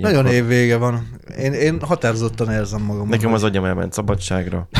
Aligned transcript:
Nagyon 0.00 0.26
évvége 0.26 0.76
van. 0.76 1.08
Én, 1.38 1.52
én 1.52 1.80
határozottan 1.80 2.50
érzem 2.50 2.82
magam. 2.82 3.08
Nekem 3.08 3.32
az 3.32 3.42
agyam 3.42 3.64
elment 3.64 3.92
szabadságra. 3.92 4.68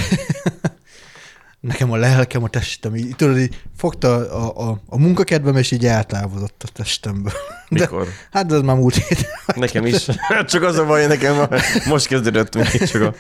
Nekem 1.63 1.93
a 1.93 1.97
lelkem, 1.97 2.43
a 2.43 2.49
testem, 2.49 2.97
így, 2.97 3.17
tudod, 3.17 3.39
így 3.39 3.63
fogta 3.77 4.09
a, 4.17 4.71
a, 4.71 4.81
a 4.87 4.99
munkakedvem, 4.99 5.57
és 5.57 5.71
így 5.71 5.87
eltávozott 5.87 6.63
a 6.63 6.69
testemből. 6.73 7.33
De, 7.69 7.81
Mikor? 7.81 8.07
hát 8.31 8.53
ez 8.53 8.61
már 8.61 8.77
múlt 8.77 8.95
hét. 8.95 9.27
Nekem 9.57 9.87
is. 9.87 10.09
Csak 10.47 10.63
az 10.63 10.79
a 10.79 10.87
baj, 10.87 11.07
nekem 11.07 11.49
most 11.89 12.07
kezdődött 12.07 12.55
még 12.55 12.85
csak 12.85 13.03
a... 13.03 13.15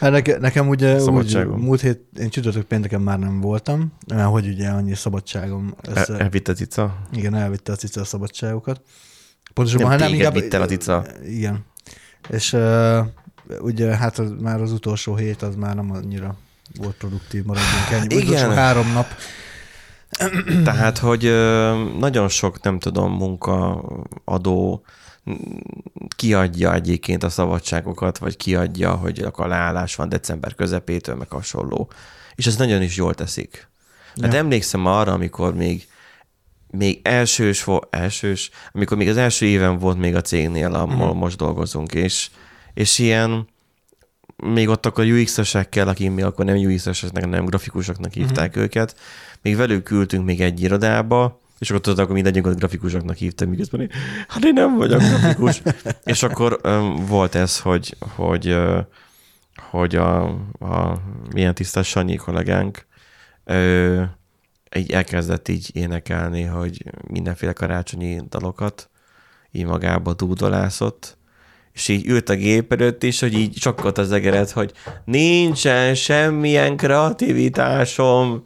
Hát 0.00 0.10
neke, 0.10 0.38
nekem 0.38 0.68
ugye 0.68 1.02
úgy, 1.02 1.46
múlt 1.46 1.80
hét, 1.80 2.00
én 2.18 2.30
csütörtök 2.30 2.64
pénteken 2.64 3.00
már 3.00 3.18
nem 3.18 3.40
voltam, 3.40 3.92
mert 4.14 4.28
hogy 4.28 4.46
ugye 4.46 4.68
annyi 4.68 4.94
szabadságom. 4.94 5.74
Ez, 5.94 6.08
El, 6.08 6.18
elvitt 6.18 6.48
a 6.48 6.52
cica? 6.52 6.98
Igen, 7.12 7.34
elvitte 7.34 7.72
a 7.72 7.76
cica 7.76 8.00
a 8.00 8.04
szabadságokat. 8.04 8.80
Pontosabban, 9.54 9.96
Nem 9.96 10.10
téged 10.10 10.32
vitt 10.32 10.54
el 10.54 10.62
a 10.62 10.66
cica. 10.66 11.04
Igen. 11.24 11.64
És 12.28 12.52
uh, 12.52 12.98
ugye 13.60 13.96
hát 13.96 14.18
az, 14.18 14.32
már 14.40 14.60
az 14.60 14.72
utolsó 14.72 15.16
hét 15.16 15.42
az 15.42 15.54
már 15.54 15.74
nem 15.74 15.90
annyira 15.90 16.36
volt 16.74 16.94
produktív, 16.96 17.44
maradjunk 17.44 17.90
ennyi. 17.90 18.14
Igen. 18.14 18.26
Utolsó 18.26 18.50
három 18.50 18.92
nap. 18.92 19.06
Tehát, 20.64 20.98
hogy 20.98 21.22
nagyon 21.98 22.28
sok, 22.28 22.62
nem 22.62 22.78
tudom, 22.78 23.12
munkaadó 23.12 24.84
kiadja 26.16 26.74
egyébként 26.74 27.22
a 27.22 27.28
szabadságokat, 27.28 28.18
vagy 28.18 28.36
kiadja, 28.36 28.94
hogy 28.94 29.18
akkor 29.18 29.46
leállás 29.48 29.94
van 29.94 30.08
december 30.08 30.54
közepétől, 30.54 31.14
meg 31.14 31.30
hasonló. 31.30 31.90
És 32.34 32.46
ez 32.46 32.56
nagyon 32.56 32.82
is 32.82 32.96
jól 32.96 33.14
teszik. 33.14 33.68
Hát 34.22 34.32
Ja. 34.32 34.38
emlékszem 34.38 34.86
arra, 34.86 35.12
amikor 35.12 35.54
még 35.54 35.86
még 36.76 37.00
elsős, 37.02 37.64
vo- 37.64 37.86
elsős, 37.94 38.50
amikor 38.72 38.96
még 38.96 39.08
az 39.08 39.16
első 39.16 39.46
éven 39.46 39.78
volt 39.78 39.98
még 39.98 40.14
a 40.14 40.20
cégnél, 40.20 40.74
ahol 40.74 41.08
Mhm. 41.08 41.16
most 41.18 41.36
dolgozunk, 41.36 41.94
és, 41.94 42.30
és 42.74 42.98
ilyen, 42.98 43.48
még 44.36 44.68
ott 44.68 44.86
akkor 44.86 45.04
UX-esekkel, 45.04 45.88
akik 45.88 46.10
még 46.10 46.24
akkor 46.24 46.44
nem 46.44 46.56
UX-eseknek, 46.56 47.26
nem 47.28 47.44
grafikusoknak 47.44 48.12
hívták 48.12 48.50
Mhm. 48.54 48.60
őket, 48.62 48.96
még 49.42 49.56
velük 49.56 49.90
ültünk 49.90 50.24
még 50.24 50.40
egy 50.40 50.60
irodába, 50.62 51.40
és 51.58 51.70
akkor 51.70 51.82
tudod, 51.82 51.98
akkor 51.98 52.14
mindegyik 52.14 52.46
ott 52.46 52.58
grafikusoknak 52.58 53.16
hívtam, 53.16 53.48
miközben 53.48 53.80
én, 53.80 53.90
hát 54.28 54.44
én 54.44 54.52
nem 54.52 54.76
vagyok 54.76 55.00
grafikus. 55.00 55.62
és 56.04 56.22
akkor 56.22 56.60
um, 56.64 57.06
volt 57.06 57.34
ez, 57.34 57.60
hogy, 57.60 57.96
hogy, 58.14 58.48
uh, 58.48 58.78
hogy 59.70 59.96
a, 59.96 60.22
a 60.58 60.98
milyen 61.34 61.54
tisztás 61.54 61.88
Sanyi 61.88 62.16
kollégánk 62.16 62.86
ö, 63.44 64.02
így 64.76 64.90
elkezdett 64.90 65.48
így 65.48 65.70
énekelni, 65.72 66.42
hogy 66.42 66.84
mindenféle 67.08 67.52
karácsonyi 67.52 68.20
dalokat, 68.28 68.90
így 69.50 69.64
magába 69.64 70.14
dúdolászott, 70.14 71.16
és 71.72 71.88
így 71.88 72.06
ült 72.06 72.28
a 72.28 72.34
gép 72.34 72.72
előtt 72.72 73.02
is, 73.02 73.20
hogy 73.20 73.32
így 73.32 73.52
csakkott 73.52 73.98
az 73.98 74.12
egeret, 74.12 74.50
hogy 74.50 74.72
nincsen 75.04 75.94
semmilyen 75.94 76.76
kreativitásom, 76.76 78.44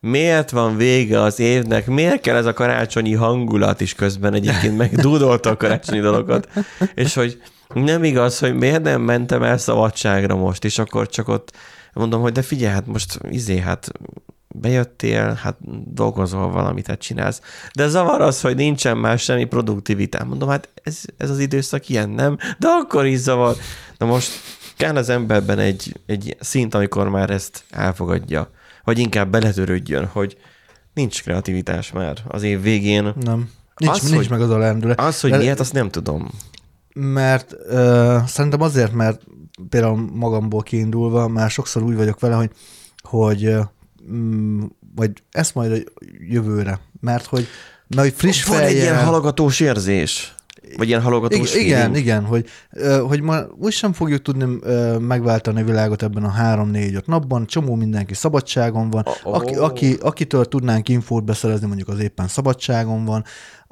miért 0.00 0.50
van 0.50 0.76
vége 0.76 1.20
az 1.20 1.40
évnek, 1.40 1.86
miért 1.86 2.20
kell 2.20 2.36
ez 2.36 2.46
a 2.46 2.52
karácsonyi 2.52 3.14
hangulat 3.14 3.80
is 3.80 3.94
közben 3.94 4.34
egyébként 4.34 4.76
megdúdolta 4.76 5.50
a 5.50 5.56
karácsonyi 5.56 6.00
dalokat, 6.00 6.48
és 6.94 7.14
hogy 7.14 7.42
nem 7.74 8.04
igaz, 8.04 8.38
hogy 8.38 8.54
miért 8.54 8.82
nem 8.82 9.00
mentem 9.00 9.42
el 9.42 9.58
szabadságra 9.58 10.36
most, 10.36 10.64
és 10.64 10.78
akkor 10.78 11.08
csak 11.08 11.28
ott 11.28 11.52
mondom, 11.92 12.20
hogy 12.20 12.32
de 12.32 12.42
figyelj, 12.42 12.72
hát 12.72 12.86
most 12.86 13.18
izé, 13.30 13.58
hát 13.58 13.92
bejöttél, 14.54 15.32
hát 15.42 15.56
dolgozol 15.94 16.50
valamit, 16.50 16.86
hát 16.86 16.98
csinálsz. 17.00 17.40
De 17.74 17.88
zavar 17.88 18.20
az, 18.20 18.40
hogy 18.40 18.56
nincsen 18.56 18.96
más 18.96 19.22
semmi 19.22 19.44
produktivitás. 19.44 20.24
Mondom, 20.26 20.48
hát 20.48 20.68
ez, 20.82 21.00
ez 21.16 21.30
az 21.30 21.38
időszak 21.38 21.88
ilyen, 21.88 22.08
nem? 22.10 22.36
De 22.58 22.68
akkor 22.68 23.06
is 23.06 23.18
zavar. 23.18 23.56
Na 23.98 24.06
most 24.06 24.30
kell 24.76 24.96
az 24.96 25.08
emberben 25.08 25.58
egy, 25.58 26.00
egy 26.06 26.36
szint, 26.40 26.74
amikor 26.74 27.08
már 27.08 27.30
ezt 27.30 27.64
elfogadja, 27.70 28.50
vagy 28.84 28.98
inkább 28.98 29.30
beletörődjön, 29.30 30.06
hogy 30.06 30.36
nincs 30.94 31.22
kreativitás 31.22 31.92
már 31.92 32.16
az 32.28 32.42
év 32.42 32.62
végén. 32.62 33.14
Nem. 33.20 33.50
Nincs, 33.76 33.92
Az, 33.92 34.02
nincs 34.02 34.16
hogy- 34.16 34.30
meg 34.30 34.40
az 34.40 34.50
a 34.50 34.58
lendület. 34.58 35.00
Az, 35.00 35.20
hogy 35.20 35.30
De- 35.30 35.36
miért, 35.36 35.60
azt 35.60 35.72
nem 35.72 35.90
tudom. 35.90 36.30
Mert 36.94 37.52
uh, 37.70 38.24
szerintem 38.24 38.60
azért, 38.60 38.92
mert 38.92 39.20
például 39.68 40.08
magamból 40.12 40.62
kiindulva 40.62 41.28
már 41.28 41.50
sokszor 41.50 41.82
úgy 41.82 41.96
vagyok 41.96 42.20
vele, 42.20 42.34
hogy, 42.34 42.50
hogy 43.02 43.54
mm, 44.10 44.62
vagy 44.94 45.10
ezt 45.30 45.54
majd 45.54 45.72
a 45.72 46.02
jövőre, 46.28 46.80
mert 47.00 47.26
hogy, 47.26 47.46
mert 47.86 48.02
hogy 48.02 48.12
friss 48.16 48.44
Van 48.44 48.60
egy 48.60 48.74
ilyen 48.76 49.04
halogatós 49.04 49.60
érzés. 49.60 50.34
Vagy 50.76 50.88
ilyen 50.88 51.02
halogatós 51.02 51.54
igen, 51.54 51.64
igen, 51.64 51.78
feeling. 51.78 51.96
igen, 51.96 52.24
hogy, 52.24 52.46
hogy 53.08 53.20
ma 53.20 53.40
úgy 53.58 53.72
sem 53.72 53.92
fogjuk 53.92 54.22
tudni 54.22 54.58
megváltani 54.98 55.60
a 55.60 55.64
világot 55.64 56.02
ebben 56.02 56.24
a 56.24 56.28
három-négy-öt 56.28 57.06
napban, 57.06 57.46
csomó 57.46 57.74
mindenki 57.74 58.14
szabadságon 58.14 58.90
van, 58.90 59.04
Oh. 59.24 59.34
aki, 59.34 59.54
aki, 59.54 59.96
akitől 60.00 60.44
tudnánk 60.44 60.88
infót 60.88 61.24
beszerezni, 61.24 61.66
mondjuk 61.66 61.88
az 61.88 61.98
éppen 61.98 62.28
szabadságon 62.28 63.04
van, 63.04 63.24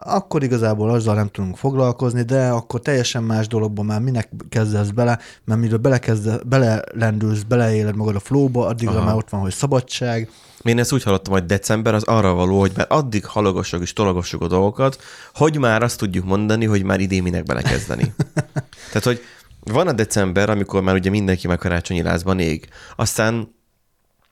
akkor 0.03 0.43
igazából 0.43 0.91
azzal 0.91 1.15
nem 1.15 1.29
tudunk 1.29 1.57
foglalkozni, 1.57 2.23
de 2.23 2.49
akkor 2.49 2.81
teljesen 2.81 3.23
más 3.23 3.47
dologban 3.47 3.85
már 3.85 4.01
minek 4.01 4.29
kezdesz 4.49 4.89
bele, 4.89 5.19
mert 5.45 5.61
mire 5.61 5.77
belekezde, 5.77 6.41
belelendülsz, 6.47 7.43
beleéled 7.43 7.97
magad 7.97 8.15
a 8.15 8.21
flowba, 8.21 8.67
addigra 8.67 8.97
Aha. 8.97 9.05
már 9.05 9.15
ott 9.15 9.29
van, 9.29 9.41
hogy 9.41 9.53
szabadság, 9.53 10.31
Én 10.63 10.79
ezt 10.79 10.93
úgy 10.93 11.03
hallottam, 11.03 11.33
hogy 11.33 11.47
december 11.47 11.95
az 11.95 12.03
arra 12.03 12.33
való, 12.33 12.61
hogy 12.61 12.73
már 12.77 12.87
addig 12.89 13.25
halogassuk 13.25 13.83
és 13.83 13.93
tologassuk 13.93 14.43
a 14.43 14.47
dolgokat, 14.47 15.03
hogy 15.35 15.59
már 15.59 15.83
azt 15.83 15.99
tudjuk 15.99 16.25
mondani, 16.25 16.65
hogy 16.65 16.83
már 16.83 17.01
idén 17.01 17.23
minek 17.23 17.43
belekezdeni. 17.43 18.15
Tehát, 18.93 19.05
hogy 19.05 19.21
van 19.61 19.89
a 19.89 19.93
december, 19.93 20.51
amikor 20.51 20.83
már 20.83 20.95
ugye 20.95 21.11
mindenki 21.11 21.47
már 21.47 21.59
karácsonyi 21.59 22.03
lázban 22.03 22.39
ég. 22.39 22.69
Aztán 22.97 23.55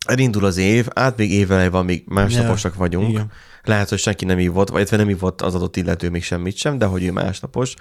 elindul 0.06 0.44
az 0.44 0.56
év, 0.56 0.88
át 0.94 1.16
még 1.16 1.32
évele 1.32 1.70
van, 1.70 1.84
még 1.84 2.04
másnaposak 2.06 2.74
vagyunk. 2.74 3.08
igen. 3.08 3.30
Lehet, 3.62 3.88
hogy 3.88 3.98
senki 3.98 4.24
nem 4.24 4.38
ívott, 4.38 4.68
vagy 4.68 4.88
nem 4.90 5.10
ívott 5.10 5.42
az 5.42 5.54
adott 5.54 5.76
illető 5.76 6.10
még 6.10 6.22
semmit 6.22 6.56
sem, 6.56 6.78
de 6.78 6.86
hogy 6.86 7.04
ő 7.04 7.12
másnapos 7.12 7.74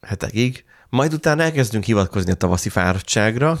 hetekig. 0.00 0.64
Majd 0.88 1.12
utána 1.12 1.42
elkezdünk 1.42 1.84
hivatkozni 1.84 2.30
a 2.30 2.34
tavaszi 2.34 2.68
fáradtságra, 2.68 3.60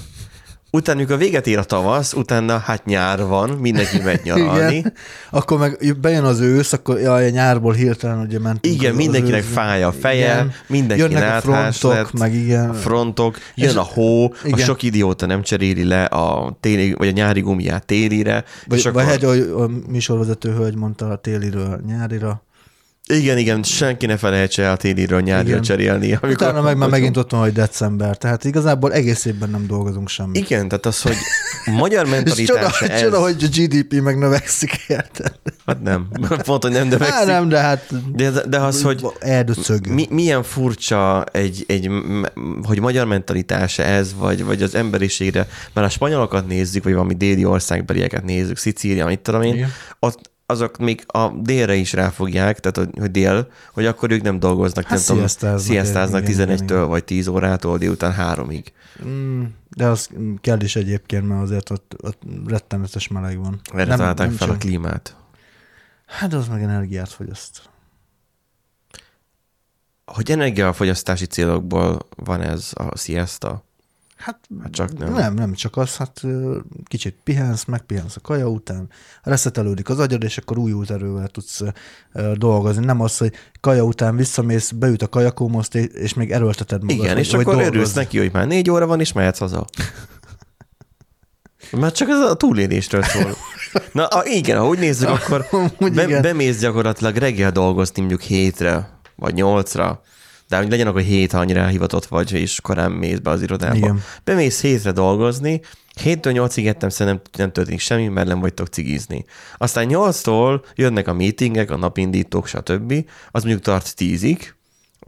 utána, 0.70 0.98
amikor 0.98 1.18
véget 1.18 1.46
ér 1.46 1.58
a 1.58 1.64
tavasz, 1.64 2.12
utána 2.12 2.58
hát 2.58 2.84
nyár 2.84 3.22
van, 3.24 3.50
mindenki 3.50 3.98
megy 4.04 4.20
nyaralni. 4.24 4.76
Igen. 4.76 4.92
Akkor 5.30 5.58
meg 5.58 5.96
bejön 6.00 6.24
az 6.24 6.40
ősz, 6.40 6.72
akkor 6.72 6.98
jaj, 7.00 7.26
a 7.26 7.30
nyárból 7.30 7.72
hirtelen 7.72 8.18
ugye 8.20 8.38
mentünk. 8.38 8.74
Igen, 8.74 8.90
az- 8.92 8.96
az 8.98 9.02
mindenkinek 9.04 9.40
ősz- 9.40 9.52
fáj 9.52 9.82
a 9.82 9.92
feje, 9.92 10.24
Igen. 10.32 10.52
mindenki 10.66 11.02
Jönnek 11.02 11.36
a 11.36 11.40
frontok, 11.40 11.92
lett, 11.92 12.12
meg 12.12 12.34
igen. 12.34 12.68
a 12.70 12.74
frontok, 12.74 13.38
jön 13.54 13.68
És- 13.68 13.76
a 13.76 13.82
hó, 13.82 14.24
a 14.24 14.30
igen. 14.44 14.58
sok 14.64 14.82
idióta 14.82 15.26
nem 15.26 15.42
cseréli 15.42 15.84
le 15.84 16.04
a 16.04 16.56
téli, 16.60 16.92
vagy 16.92 17.08
a 17.08 17.12
nyári 17.12 17.40
gumiát 17.40 17.86
télire, 17.86 18.44
Vagy, 18.66 18.78
és 18.78 18.84
vagy 18.84 18.94
akkor, 19.02 19.12
egy, 19.14 19.24
ahogy 19.24 19.40
a 19.40 19.90
műsorvezető 19.90 20.52
hölgy 20.54 20.76
mondta 20.76 21.08
a 21.08 21.16
téliről 21.16 21.80
nyárira. 21.86 22.44
Igen, 23.12 23.38
igen, 23.38 23.62
senki 23.62 24.06
ne 24.06 24.16
felejtse 24.16 24.62
el 24.62 24.72
a 24.72 24.76
téliről 24.76 25.20
nyárira 25.20 25.48
Igen. 25.48 25.62
cserélni. 25.62 26.06
Amikor, 26.12 26.30
Utána 26.30 26.60
meg 26.60 26.76
már 26.76 26.88
megint 26.88 27.16
ott 27.16 27.30
van, 27.30 27.40
hogy 27.40 27.52
december. 27.52 28.16
Tehát 28.16 28.44
igazából 28.44 28.92
egész 28.92 29.24
évben 29.24 29.50
nem 29.50 29.66
dolgozunk 29.66 30.08
semmit. 30.08 30.36
Igen, 30.36 30.68
tehát 30.68 30.86
az, 30.86 31.02
hogy 31.02 31.16
magyar 31.64 32.06
És 32.24 32.44
csoda, 32.44 32.70
ez, 32.80 33.00
csoda, 33.00 33.20
hogy 33.20 33.36
a 33.44 33.46
GDP 33.46 34.00
meg 34.00 34.18
növekszik 34.18 34.70
érted? 34.88 35.32
hát 35.66 35.82
nem, 35.82 36.08
pont, 36.44 36.62
hogy 36.62 36.72
nem 36.72 36.88
növekszik, 36.88 37.14
Hát 37.14 37.26
nem, 37.26 37.48
de 37.48 37.58
hát 37.58 38.14
de, 38.14 38.30
de 38.30 38.58
az, 38.58 38.82
hogy 38.82 39.06
eldöcög. 39.18 39.86
Mi, 39.86 40.06
milyen 40.10 40.42
furcsa 40.42 41.24
egy, 41.24 41.64
egy, 41.66 41.90
hogy 42.62 42.80
magyar 42.80 43.06
mentalitása 43.06 43.82
ez, 43.82 44.14
vagy, 44.18 44.44
vagy 44.44 44.62
az 44.62 44.74
emberiségre, 44.74 45.48
mert 45.72 45.86
a 45.86 45.90
spanyolokat 45.90 46.46
nézzük, 46.46 46.84
vagy 46.84 46.92
valami 46.92 47.14
déli 47.14 47.44
országbelieket 47.44 48.24
nézzük, 48.24 48.56
Szicília, 48.56 49.06
mit 49.06 49.20
tudom 49.20 49.42
én, 49.42 49.54
Igen. 49.54 49.72
ott 49.98 50.34
azok 50.46 50.78
még 50.78 51.04
a 51.06 51.28
délre 51.28 51.74
is 51.74 51.92
ráfogják, 51.92 52.60
tehát 52.60 52.90
hogy- 52.92 53.10
dél, 53.10 53.50
hogy 53.72 53.86
akkor 53.86 54.10
ők 54.10 54.22
nem 54.22 54.38
dolgoznak, 54.38 54.84
Hát 54.84 54.92
nem 54.92 55.02
tudom, 55.02 55.16
sziasztáznak, 55.16 55.60
sziasztáznak 55.60 56.28
igen, 56.28 56.32
igen, 56.48 56.48
11-től 56.58 56.62
igen. 56.62 56.88
vagy 56.88 57.04
10 57.04 57.26
órától 57.26 57.78
délután 57.78 58.14
3-ig. 58.18 58.64
Mm, 59.06 59.44
de 59.68 59.86
az 59.86 60.08
kell 60.40 60.60
is 60.60 60.76
egyébként, 60.76 61.28
mert 61.28 61.42
azért 61.42 61.70
ott, 61.70 61.96
ott 62.02 62.22
rettenetes 62.46 63.08
meleg 63.08 63.38
van. 63.38 63.60
Erre 63.74 63.96
találták 63.96 64.30
fel 64.30 64.48
a 64.48 64.50
sem- 64.50 64.58
klímát. 64.60 65.16
Hát 66.06 66.32
az 66.32 66.48
meg 66.48 66.62
energiát 66.62 67.08
fogyaszt. 67.08 67.62
Hogy 70.04 70.30
energiafogyasztási 70.30 71.26
célokból 71.26 71.98
van 72.16 72.40
ez 72.40 72.70
a 72.74 72.98
siesta? 72.98 73.64
Hát, 74.16 74.40
Hát 74.62 74.72
csak 74.72 74.98
nem. 74.98 75.12
nem, 75.12 75.34
nem 75.34 75.52
csak 75.54 75.76
az, 75.76 75.96
hát 75.96 76.22
kicsit 76.84 77.16
pihensz, 77.24 77.64
megpihensz 77.64 78.16
a 78.16 78.20
kaja 78.20 78.48
után, 78.48 78.88
reszetelődik 79.22 79.88
az 79.88 79.98
agyad, 79.98 80.22
és 80.22 80.38
akkor 80.38 80.58
új 80.58 80.84
erővel 80.88 81.28
tudsz 81.28 81.60
dolgozni. 82.34 82.84
Nem 82.84 83.00
az, 83.00 83.16
hogy 83.18 83.32
kaja 83.60 83.82
után 83.84 84.16
visszamész, 84.16 84.70
beüt 84.70 85.02
a 85.02 85.08
kajakómoszt, 85.08 85.74
és 85.74 86.14
még 86.14 86.32
erőlteted 86.32 86.80
magad. 86.82 86.96
Igen, 86.96 87.10
hogy- 87.12 87.18
és 87.24 87.30
hogy 87.30 87.40
akkor 87.40 87.52
dolgozz. 87.54 87.74
örülsz 87.74 87.92
neki, 87.92 88.18
hogy 88.18 88.32
már 88.32 88.46
négy 88.46 88.70
óra 88.70 88.86
van, 88.86 89.00
és 89.00 89.12
mehetsz 89.12 89.38
haza. 89.38 89.64
Mert 91.72 91.94
csak 91.94 92.08
ez 92.08 92.18
a 92.20 92.34
túlélésről 92.36 93.02
szól. 93.02 93.34
Na 93.92 94.06
a, 94.06 94.24
igen, 94.24 94.58
ha 94.58 94.66
úgy 94.68 94.78
nézzük, 94.78 95.08
akkor 95.16 95.46
be, 95.94 96.20
bemész 96.20 96.58
gyakorlatilag 96.60 97.16
reggel 97.16 97.50
dolgozni 97.50 98.00
mondjuk 98.00 98.20
hétre, 98.22 98.88
vagy 99.16 99.34
nyolcra, 99.34 100.02
De 100.48 100.56
hogy 100.56 100.70
legyen 100.70 100.86
akkor 100.86 101.00
hét, 101.00 101.32
ha 101.32 101.38
annyira 101.38 101.66
hivatott 101.66 102.06
vagy, 102.06 102.32
és 102.32 102.60
korán 102.60 102.92
mész 102.92 103.18
be 103.18 103.30
az 103.30 103.42
irodába. 103.42 103.76
Igen. 103.76 104.02
Bemész 104.24 104.60
hétre 104.60 104.90
dolgozni, 104.92 105.60
héttől 106.00 106.32
nyolcig 106.32 106.66
ettem, 106.66 106.88
szerintem 106.88 107.22
nem 107.36 107.52
történik 107.52 107.80
semmi, 107.80 108.08
mert 108.08 108.28
nem 108.28 108.40
vagytok 108.40 108.66
cigizni. 108.66 109.24
Aztán 109.56 109.86
nyolctól 109.86 110.64
jönnek 110.74 111.08
a 111.08 111.12
meetingek, 111.12 111.70
a 111.70 111.76
napindítók, 111.76 112.46
stb. 112.46 112.92
Az 113.30 113.42
mondjuk 113.42 113.64
tart 113.64 113.96
tízig, 113.96 114.55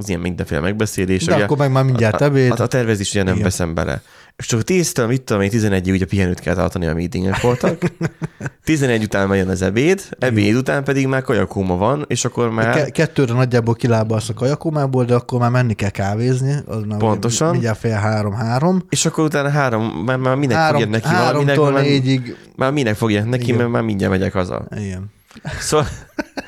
az 0.03 0.09
ilyen 0.09 0.21
mindenféle 0.21 0.61
megbeszélés. 0.61 1.25
De 1.25 1.35
ugye, 1.35 1.45
akkor 1.45 1.57
meg 1.57 1.73
már 1.73 1.85
mindjárt 1.85 2.21
ebéd. 2.21 2.61
a, 2.61 2.63
a 2.63 2.67
tervezés 2.67 3.11
ugye 3.11 3.23
nem 3.23 3.33
Igen. 3.33 3.45
veszem 3.45 3.75
bele. 3.75 4.03
És 4.37 4.47
csak 4.47 4.61
10-től, 4.65 5.09
mit 5.09 5.23
tudom 5.23 5.43
én, 5.43 5.51
11-ig 5.53 5.93
ugye 5.93 6.05
pihenőt 6.05 6.41
kell 6.41 6.55
tartani, 6.55 6.87
a 6.87 6.95
meetingek 6.95 7.41
voltak. 7.41 7.83
11 8.65 9.03
után 9.03 9.29
már 9.29 9.37
jön 9.37 9.49
az 9.49 9.63
ebéd, 9.63 10.03
ebéd 10.19 10.55
után 10.55 10.85
pedig 10.85 11.07
már 11.07 11.23
kajakóma 11.23 11.77
van, 11.77 12.05
és 12.09 12.25
akkor 12.25 12.51
már... 12.51 12.75
Ke- 12.75 12.91
kettőre 12.91 13.33
nagyjából 13.33 13.75
kilábalsz 13.75 14.29
a 14.29 14.35
kajakomából, 14.35 15.05
de 15.05 15.15
akkor 15.15 15.41
már 15.41 15.51
menni 15.51 15.75
kell 15.75 15.91
kávézni. 15.91 16.55
Az 16.67 16.83
már 16.89 16.99
Pontosan. 16.99 17.51
Mindjárt 17.51 17.79
fél 17.79 17.95
három-három. 17.97 18.83
És 18.89 19.07
akkor 19.07 19.25
utána 19.25 19.49
három, 19.49 19.83
már, 19.85 20.17
már 20.17 20.37
minek 20.37 20.57
Három, 20.57 20.81
fogja 20.81 20.91
neki 20.97 21.09
valaminek, 21.09 21.55
háromtól 21.57 21.71
már, 21.71 21.83
négyig. 21.83 22.37
már 22.57 22.73
minek 22.73 22.97
fogja 22.97 23.25
neki, 23.25 23.43
Igen. 23.43 23.57
mert 23.57 23.71
már 23.71 23.83
mindjárt 23.83 24.13
megyek 24.13 24.33
haza. 24.33 24.67
Igen. 24.77 25.17
Szóval 25.61 25.89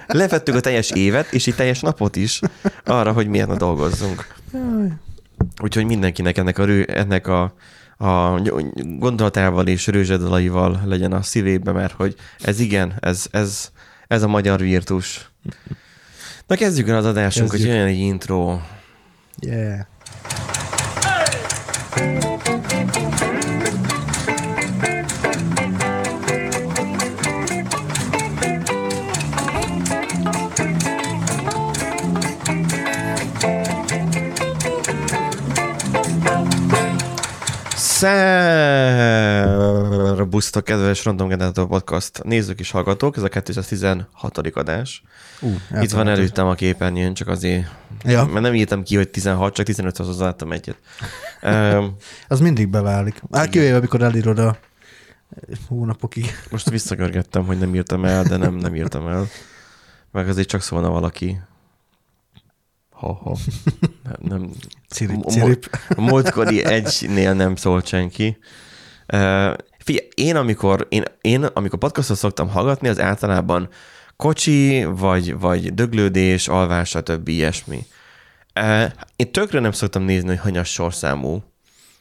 levettük 0.06 0.54
a 0.54 0.60
teljes 0.60 0.90
évet, 0.90 1.32
és 1.32 1.46
egy 1.46 1.54
teljes 1.54 1.80
napot 1.80 2.16
is 2.16 2.40
arra, 2.84 3.12
hogy 3.12 3.26
milyen 3.26 3.50
a 3.50 3.56
dolgozzunk. 3.56 4.34
Úgyhogy 5.62 5.84
mindenkinek 5.84 6.38
ennek 6.38 6.58
a, 6.58 6.64
rő, 6.64 6.84
ennek 6.84 7.26
a, 7.26 7.54
a 7.98 8.40
gondolatával 8.98 9.66
és 9.66 9.86
rőzsedalaival 9.86 10.80
legyen 10.84 11.12
a 11.12 11.22
szívébe, 11.22 11.72
mert 11.72 11.92
hogy 11.92 12.14
ez 12.40 12.60
igen, 12.60 12.94
ez, 13.00 13.26
ez, 13.30 13.70
ez 14.06 14.22
a 14.22 14.28
magyar 14.28 14.60
virtus. 14.60 15.30
Na 16.46 16.56
kezdjük 16.56 16.88
el 16.88 16.96
az 16.96 17.04
adásunkat, 17.04 17.50
hogy 17.50 17.60
Kezdjük. 17.60 17.78
jöjjön 17.78 17.94
egy 17.94 18.06
intro. 18.06 18.58
Yeah. 19.40 19.86
Szerbusztok, 39.30 40.64
kedves 40.64 41.04
Random 41.04 41.28
Generator 41.28 41.66
Podcast 41.66 42.22
nézők 42.22 42.60
és 42.60 42.70
hallgatók, 42.70 43.16
ez 43.16 43.22
a 43.22 43.28
216. 43.28 44.38
adás. 44.54 45.02
Uh, 45.40 45.82
Itt 45.82 45.90
van 45.90 46.08
előttem 46.08 46.46
a 46.46 46.54
képernyőn, 46.54 47.14
csak 47.14 47.28
azért, 47.28 47.66
Ja. 48.04 48.24
mert 48.24 48.40
nem 48.44 48.54
írtam 48.54 48.82
ki, 48.82 48.96
hogy 48.96 49.08
16, 49.10 49.54
csak 49.54 49.66
15 49.66 49.98
az 49.98 50.06
hozzáadtam 50.06 50.52
egyet. 50.52 50.76
Um, 51.42 51.96
Az 52.28 52.40
mindig 52.40 52.68
beválik. 52.68 53.22
Hát 53.32 53.48
kivéve, 53.48 53.76
amikor 53.76 54.02
elírod 54.02 54.38
a 54.38 54.56
hónapokig. 55.68 56.26
most 56.50 56.70
visszagörgettem, 56.70 57.44
hogy 57.44 57.58
nem 57.58 57.74
írtam 57.74 58.04
el, 58.04 58.22
de 58.22 58.36
nem, 58.36 58.54
nem 58.54 58.74
írtam 58.74 59.08
el. 59.08 59.26
Meg 60.12 60.28
azért 60.28 60.48
csak 60.48 60.62
szólna 60.62 60.90
valaki. 60.90 61.40
Ha-ha. 63.00 63.36
Nem, 64.02 64.16
nem. 64.18 64.50
Cirip, 64.88 65.24
cirip. 65.24 65.78
A 65.88 66.00
múltkori 66.00 66.64
egynél 66.64 67.34
nem 67.34 67.56
szólt 67.56 67.86
senki. 67.86 68.38
Uh, 69.12 69.54
figyelj, 69.78 70.08
én 70.14 70.36
amikor, 70.36 70.86
én, 70.88 71.02
én 71.20 71.44
amikor 71.44 71.78
podcastot 71.78 72.16
szoktam 72.16 72.48
hallgatni, 72.48 72.88
az 72.88 73.00
általában 73.00 73.68
kocsi, 74.16 74.84
vagy, 74.84 75.38
vagy 75.38 75.74
döglődés, 75.74 76.48
alvás, 76.48 76.88
stb. 76.88 77.28
ilyesmi. 77.28 77.86
Uh, 78.60 78.92
én 79.16 79.32
tökre 79.32 79.60
nem 79.60 79.72
szoktam 79.72 80.02
nézni, 80.02 80.28
hogy 80.28 80.38
hanyas 80.38 80.72
sorszámú. 80.72 81.42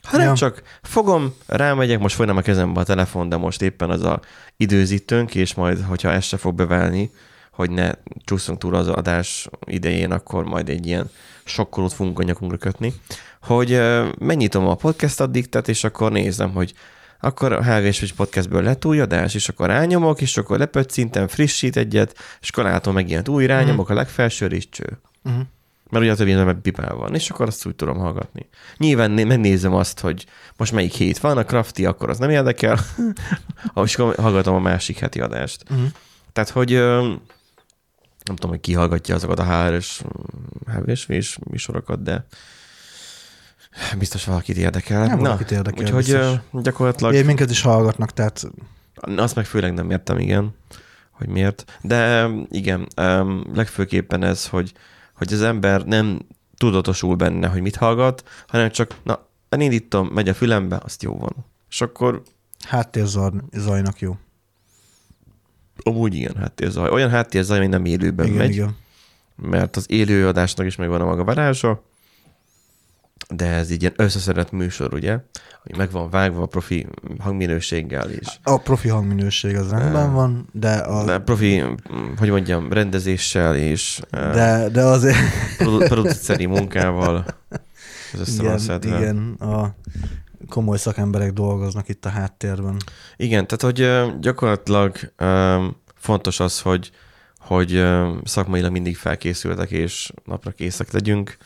Hanem 0.03 0.25
Ja. 0.25 0.31
ja. 0.31 0.37
csak 0.37 0.61
fogom, 0.81 1.33
rámegyek, 1.45 1.99
most 1.99 2.15
folyam 2.15 2.37
a 2.37 2.41
kezembe 2.41 2.79
a 2.79 2.83
telefon, 2.83 3.29
de 3.29 3.37
most 3.37 3.61
éppen 3.61 3.89
az 3.89 4.03
a 4.03 4.19
időzítőnk, 4.57 5.35
és 5.35 5.53
majd, 5.53 5.81
hogyha 5.81 6.11
ez 6.11 6.23
se 6.23 6.37
fog 6.37 6.55
beválni, 6.55 7.11
hogy 7.59 7.71
ne 7.71 7.91
csúszunk 8.25 8.59
túl 8.59 8.75
az 8.75 8.87
adás 8.87 9.49
idején, 9.65 10.11
akkor 10.11 10.43
majd 10.43 10.69
egy 10.69 10.85
ilyen 10.85 11.09
sokkolót 11.43 11.93
fogunk 11.93 12.19
a 12.19 12.23
nyakunkra 12.23 12.57
kötni, 12.57 12.93
hogy 13.41 13.81
megnyitom 14.17 14.67
a 14.67 14.75
podcast 14.75 15.19
addiktát, 15.19 15.67
és 15.67 15.83
akkor 15.83 16.11
nézem, 16.11 16.51
hogy 16.51 16.73
akkor 17.19 17.53
a 17.53 17.63
HVS 17.63 18.13
podcastből 18.13 18.63
lett 18.63 18.85
új 18.85 18.99
adás, 18.99 19.33
és 19.33 19.49
akkor 19.49 19.67
rányomok, 19.67 20.21
és 20.21 20.37
akkor 20.37 20.57
lepöccintem, 20.57 21.27
frissít 21.27 21.77
egyet, 21.77 22.15
és 22.41 22.49
akkor 22.49 22.63
látom 22.63 22.93
megjelent 22.93 23.27
új, 23.27 23.45
rányomok 23.45 23.89
a 23.89 23.93
legfelsőre, 23.93 24.55
és 24.55 24.69
cső. 24.69 24.99
Uh-huh. 25.23 25.41
Mert 25.89 26.03
ugye 26.03 26.13
a 26.13 26.15
többi 26.15 26.33
nem 26.33 26.61
pipál 26.61 26.95
van, 26.95 27.15
és 27.15 27.29
akkor 27.29 27.47
azt 27.47 27.65
úgy 27.65 27.75
tudom 27.75 27.97
hallgatni. 27.97 28.49
Nyilván 28.77 29.11
né- 29.11 29.27
megnézem 29.27 29.73
azt, 29.73 29.99
hogy 29.99 30.25
most 30.57 30.71
melyik 30.71 30.93
hét 30.93 31.17
van, 31.17 31.37
a 31.37 31.45
crafty, 31.45 31.85
akkor 31.85 32.09
az 32.09 32.17
nem 32.17 32.29
érdekel, 32.29 32.79
és 33.83 33.97
akkor 33.97 34.15
hallgatom 34.15 34.55
a 34.55 34.59
másik 34.59 34.99
heti 34.99 35.19
adást. 35.19 35.63
Uh-huh. 35.69 35.87
Tehát, 36.33 36.49
hogy 36.49 36.81
nem 38.29 38.37
tudom, 38.37 38.51
hogy 38.51 38.59
ki 38.59 38.73
hallgatja 38.73 39.15
azokat 39.15 39.39
a 39.39 39.43
HR-es, 39.43 40.01
HVSV-s 40.65 41.37
műsorokat, 41.49 42.03
de 42.03 42.25
biztos 43.97 44.25
valakit 44.25 44.57
érdekel. 44.57 45.05
Nem, 45.05 45.19
valakit 45.19 45.51
érdekel, 45.51 45.83
Úgyhogy 45.83 46.03
biztos. 46.03 46.61
gyakorlatilag 46.63 47.13
Én 47.13 47.25
minket 47.25 47.49
is 47.49 47.61
hallgatnak, 47.61 48.13
tehát 48.13 48.47
azt 49.15 49.35
meg 49.35 49.45
főleg 49.45 49.73
nem 49.73 49.91
értem, 49.91 50.17
igen, 50.17 50.55
hogy 51.11 51.27
miért. 51.27 51.79
De 51.81 52.29
igen, 52.49 52.87
legfőképpen 53.53 54.23
ez, 54.23 54.47
hogy, 54.47 54.73
hogy 55.15 55.33
az 55.33 55.41
ember 55.41 55.85
nem 55.85 56.19
tudatosul 56.57 57.15
benne, 57.15 57.47
hogy 57.47 57.61
mit 57.61 57.75
hallgat, 57.75 58.23
hanem 58.47 58.69
csak, 58.69 58.95
na, 59.03 59.27
elindítom, 59.49 60.07
megy 60.07 60.29
a 60.29 60.33
fülembe, 60.33 60.79
azt 60.83 61.03
jó 61.03 61.17
van. 61.17 61.35
És 61.69 61.81
akkor 61.81 62.21
háttérzajnak 62.67 63.99
jó. 63.99 64.17
Amúgy 65.83 66.15
igen, 66.15 66.35
háttérzaj. 66.35 66.89
Olyan 66.89 67.09
háttérzaj, 67.09 67.57
ami 67.57 67.67
nem 67.67 67.85
élőben 67.85 68.25
igen, 68.25 68.37
megy, 68.37 68.51
igen. 68.51 68.75
mert 69.35 69.75
az 69.75 69.85
élőadásnak 69.87 70.65
is 70.65 70.75
megvan 70.75 71.01
a 71.01 71.05
maga 71.05 71.23
varázsa, 71.23 71.83
de 73.29 73.45
ez 73.45 73.71
így 73.71 73.81
ilyen 73.81 73.93
összeszedett 73.95 74.51
műsor, 74.51 74.93
ugye? 74.93 75.17
Hogy 75.63 75.77
meg 75.77 75.91
van 75.91 76.09
vágva 76.09 76.41
a 76.41 76.45
profi 76.45 76.87
hangminőséggel 77.19 78.11
is. 78.11 78.39
A 78.43 78.57
profi 78.57 78.87
hangminőség 78.87 79.55
az 79.55 79.69
rendben 79.69 80.13
van, 80.13 80.47
de, 80.51 80.73
a, 80.73 81.05
De 81.05 81.19
profi, 81.19 81.63
hogy 82.17 82.29
mondjam, 82.29 82.73
rendezéssel 82.73 83.55
és 83.55 83.99
de, 84.11 84.31
de, 84.31 84.69
de 84.69 84.83
azért 84.83 85.17
produ- 85.57 85.87
produceri 85.87 86.45
munkával 86.45 87.25
van 88.37 88.59
igen, 88.81 88.81
igen, 88.81 89.31
a 89.39 89.75
komoly 90.49 90.77
szakemberek 90.77 91.33
dolgoznak 91.33 91.89
itt 91.89 92.05
a 92.05 92.09
háttérben. 92.09 92.77
Igen, 93.15 93.47
tehát 93.47 93.61
hogy 93.61 94.19
gyakorlatilag 94.19 94.97
fontos 95.95 96.39
az, 96.39 96.61
hogy, 96.61 96.91
hogy 97.37 97.85
szakmailag 98.23 98.71
mindig 98.71 98.97
felkészültek 98.97 99.71
és 99.71 100.11
napra 100.25 100.51
készek 100.51 100.91
legyünk. 100.91 101.37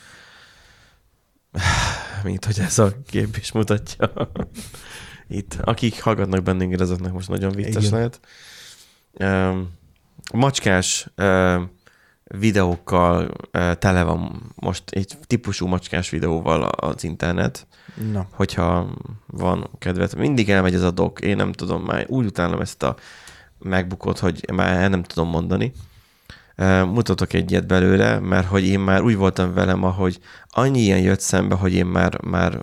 Mint 2.24 2.46
hogy 2.46 2.60
ez 2.60 2.80
a 2.80 2.92
kép 3.08 3.38
is 3.38 3.52
mutatja. 3.52 4.14
Itt, 5.28 5.58
akik 5.62 6.02
hallgatnak 6.02 6.44
bennünket, 6.44 6.80
azoknak 6.80 7.14
most 7.14 7.30
nagyon 7.30 7.52
vicces 7.52 7.86
Igen. 7.86 7.94
lehet. 7.94 8.20
Macskás 10.34 11.08
videókkal 12.24 13.32
tele 13.80 14.04
van 14.04 14.52
most 14.56 14.84
egy 14.90 15.18
típusú 15.28 15.68
macskás 15.68 16.10
videóval 16.10 16.64
az 16.64 17.04
internet 17.04 17.68
Na, 18.12 18.28
hogyha 18.32 18.90
van 19.28 19.70
kedvet. 19.78 20.16
Mindig 20.16 20.50
elmegy 20.50 20.74
ez 20.74 20.84
a 20.84 20.92
dok, 20.92 21.22
én 21.22 21.36
nem 21.36 21.52
tudom, 21.52 21.84
már 21.84 22.06
úgy 22.10 22.26
utálom 22.26 22.62
ezt 22.62 22.84
a 22.84 22.96
megbukott, 23.60 24.20
hogy 24.20 24.46
már 24.54 24.76
el 24.78 24.90
nem 24.90 25.04
tudom 25.04 25.30
mondani. 25.30 25.72
Mutatok 26.86 27.34
egyet 27.34 27.68
belőle, 27.68 28.20
mert 28.20 28.48
hogy 28.48 28.66
én 28.66 28.80
már 28.80 29.02
úgy 29.02 29.16
voltam 29.16 29.54
velem, 29.54 29.84
ahogy 29.84 30.20
annyi 30.50 30.80
ilyen 30.80 31.00
jött 31.02 31.20
szembe, 31.20 31.56
hogy 31.56 31.74
én 31.74 31.86
már, 31.86 32.22
már, 32.22 32.62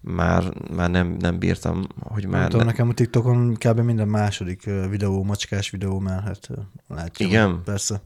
már, 0.00 0.52
már 0.74 0.90
nem, 0.90 1.16
nem 1.18 1.38
bírtam, 1.38 1.86
hogy 2.00 2.22
nem 2.22 2.30
már... 2.30 2.48
tudom, 2.48 2.66
Ne... 2.66 2.70
nekem 2.70 2.88
a 2.88 2.92
TikTokon 2.92 3.54
kb. 3.54 3.80
minden 3.80 4.08
második 4.08 4.70
videó, 4.90 5.24
macskás 5.24 5.70
videó, 5.70 6.02
ö, 6.48 6.52
látja. 6.88 7.26
Igen? 7.26 7.62
Persze. 7.64 8.00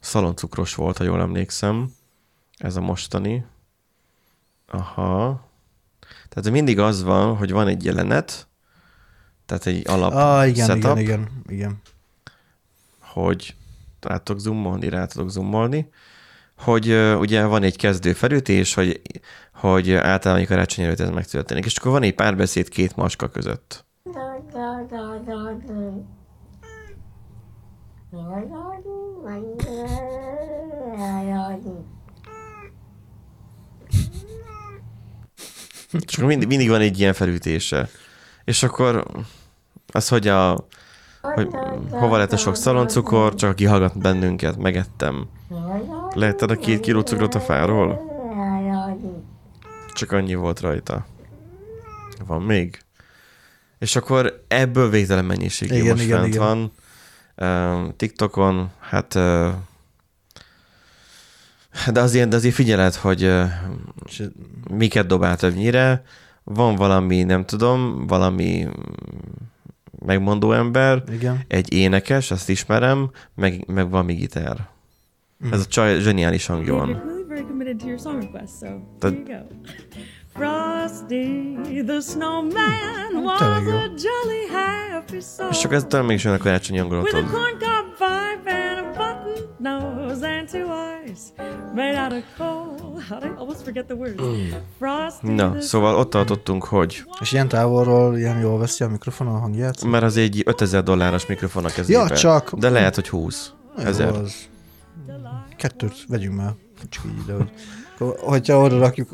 Szaloncukros 0.00 0.74
volt, 0.74 0.96
ha 0.96 1.04
jól 1.04 1.20
emlékszem. 1.20 1.90
Ez 2.56 2.76
a 2.76 2.80
mostani. 2.80 3.44
Aha. 4.74 5.48
Tehát 6.28 6.50
mindig 6.50 6.78
az 6.78 7.02
van, 7.02 7.36
hogy 7.36 7.52
van 7.52 7.68
egy 7.68 7.84
jelenet, 7.84 8.48
tehát 9.46 9.66
egy 9.66 9.88
alap 9.88 10.12
Ah, 10.12 10.48
igen, 10.48 10.66
setup, 10.66 10.98
igen, 10.98 10.98
igen, 10.98 11.28
igen. 11.46 11.80
hogy 13.00 13.54
rá 14.00 14.16
tudok 14.16 14.40
zoomolni, 14.40 14.88
rá 14.88 15.06
tudok 15.06 15.30
zoomolni, 15.30 15.90
hogy 16.58 16.90
uh, 16.90 17.20
ugye 17.20 17.44
van 17.44 17.62
egy 17.62 17.76
kezdő 17.76 18.12
felütés, 18.12 18.74
hogy, 18.74 19.00
hogy 19.54 19.92
általában 19.92 20.44
karácsony 20.44 20.84
előtt 20.84 21.00
ez 21.00 21.10
megtörténik, 21.10 21.64
és 21.64 21.76
akkor 21.76 21.90
van 21.90 22.02
egy 22.02 22.14
párbeszéd 22.14 22.68
két 22.68 22.96
maska 22.96 23.28
között. 23.28 23.84
És 36.06 36.14
akkor 36.16 36.28
mindig, 36.28 36.48
mindig 36.48 36.68
van 36.68 36.80
egy 36.80 36.98
ilyen 36.98 37.12
felütése. 37.12 37.88
És 38.44 38.62
akkor 38.62 39.06
az, 39.92 40.08
hogy 40.08 40.28
a 40.28 40.66
hogy 41.32 41.48
hova 41.90 42.16
lett 42.16 42.32
a 42.32 42.36
sok 42.36 42.56
szaloncukor, 42.56 43.34
csak 43.34 43.50
aki 43.50 43.64
hallgat 43.64 43.98
bennünket, 43.98 44.56
megettem. 44.56 45.28
Lehetted 46.14 46.50
a 46.50 46.56
két 46.56 46.80
kiló 46.80 47.00
cukrot 47.00 47.34
a 47.34 47.40
fáról? 47.40 48.00
Csak 49.92 50.12
annyi 50.12 50.34
volt 50.34 50.60
rajta. 50.60 51.06
Van 52.26 52.42
még? 52.42 52.78
És 53.78 53.96
akkor 53.96 54.44
ebből 54.48 54.90
végtelen 54.90 55.24
mennyiség 55.24 55.70
Igen, 55.70 55.86
most 55.86 56.02
igen, 56.02 56.20
fent 56.20 56.34
igen. 56.34 56.46
van. 56.46 56.72
Uh, 57.36 57.92
TikTokon, 57.96 58.70
hát 58.80 59.14
uh, 59.14 59.48
de 61.92 62.00
azért, 62.00 62.28
de 62.28 62.36
azért 62.36 62.54
figyeled, 62.54 62.94
hogy 62.94 63.24
uh, 63.24 63.50
miket 64.70 65.06
dobál 65.06 65.36
többnyire. 65.36 66.02
Van 66.44 66.74
valami, 66.74 67.22
nem 67.22 67.44
tudom, 67.44 68.06
valami 68.06 68.64
mm, 68.64 68.70
megmondó 70.06 70.52
ember, 70.52 71.02
igen. 71.12 71.44
egy 71.48 71.72
énekes, 71.72 72.30
azt 72.30 72.48
ismerem, 72.48 73.10
meg, 73.34 73.64
meg 73.66 73.90
valami 73.90 74.14
gitár. 74.14 74.68
Ez 75.50 75.60
a 75.60 75.64
csaj 75.64 76.00
zseniális 76.00 76.46
hangja 76.46 76.74
van. 76.74 77.02
go. 79.26 79.34
Frosty 80.34 81.82
the 81.86 82.00
snowman 82.00 83.22
was 83.22 83.40
a 83.40 83.88
jolly 83.96 84.46
happy 84.50 85.20
soul. 85.20 85.50
És 85.50 85.58
csak 85.58 85.72
ez 85.72 85.84
talán 85.88 86.06
mégis 86.06 86.24
olyan 86.24 86.38
a 86.38 86.42
karácsonyi 86.42 86.80
With 86.80 87.14
nose 90.14 90.26
and 90.38 90.48
two 90.50 90.66
eyes 90.72 91.32
made 91.74 91.96
out 91.98 92.12
of 92.12 92.22
coal. 92.36 93.00
How 93.08 93.18
did 93.20 93.30
I 93.30 93.34
almost 93.38 93.62
forget 93.62 93.84
the 93.86 93.94
words? 93.94 94.22
Frosty 94.78 95.32
Na, 95.34 95.50
the 95.50 95.60
szóval 95.60 95.94
ott 95.94 96.10
tartottunk, 96.10 96.64
hogy 96.64 97.04
És 97.20 97.32
ilyen 97.32 97.48
távolról 97.48 98.18
ilyen 98.18 98.38
jól 98.40 98.58
veszi 98.58 98.84
a 98.84 98.88
mikrofon 98.88 99.26
a 99.26 99.38
hangját? 99.38 99.84
mert 99.84 100.04
az 100.04 100.16
egy 100.16 100.42
5000 100.46 100.82
dolláros 100.82 101.26
mikrofon 101.26 101.64
a 101.64 101.68
kezébe. 101.68 101.98
Ja, 101.98 102.08
csak- 102.10 102.54
De 102.54 102.68
lehet, 102.70 102.94
hogy 102.94 103.08
20 103.08 103.52
ezer. 103.76 104.08
Az... 104.08 104.34
Kettőt 105.56 106.04
vegyünk 106.08 106.36
már. 106.36 106.52
Csak 106.88 107.04
így, 107.06 107.24
de 107.26 107.32
hogy... 107.32 107.50
Hogyha 108.18 108.58
oda 108.60 108.78
rakjuk 108.78 109.12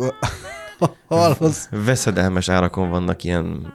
a 0.78 0.88
halhoz, 1.14 1.69
Veszedelmes 1.71 2.49
árakon 2.49 2.90
vannak 2.90 3.25
ilyen... 3.25 3.73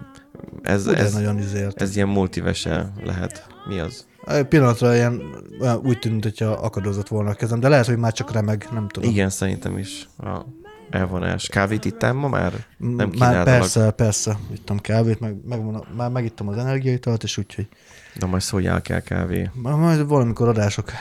Ez, 0.62 0.88
ez 0.88 1.00
ez, 1.00 1.14
nagyon 1.14 1.38
izért. 1.38 1.82
ez 1.82 1.96
ilyen 1.96 2.08
multivese 2.08 2.92
lehet. 3.04 3.48
Mi 3.68 3.80
az? 3.80 4.06
Pillanatra 4.50 4.96
ilyen, 4.96 5.22
olyan 5.60 5.78
úgy 5.84 6.00
tűnt, 6.00 6.24
hogyha 6.24 6.46
akadozott 6.46 7.08
volna 7.08 7.30
a 7.30 7.34
kezem, 7.34 7.60
de 7.60 7.70
lehet, 7.70 7.86
hogy 7.86 7.98
már 7.98 8.14
csak 8.14 8.32
remeg, 8.32 8.68
nem 8.72 8.88
tudom. 8.88 9.10
Igen, 9.10 9.30
szerintem 9.30 9.78
is. 9.78 10.08
A 10.18 10.46
elvonás. 10.90 11.48
Kávét 11.48 11.86
ittál 11.86 12.14
ma 12.14 12.28
már? 12.28 12.66
Nem 12.78 13.12
Már 13.18 13.44
persze, 13.44 13.92
persze. 13.92 14.38
Ittam 14.54 14.80
kávét, 14.80 15.20
meg, 15.20 15.36
meg 15.46 15.60
már 15.96 16.10
megittam 16.10 16.48
az 16.48 16.58
energiaitalt, 16.58 17.24
és 17.24 17.38
úgyhogy 17.38 17.68
De 18.16 18.26
majd 18.26 18.42
szóljál 18.42 18.82
kell 18.82 19.00
kávé. 19.00 19.50
majd 19.54 20.08
valamikor 20.08 20.48
adások 20.48 20.92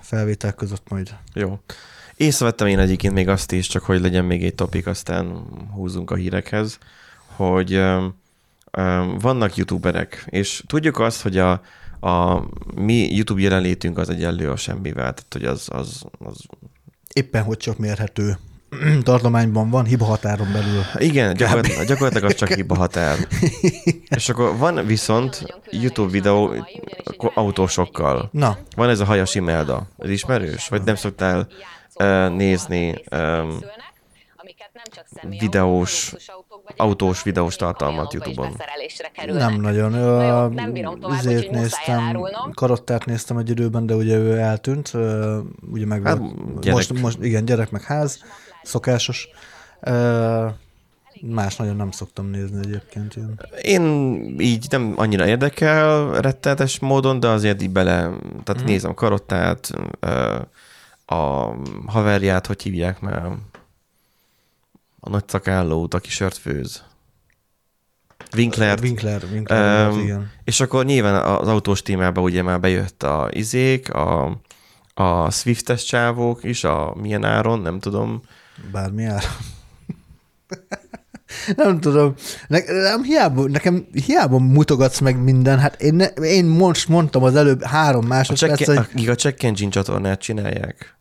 felvétel 0.00 0.52
között 0.52 0.88
majd. 0.88 1.16
Jó. 1.34 1.58
Észrevettem 2.16 2.66
én 2.66 2.78
egyébként 2.78 3.14
még 3.14 3.28
azt 3.28 3.52
is, 3.52 3.66
csak 3.66 3.82
hogy 3.82 4.00
legyen 4.00 4.24
még 4.24 4.44
egy 4.44 4.54
topik, 4.54 4.86
aztán 4.86 5.46
húzunk 5.74 6.10
a 6.10 6.14
hírekhez, 6.14 6.78
hogy 7.26 7.76
um, 7.76 8.14
um, 8.78 9.18
vannak 9.18 9.56
youtuberek, 9.56 10.24
és 10.28 10.62
tudjuk 10.66 10.98
azt, 10.98 11.22
hogy 11.22 11.38
a, 11.38 11.60
a 12.00 12.42
mi 12.74 13.14
YouTube 13.14 13.40
jelenlétünk 13.40 13.98
az 13.98 14.10
egyenlő 14.10 14.50
a 14.50 14.56
semmivel, 14.56 14.94
tehát 14.94 15.26
hogy 15.32 15.44
az, 15.44 15.68
az, 15.70 16.02
az 16.18 16.36
Éppen 17.12 17.42
hogy 17.42 17.56
csak 17.56 17.78
mérhető 17.78 18.38
tartományban 19.02 19.70
van, 19.70 19.84
hiba 19.84 20.04
határon 20.04 20.52
belül. 20.52 20.82
igen, 20.98 21.34
gyakorlatilag, 21.34 21.86
gyakorlatilag 21.86 22.30
az 22.30 22.34
csak 22.34 22.48
hiba 22.48 22.74
határ. 22.76 23.18
És 24.08 24.28
akkor 24.28 24.56
van 24.56 24.86
viszont 24.86 25.46
YouTube 25.70 26.10
videó 26.10 26.54
autósokkal. 27.34 28.28
Na, 28.32 28.58
Van 28.76 28.88
ez 28.88 29.00
a 29.00 29.04
Hajas 29.04 29.34
Imelda. 29.34 29.86
Ez 29.98 30.10
ismerős? 30.10 30.68
Vagy 30.68 30.82
nem 30.82 30.94
szoktál 30.94 31.48
uh, 31.94 32.28
nézni 32.28 33.02
um, 33.10 33.58
videós, 35.28 36.14
autós 36.76 37.22
videós 37.22 37.56
tartalmat 37.56 38.12
YouTube-on? 38.12 38.56
nem 39.26 39.60
nagyon. 39.60 39.90
Na 39.90 39.98
jó, 40.22 40.44
Ö, 40.44 40.48
nem 40.48 40.72
bírom 40.72 41.00
tovább, 41.00 41.18
Ezért 41.18 41.50
néztem, 41.50 42.26
karottát 42.54 43.04
néztem 43.04 43.36
egy 43.36 43.50
időben, 43.50 43.86
de 43.86 43.94
ugye 43.94 44.16
ő 44.16 44.36
eltűnt. 44.38 44.90
Ö, 44.94 45.38
Ugye 45.70 45.86
meg 45.86 46.02
Hát, 46.06 46.18
gyerek. 46.60 46.74
most, 46.74 47.00
most, 47.00 47.18
igen, 47.22 47.44
gyerek 47.44 47.70
meg 47.70 47.82
ház, 47.82 48.20
szokásos. 48.62 49.28
Ö, 49.80 50.46
Más 51.20 51.56
nagyon 51.56 51.76
nem 51.76 51.90
szoktam 51.90 52.26
nézni 52.26 52.58
egyébként 52.58 53.16
ilyen. 53.16 53.40
Én 53.62 53.82
így 54.38 54.66
nem 54.70 54.92
annyira 54.96 55.26
érdekel 55.26 56.10
rettenetes 56.20 56.78
módon, 56.78 57.20
de 57.20 57.28
azért 57.28 57.62
így 57.62 57.70
bele, 57.70 58.10
tehát 58.44 58.62
mm. 58.62 58.64
nézem 58.64 58.94
karottát, 58.94 59.70
ö, 60.00 60.36
a 61.14 61.54
haverját, 61.86 62.46
hogy 62.46 62.62
hívják 62.62 63.00
már, 63.00 63.28
a 65.00 65.08
nagy 65.10 65.28
szakállót, 65.28 65.94
aki 65.94 66.10
sört 66.10 66.36
főz. 66.36 66.82
Winkler. 68.36 68.78
Winkler, 68.82 69.22
Winkler, 69.32 69.92
igen. 69.92 70.30
És 70.44 70.60
akkor 70.60 70.84
nyilván 70.84 71.24
az 71.24 71.48
autós 71.48 71.82
témában 71.82 72.24
ugye 72.24 72.42
már 72.42 72.60
bejött 72.60 73.02
a 73.02 73.28
izék, 73.32 73.94
a, 73.94 74.40
a 74.94 75.30
Swiftes 75.30 75.84
csávók 75.84 76.44
is, 76.44 76.64
a 76.64 76.94
milyen 77.00 77.24
áron, 77.24 77.60
nem 77.60 77.78
tudom. 77.78 78.22
Bármi 78.72 79.04
ár. 79.04 79.22
nem 81.56 81.80
tudom. 81.80 82.14
Ne, 82.48 82.58
nem, 82.64 83.02
hiába, 83.02 83.48
nekem 83.48 83.86
hiába 84.06 84.38
mutogatsz 84.38 85.00
meg 85.00 85.22
minden. 85.22 85.58
Hát 85.58 85.82
én, 85.82 85.94
ne, 85.94 86.06
én 86.06 86.44
most 86.44 86.88
mondtam 86.88 87.22
az 87.22 87.34
előbb 87.36 87.62
három 87.62 88.04
A 88.04 88.08
másodperc, 88.08 88.56
check, 88.56 88.68
hogy... 88.68 88.76
akik 88.76 89.08
a 89.08 89.14
Check 89.14 89.42
Engine 89.42 89.70
csatornát 89.70 90.20
csinálják. 90.20 90.97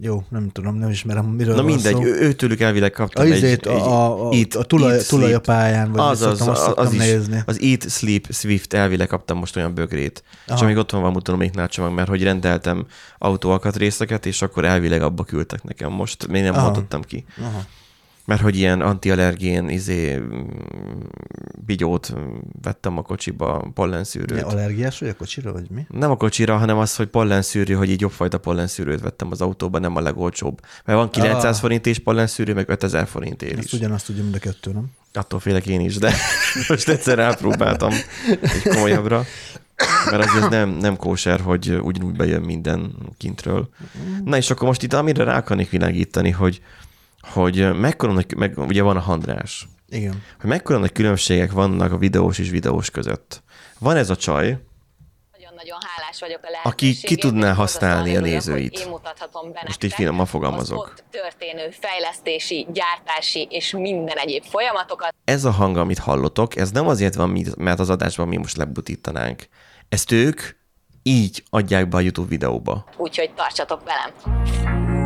Jó, 0.00 0.24
nem 0.28 0.50
tudom, 0.52 0.74
nem 0.74 0.88
ismerem, 0.88 1.24
miről 1.24 1.54
Na 1.54 1.62
mindegy, 1.62 1.94
szó. 1.94 2.04
ő, 2.04 2.20
őtőlük 2.20 2.60
elvileg 2.60 2.90
A, 2.92 2.94
kaptam 2.94 3.24
egy, 3.26 3.30
izét, 3.32 3.66
egy 3.66 3.72
a, 3.72 4.28
a, 4.28 4.32
Eat- 4.32 4.54
a, 4.54 4.62
tulaj, 4.62 4.92
Eat, 4.94 5.08
tulaj 5.08 5.34
a 5.34 5.40
pályán, 5.40 5.92
vagy 5.92 6.00
az, 6.00 6.22
az, 6.22 6.48
az, 6.48 6.72
az, 6.74 6.92
is, 6.92 6.98
nézni. 6.98 7.42
az 7.46 7.60
Eat, 7.60 7.90
Sleep, 7.90 8.26
Swift, 8.32 8.72
elvileg 8.72 9.06
kaptam 9.06 9.38
most 9.38 9.56
olyan 9.56 9.74
bögrét. 9.74 10.22
Aha. 10.26 10.42
És 10.46 10.52
Aha. 10.52 10.64
még 10.64 10.76
ott 10.76 10.90
van 10.90 11.12
tudom, 11.12 11.40
még 11.40 11.50
csomag, 11.68 11.92
mert 11.92 12.08
hogy 12.08 12.22
rendeltem 12.22 12.86
autóalkatrészeket, 13.18 14.26
és 14.26 14.42
akkor 14.42 14.64
elvileg 14.64 15.02
abba 15.02 15.24
küldtek 15.24 15.62
nekem 15.62 15.92
most. 15.92 16.28
Még 16.28 16.42
nem 16.42 16.54
Aha. 16.54 16.64
mondottam 16.64 17.02
ki. 17.02 17.24
Aha. 17.40 17.60
Mert 18.28 18.40
hogy 18.40 18.56
ilyen 18.56 18.80
antiallergén 18.80 19.68
izé, 19.68 20.22
bigyót 21.66 22.14
vettem 22.62 22.98
a 22.98 23.02
kocsiba, 23.02 23.70
pollenszűrőt. 23.74 24.38
Ja, 24.38 24.46
allergiás 24.46 24.98
vagy 24.98 25.08
a 25.08 25.14
kocsira, 25.16 25.52
vagy 25.52 25.70
mi? 25.70 25.86
Nem 25.88 26.10
a 26.10 26.16
kocsira, 26.16 26.56
hanem 26.56 26.78
az, 26.78 26.96
hogy 26.96 27.06
pollenszűrő, 27.06 27.74
hogy 27.74 27.90
így 27.90 28.00
jobbfajta 28.00 28.38
pollenszűrőt 28.38 29.00
vettem 29.00 29.28
az 29.30 29.40
autóba, 29.40 29.78
nem 29.78 29.96
a 29.96 30.00
legolcsóbb. 30.00 30.60
Mert 30.84 30.98
van 30.98 31.10
900 31.10 31.54
Ah. 31.54 31.60
forint 31.60 31.86
és 31.86 31.98
pollenszűrő, 31.98 32.54
meg 32.54 32.68
5000 32.68 33.06
forintért 33.06 33.58
Ezt 33.58 33.66
is. 33.66 33.72
ugyanazt 33.72 34.06
tudja 34.06 34.22
mind 34.22 34.34
a 34.34 34.38
kettő, 34.38 34.72
nem? 34.72 34.84
Attól 35.12 35.40
félek 35.40 35.66
én 35.66 35.80
is, 35.80 35.96
de 35.96 36.12
most 36.68 36.88
egyszer 36.88 37.18
elpróbáltam 37.18 37.92
egy 38.40 38.62
komolyabbra. 38.62 39.24
Mert 40.10 40.24
azért 40.24 40.48
nem, 40.48 40.70
nem 40.70 40.96
kóser, 40.96 41.40
hogy 41.40 41.78
ugyanúgy 41.82 42.16
bejön 42.16 42.42
minden 42.42 42.94
kintről. 43.16 43.68
Na 44.24 44.36
és 44.36 44.50
akkor 44.50 44.66
most 44.68 44.82
itt 44.82 44.92
amire 44.92 45.24
rá 45.24 45.36
akarnék 45.36 45.70
világítani, 45.70 46.30
hogy, 46.30 46.62
hogy 47.32 47.76
mekkora 47.78 48.12
nagy, 48.12 48.36
meg, 48.36 48.58
ugye 48.58 48.82
van 48.82 48.96
a 48.96 49.00
handrás, 49.00 49.68
Igen. 49.88 50.22
hogy 50.40 50.50
mekkora 50.50 50.78
nagy 50.78 50.92
különbségek 50.92 51.52
vannak 51.52 51.92
a 51.92 51.96
videós 51.98 52.38
és 52.38 52.50
videós 52.50 52.90
között. 52.90 53.42
Van 53.78 53.96
ez 53.96 54.10
a 54.10 54.16
csaj, 54.16 54.58
Nagyon-nagyon 55.32 55.78
hálás 55.96 56.20
vagyok 56.20 56.40
a 56.42 56.68
Aki 56.68 56.94
ki 56.94 57.16
tudná 57.16 57.52
használni 57.52 58.16
a 58.16 58.20
nézőit. 58.20 58.78
Én 58.78 58.88
mutathatom 58.88 59.52
be 59.52 59.62
Most 59.66 59.84
így 59.84 59.92
finoman 59.92 60.26
fogalmazok. 60.26 60.84
Az 60.84 60.90
ott 60.90 61.04
történő 61.10 61.70
fejlesztési, 61.70 62.66
gyártási 62.72 63.46
és 63.50 63.70
minden 63.70 64.16
egyéb 64.16 64.44
folyamatokat. 64.44 65.14
ez 65.24 65.44
a 65.44 65.50
hang, 65.50 65.76
amit 65.76 65.98
hallotok, 65.98 66.56
ez 66.56 66.70
nem 66.70 66.88
azért 66.88 67.14
van, 67.14 67.44
mert 67.56 67.80
az 67.80 67.90
adásban 67.90 68.28
mi 68.28 68.36
most 68.36 68.56
lebutítanánk. 68.56 69.48
Ezt 69.88 70.12
ők 70.12 70.40
így 71.02 71.42
adják 71.50 71.88
be 71.88 71.96
a 71.96 72.00
YouTube 72.00 72.28
videóba. 72.28 72.84
Úgyhogy 72.96 73.30
tartsatok 73.34 73.82
velem. 73.84 74.97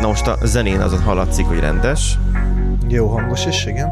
Na 0.00 0.06
most 0.06 0.26
a 0.26 0.38
zenén 0.42 0.80
azon 0.80 1.02
hallatszik, 1.02 1.46
hogy 1.46 1.58
rendes. 1.60 2.18
Jó 2.88 3.06
hangos 3.06 3.46
is, 3.46 3.66
igen. 3.66 3.88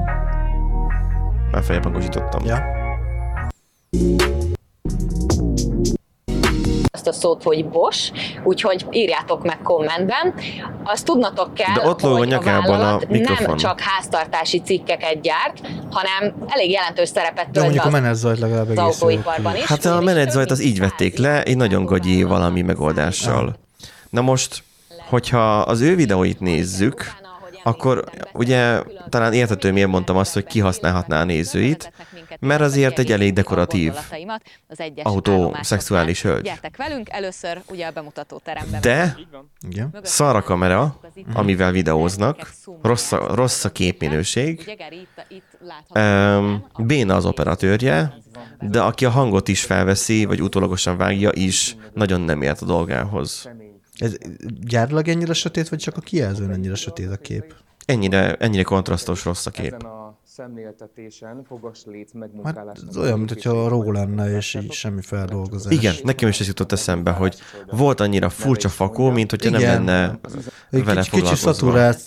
Már 1.51 1.63
feljebb 1.65 1.85
hangosítottam. 1.85 2.45
Ja. 2.45 2.65
Azt 6.93 7.07
a 7.07 7.13
szót, 7.13 7.43
hogy 7.43 7.69
Bosch, 7.69 8.13
úgyhogy 8.45 8.87
írjátok 8.91 9.45
meg 9.45 9.59
kommentben. 9.63 10.35
Azt 10.85 11.05
tudnatok 11.05 11.55
kell, 11.55 11.75
De 11.75 11.89
ott 11.89 12.03
a 12.03 12.09
hogy 12.17 12.29
nyakában 12.29 12.75
a 12.75 12.79
vállalat 12.79 13.09
mikrofon. 13.09 13.47
nem 13.47 13.57
csak 13.57 13.81
háztartási 13.81 14.61
cikkeket 14.61 15.21
gyárt, 15.21 15.61
hanem 15.91 16.35
elég 16.47 16.71
jelentős 16.71 17.09
szerepet 17.09 17.45
De 17.45 17.51
tölt 17.51 17.65
mondjuk 17.65 17.85
a 17.85 17.91
be 17.91 18.01
menetzajt 18.01 18.39
legalább 18.39 18.69
az 18.69 18.79
egész 18.79 19.03
autóiparban 19.03 19.57
is. 19.57 19.65
Hát 19.65 19.85
a 19.85 20.01
menedzsajt 20.01 20.51
az 20.51 20.63
így 20.63 20.79
vették 20.79 21.19
le, 21.19 21.43
egy 21.43 21.57
nagyon 21.57 21.85
gagyi 21.85 22.23
valami 22.23 22.63
megoldással. 22.63 23.57
Na 24.11 24.21
most, 24.21 24.63
hogyha 25.09 25.61
az 25.61 25.81
ő 25.81 25.95
videóit 25.95 26.41
nézzük, 26.41 27.05
akkor 27.67 28.05
ugye 28.33 28.83
talán 29.09 29.33
értető, 29.33 29.73
miért 29.73 29.89
mondtam 29.89 30.17
azt, 30.17 30.35
hogy 30.35 30.45
kihasználhatná 30.45 31.21
a 31.21 31.25
nézőit, 31.25 31.93
mert 32.41 32.61
azért 32.61 32.99
egy 32.99 33.13
elég 33.13 33.33
dekoratív 33.33 33.93
autó 35.03 35.57
szexuális 35.61 36.23
hölgy. 36.23 36.43
Gyertek 36.43 36.77
velünk, 36.77 37.11
először 37.11 37.63
ugye 37.71 37.87
a 37.87 37.91
bemutató 37.91 38.41
teremben. 38.45 38.81
De 38.81 39.17
szar 40.03 40.37
a 40.37 40.43
kamera, 40.43 41.01
amivel 41.35 41.71
videóznak, 41.71 42.53
rossz 42.83 43.13
a, 43.13 43.35
rossz 43.35 43.65
a 43.65 43.73
képminőség, 43.73 44.77
béna 46.79 47.15
az 47.15 47.25
operatőrje, 47.25 48.15
de 48.61 48.81
aki 48.81 49.05
a 49.05 49.11
hangot 49.11 49.49
is 49.49 49.65
felveszi, 49.65 50.25
vagy 50.25 50.43
utólagosan 50.43 50.97
vágja 50.97 51.31
is, 51.33 51.77
nagyon 51.95 52.21
nem 52.21 52.43
ért 52.43 52.61
a 52.61 52.65
dolgához. 52.65 53.49
Ez 53.97 54.17
gyárilag 54.61 55.09
ennyire 55.09 55.33
sötét, 55.33 55.69
vagy 55.69 55.79
csak 55.79 55.97
a 55.97 56.01
kijelzőn 56.01 56.51
ennyire 56.51 56.75
sötét 56.75 57.11
a 57.11 57.17
kép? 57.17 57.55
Ennyire, 57.85 58.35
ennyire 58.35 58.63
kontrasztos 58.63 59.25
rossz 59.25 59.47
a 59.47 59.51
kép. 59.51 59.87
Szemléltetésen 60.37 61.45
fogas 61.49 61.79
léc 61.85 62.11
Hát 62.45 62.79
ez 62.89 62.97
olyan, 62.97 63.19
mintha 63.19 63.69
ró 63.69 63.93
lenne, 63.93 64.37
és 64.37 64.55
így 64.55 64.73
semmi 64.73 65.03
feldolgozás. 65.03 65.73
Igen, 65.73 65.95
nekem 66.05 66.29
is 66.29 66.41
ez 66.41 66.47
jutott 66.47 66.73
eszembe, 66.73 67.11
hogy 67.11 67.37
volt 67.71 68.01
annyira 68.01 68.29
furcsa 68.29 68.69
fakó, 68.69 69.11
mint 69.11 69.31
hogyha 69.31 69.51
nem 69.51 69.61
Igen. 69.61 69.85
lenne 69.85 70.19
Egy 70.71 70.85
vele 70.85 71.01
kicsi, 71.03 71.21
kicsi 71.21 71.35
szaturált 71.35 72.01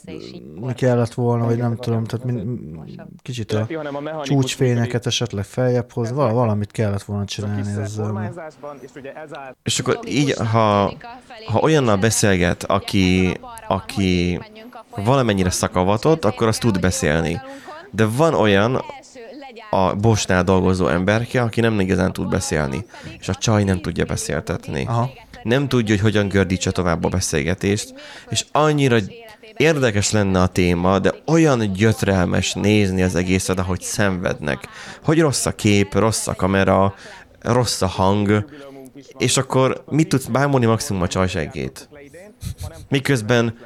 kellett 0.76 1.14
volna, 1.14 1.46
vagy 1.46 1.58
nem 1.58 1.76
tudom, 1.76 2.04
tehát 2.04 2.26
min, 2.26 2.80
kicsit 3.22 3.52
a 3.52 3.68
csúcsfényeket 4.24 5.06
esetleg 5.06 5.44
feljebb 5.44 5.92
hoz, 5.92 6.12
val- 6.12 6.34
valamit 6.34 6.72
kellett 6.72 7.04
volna 7.04 7.26
csinálni 7.26 7.82
ezzel. 7.82 8.34
és 9.64 9.80
akkor 9.80 10.00
így, 10.08 10.34
ha, 10.34 10.94
ha 11.46 11.60
olyannal 11.62 11.98
beszélget, 11.98 12.64
aki, 12.64 13.38
aki 13.68 14.40
valamennyire 14.96 15.50
szakavatott, 15.50 16.26
akkor 16.26 16.48
az 16.48 16.58
tud 16.58 16.80
beszélni. 16.80 17.42
De 17.92 18.06
van 18.06 18.34
olyan 18.34 18.84
a 19.70 19.96
Bosnál 19.96 20.44
dolgozó 20.44 20.88
emberke, 20.88 21.42
aki 21.42 21.62
nem 21.62 21.80
igazán 21.80 22.14
tud 22.14 22.30
beszélni, 22.30 22.86
és 23.20 23.30
a 23.30 23.36
csaj 23.36 23.64
nem 23.64 23.82
tudja 23.82 24.06
beszéltetni. 24.06 24.86
Aha. 24.86 25.10
Nem 25.44 25.68
tudja, 25.68 25.96
hogy 25.96 26.04
hogyan 26.04 26.28
gördítse 26.28 26.72
tovább 26.72 27.04
a 27.04 27.10
beszélgetést, 27.10 27.94
és 28.30 28.46
annyira 28.52 28.98
érdekes 29.58 30.12
lenne 30.12 30.42
a 30.42 30.48
téma, 30.48 31.00
de 31.00 31.14
olyan 31.26 31.74
gyötrelmes 31.74 32.54
nézni 32.54 33.02
az 33.02 33.16
egészet, 33.16 33.60
ahogy 33.60 33.82
szenvednek. 33.82 34.68
Hogy 35.04 35.20
rossz 35.20 35.46
a 35.46 35.52
kép, 35.52 35.94
rossz 35.94 36.28
a 36.28 36.34
kamera, 36.34 36.94
rossz 37.42 37.82
a 37.82 37.88
hang, 37.88 38.46
és 39.18 39.38
akkor 39.38 39.84
mit 39.90 40.10
tudsz 40.10 40.26
bámulni 40.26 40.66
maximum 40.66 41.02
a 41.02 41.08
csajseggét? 41.08 41.90
Miközben 42.90 43.58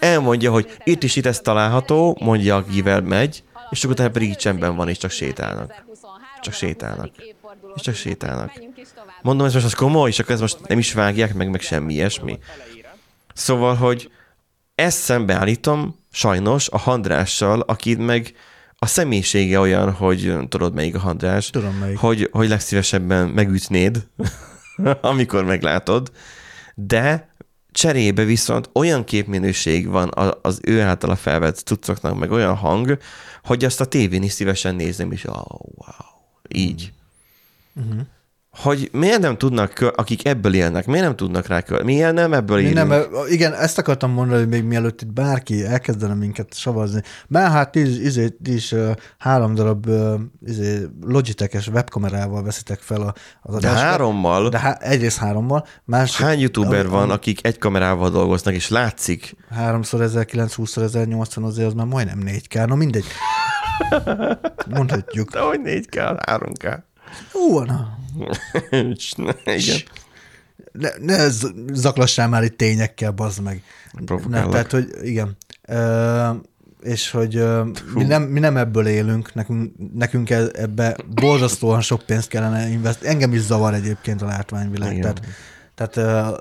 elmondja, 0.00 0.50
hogy 0.50 0.76
itt 0.84 1.02
is 1.02 1.16
itt 1.16 1.26
ez 1.26 1.40
található, 1.40 2.16
mondja, 2.20 2.56
akivel 2.56 3.00
megy, 3.00 3.42
és 3.70 3.78
akkor 3.78 3.94
utána 3.94 4.10
pedig 4.10 4.28
így 4.28 4.36
csendben 4.36 4.76
van, 4.76 4.88
és 4.88 4.98
csak 4.98 5.10
sétálnak. 5.10 5.74
Csak 6.40 6.54
sétálnak. 6.54 7.10
És 7.74 7.82
csak 7.82 7.94
sétálnak. 7.94 8.52
Mondom, 9.22 9.46
ez 9.46 9.52
most 9.52 9.64
az 9.64 9.74
komoly, 9.74 10.08
és 10.08 10.18
akkor 10.18 10.34
ez 10.34 10.40
most 10.40 10.68
nem 10.68 10.78
is 10.78 10.92
vágják 10.92 11.34
meg, 11.34 11.50
meg 11.50 11.60
semmi 11.60 11.92
ilyesmi. 11.92 12.38
Szóval, 13.34 13.74
hogy 13.74 14.10
ezt 14.74 14.98
szembeállítom 14.98 15.96
sajnos 16.12 16.68
a 16.68 16.78
Handrással, 16.78 17.60
aki 17.60 17.94
meg 17.94 18.34
a 18.78 18.86
személyisége 18.86 19.58
olyan, 19.58 19.92
hogy 19.92 20.36
tudod 20.48 20.74
melyik 20.74 20.94
a 20.94 20.98
Handrás, 20.98 21.50
Tudom, 21.50 21.74
melyik. 21.74 21.98
hogy, 21.98 22.28
hogy 22.32 22.48
legszívesebben 22.48 23.28
megütnéd, 23.28 24.06
amikor 25.00 25.44
meglátod, 25.44 26.10
de 26.74 27.34
cserébe 27.72 28.24
viszont 28.24 28.70
olyan 28.72 29.04
képminőség 29.04 29.88
van 29.88 30.10
az 30.42 30.60
ő 30.62 30.80
általa 30.80 31.16
felvett 31.16 31.56
cuccoknak, 31.56 32.18
meg 32.18 32.30
olyan 32.30 32.54
hang, 32.54 32.98
hogy 33.42 33.64
azt 33.64 33.80
a 33.80 33.84
tévén 33.84 34.22
is 34.22 34.32
szívesen 34.32 34.74
nézem, 34.74 35.12
és 35.12 35.24
oh, 35.24 35.50
wow, 35.60 35.88
így. 36.48 36.92
Uh-huh. 37.74 38.00
Hogy 38.62 38.88
miért 38.92 39.20
nem 39.20 39.36
tudnak, 39.38 39.92
akik 39.96 40.26
ebből 40.26 40.54
élnek, 40.54 40.86
miért 40.86 41.04
nem 41.04 41.16
tudnak 41.16 41.46
rá 41.46 41.60
kölni? 41.60 41.84
Miért 41.84 42.12
nem 42.12 42.32
ebből 42.32 42.58
élünk? 42.58 42.74
nem, 42.88 43.02
igen, 43.28 43.54
ezt 43.54 43.78
akartam 43.78 44.10
mondani, 44.10 44.38
hogy 44.38 44.48
még 44.48 44.62
mielőtt 44.64 45.00
itt 45.02 45.12
bárki 45.12 45.64
elkezdene 45.64 46.14
minket 46.14 46.54
savazni. 46.54 47.02
Mert 47.28 47.52
hát 47.52 47.70
ti 47.70 47.80
is, 47.80 47.98
izé, 47.98 48.36
is 48.44 48.74
három 49.18 49.54
darab 49.54 49.86
izé, 50.46 50.86
Logitech-es 51.06 51.68
webkamerával 51.68 52.42
veszitek 52.42 52.78
fel 52.80 53.00
a, 53.00 53.14
az 53.42 53.52
De 53.52 53.56
adásokat. 53.68 53.82
hárommal? 53.90 54.48
De 54.48 54.58
há, 54.58 54.76
egyrészt 54.80 55.18
hárommal, 55.18 55.66
másik... 55.84 56.24
Hány 56.26 56.38
youtuber 56.40 56.86
a- 56.86 56.88
van, 56.88 57.10
akik 57.10 57.46
egy 57.46 57.58
kamerával 57.58 58.10
dolgoznak, 58.10 58.54
és 58.54 58.68
látszik? 58.68 59.36
Háromszor 59.50 60.00
1920 60.02 60.76
1080 60.76 61.44
azért 61.44 61.66
az 61.66 61.74
már 61.74 61.86
majdnem 61.86 62.22
4K, 62.26 62.66
no 62.66 62.76
mindegy. 62.76 63.04
Mondhatjuk. 64.76 65.30
De 65.30 65.40
hogy 65.40 65.60
4K, 65.64 66.20
3K. 66.26 66.78
Ó, 67.34 67.60
na. 67.60 67.98
Igen. 69.44 69.78
Ne, 70.72 70.88
ne 71.00 71.28
zaklassál 71.72 72.28
már 72.28 72.42
itt 72.42 72.56
tényekkel, 72.56 73.10
bazd 73.10 73.42
meg. 73.42 73.62
Ne, 74.28 74.48
tehát, 74.50 74.70
hogy 74.70 74.88
igen. 75.02 75.36
Ö, 75.68 76.30
és 76.82 77.10
hogy 77.10 77.36
ö, 77.36 77.64
mi 77.94 78.04
nem, 78.04 78.22
mi 78.22 78.38
nem 78.40 78.56
ebből 78.56 78.86
élünk, 78.86 79.34
nekünk, 79.34 79.72
nekünk 79.94 80.30
e- 80.30 80.50
ebbe 80.52 80.96
borzasztóan 81.14 81.80
sok 81.80 82.02
pénzt 82.02 82.28
kellene 82.28 82.68
investálni. 82.68 83.08
Engem 83.08 83.32
is 83.32 83.40
zavar 83.40 83.74
egyébként 83.74 84.22
a 84.22 84.26
látványvilág. 84.26 84.92
Igen. 84.96 85.14
Tehát, 85.14 85.22
tehát 85.74 85.96
ö, 85.96 86.36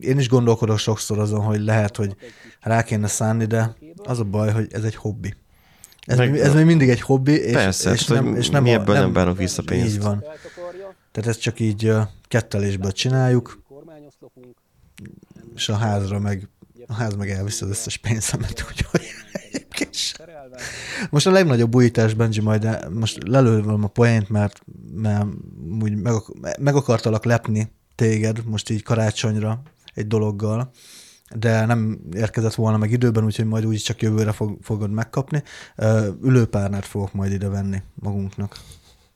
én 0.00 0.18
is 0.18 0.28
gondolkodok 0.28 0.78
sokszor 0.78 1.18
azon, 1.18 1.40
hogy 1.40 1.60
lehet, 1.60 1.96
hogy 1.96 2.16
rá 2.60 2.82
kéne 2.82 3.06
szánni, 3.06 3.44
de 3.44 3.76
az 4.04 4.18
a 4.18 4.24
baj, 4.24 4.52
hogy 4.52 4.66
ez 4.72 4.82
egy 4.82 4.94
hobbi. 4.96 5.34
Ez, 6.10 6.16
Meg- 6.16 6.30
még, 6.30 6.40
ez 6.40 6.54
még 6.54 6.64
mindig 6.64 6.88
egy 6.88 7.00
hobbi, 7.00 7.32
és, 7.32 7.52
Persze, 7.52 7.92
és, 7.92 8.06
hogy 8.06 8.22
nem, 8.22 8.36
és 8.36 8.48
nem, 8.48 8.62
mi 8.62 8.70
ebből 8.70 8.94
nem 8.94 9.12
várunk 9.12 9.36
vissza 9.36 9.62
pénzt. 9.62 9.94
Így 9.94 10.02
van. 10.02 10.24
Tehát 11.12 11.30
ezt 11.30 11.40
csak 11.40 11.60
így 11.60 11.84
ö, 11.84 12.00
kettelésből 12.28 12.92
csináljuk, 12.92 13.62
és 15.54 15.68
a 15.68 15.76
házra 15.76 16.18
meg, 16.18 16.48
a 16.86 16.92
ház 16.92 17.14
meg 17.14 17.30
elviszi 17.30 17.64
az 17.64 17.70
összes 17.70 17.96
pénzemet, 17.96 18.64
úgyhogy 18.70 19.02
egyébként 19.32 19.94
sem. 19.94 20.26
Most 21.10 21.26
a 21.26 21.30
legnagyobb 21.30 21.74
újítás, 21.74 22.14
Benji, 22.14 22.40
majd 22.40 22.88
most 22.92 23.18
lelőlöm 23.26 23.84
a 23.84 23.88
poént, 23.88 24.28
mert, 24.28 24.60
mert 24.94 25.26
úgy 25.80 25.96
meg, 25.96 26.14
meg 26.58 26.74
akartalak 26.74 27.24
lepni 27.24 27.72
téged 27.94 28.44
most 28.44 28.70
így 28.70 28.82
karácsonyra 28.82 29.62
egy 29.94 30.06
dologgal, 30.06 30.70
de 31.34 31.66
nem 31.66 31.98
érkezett 32.14 32.54
volna 32.54 32.76
meg 32.76 32.90
időben, 32.90 33.24
úgyhogy 33.24 33.46
majd 33.46 33.66
úgy 33.66 33.78
csak 33.78 34.02
jövőre 34.02 34.32
fog, 34.32 34.58
fogod 34.62 34.90
megkapni. 34.90 35.42
Ülőpárnát 36.22 36.84
fogok 36.86 37.12
majd 37.12 37.32
ide 37.32 37.48
venni 37.48 37.82
magunknak. 37.94 38.56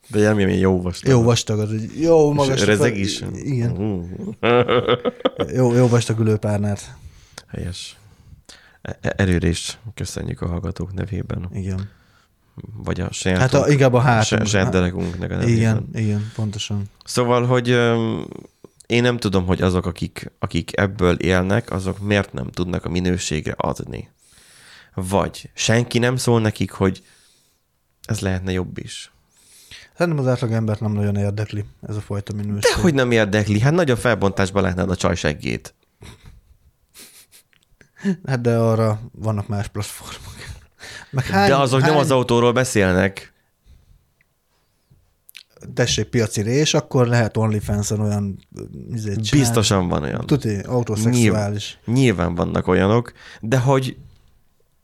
De 0.09 0.19
jelmi, 0.19 0.45
milyen 0.45 0.61
jó 0.61 0.83
vastag. 0.83 1.11
Jó 1.11 1.23
vastag 1.23 1.59
az, 1.59 1.73
egy 1.73 2.01
jó 2.01 2.33
magas. 2.33 2.61
És 2.61 2.65
rezeg 2.67 2.99
is. 2.99 3.25
Igen. 3.35 3.71
Uh, 3.71 4.05
Jó, 5.57 5.75
jó 5.75 5.89
vastag 5.89 6.19
ülőpárnát. 6.19 6.95
helyes. 7.47 7.97
E- 8.83 8.99
Előre 9.17 9.49
is 9.49 9.79
köszönjük 9.95 10.41
a 10.41 10.47
hallgatók 10.47 10.95
nevében. 10.95 11.49
Igen. 11.53 11.89
Vagy 12.85 13.01
a 13.01 13.13
saját, 13.13 13.39
Hát 13.41 13.55
a, 13.55 13.69
inkább 13.71 13.93
a 13.95 13.99
hátunk. 14.01 14.47
saját, 14.47 14.75
a 14.75 14.81
nevében. 15.19 15.49
Igen, 15.49 15.89
igen, 15.95 16.33
pontosan. 16.35 16.83
Szóval, 17.05 17.47
hogy 17.47 17.69
én 18.95 19.03
nem 19.03 19.17
tudom, 19.17 19.47
hogy 19.47 19.63
azok, 19.63 19.87
akik, 19.87 20.31
akik 20.39 20.77
ebből 20.77 21.15
élnek, 21.15 21.71
azok 21.71 21.99
miért 21.99 22.33
nem 22.33 22.51
tudnak 22.51 22.85
a 22.85 22.89
minőségre 22.89 23.55
adni. 23.57 24.11
Vagy 24.95 25.51
senki 25.55 25.99
nem 25.99 26.17
szól 26.17 26.41
nekik, 26.41 26.71
hogy 26.71 27.03
ez 28.03 28.21
lehetne 28.21 28.53
jobb 28.53 28.79
is. 28.79 29.13
Szerintem 29.97 30.25
az 30.25 30.31
átlag 30.31 30.53
embert 30.53 30.81
nem 30.81 30.93
nagyon 30.93 31.17
érdekli 31.17 31.65
ez 31.89 31.97
a 31.97 32.01
fajta 32.01 32.35
minőség. 32.35 32.75
De 32.75 32.81
hogy 32.81 32.95
nem 32.95 33.11
érdekli? 33.11 33.61
Hát 33.61 33.73
nagyobb 33.73 33.99
felbontásban 33.99 34.63
látnád 34.63 34.91
a 34.91 34.97
csajseggét. 34.97 35.75
Hát 38.27 38.41
de 38.41 38.57
arra 38.57 39.01
vannak 39.13 39.49
más 39.49 39.69
platformok. 39.69 40.35
Meg 41.11 41.27
hány, 41.27 41.49
De 41.49 41.57
azok 41.57 41.81
hány, 41.81 41.91
nem 41.91 41.99
az 41.99 42.11
autóról 42.11 42.53
beszélnek. 42.53 43.33
Tessék 45.75 46.05
piaci 46.05 46.43
rés, 46.43 46.75
akkor 46.75 47.07
lehet 47.07 47.37
OnlyFans-en 47.37 48.01
olyan 48.01 48.39
izét 48.93 49.23
csinálni. 49.23 49.29
Biztosan 49.31 49.89
van 49.89 50.03
olyan. 50.03 50.27
Tuti, 50.27 50.59
autoszexuális. 50.59 51.79
Nyilván, 51.85 52.03
nyilván 52.03 52.35
vannak 52.35 52.67
olyanok, 52.67 53.13
de 53.41 53.59
hogy 53.59 53.97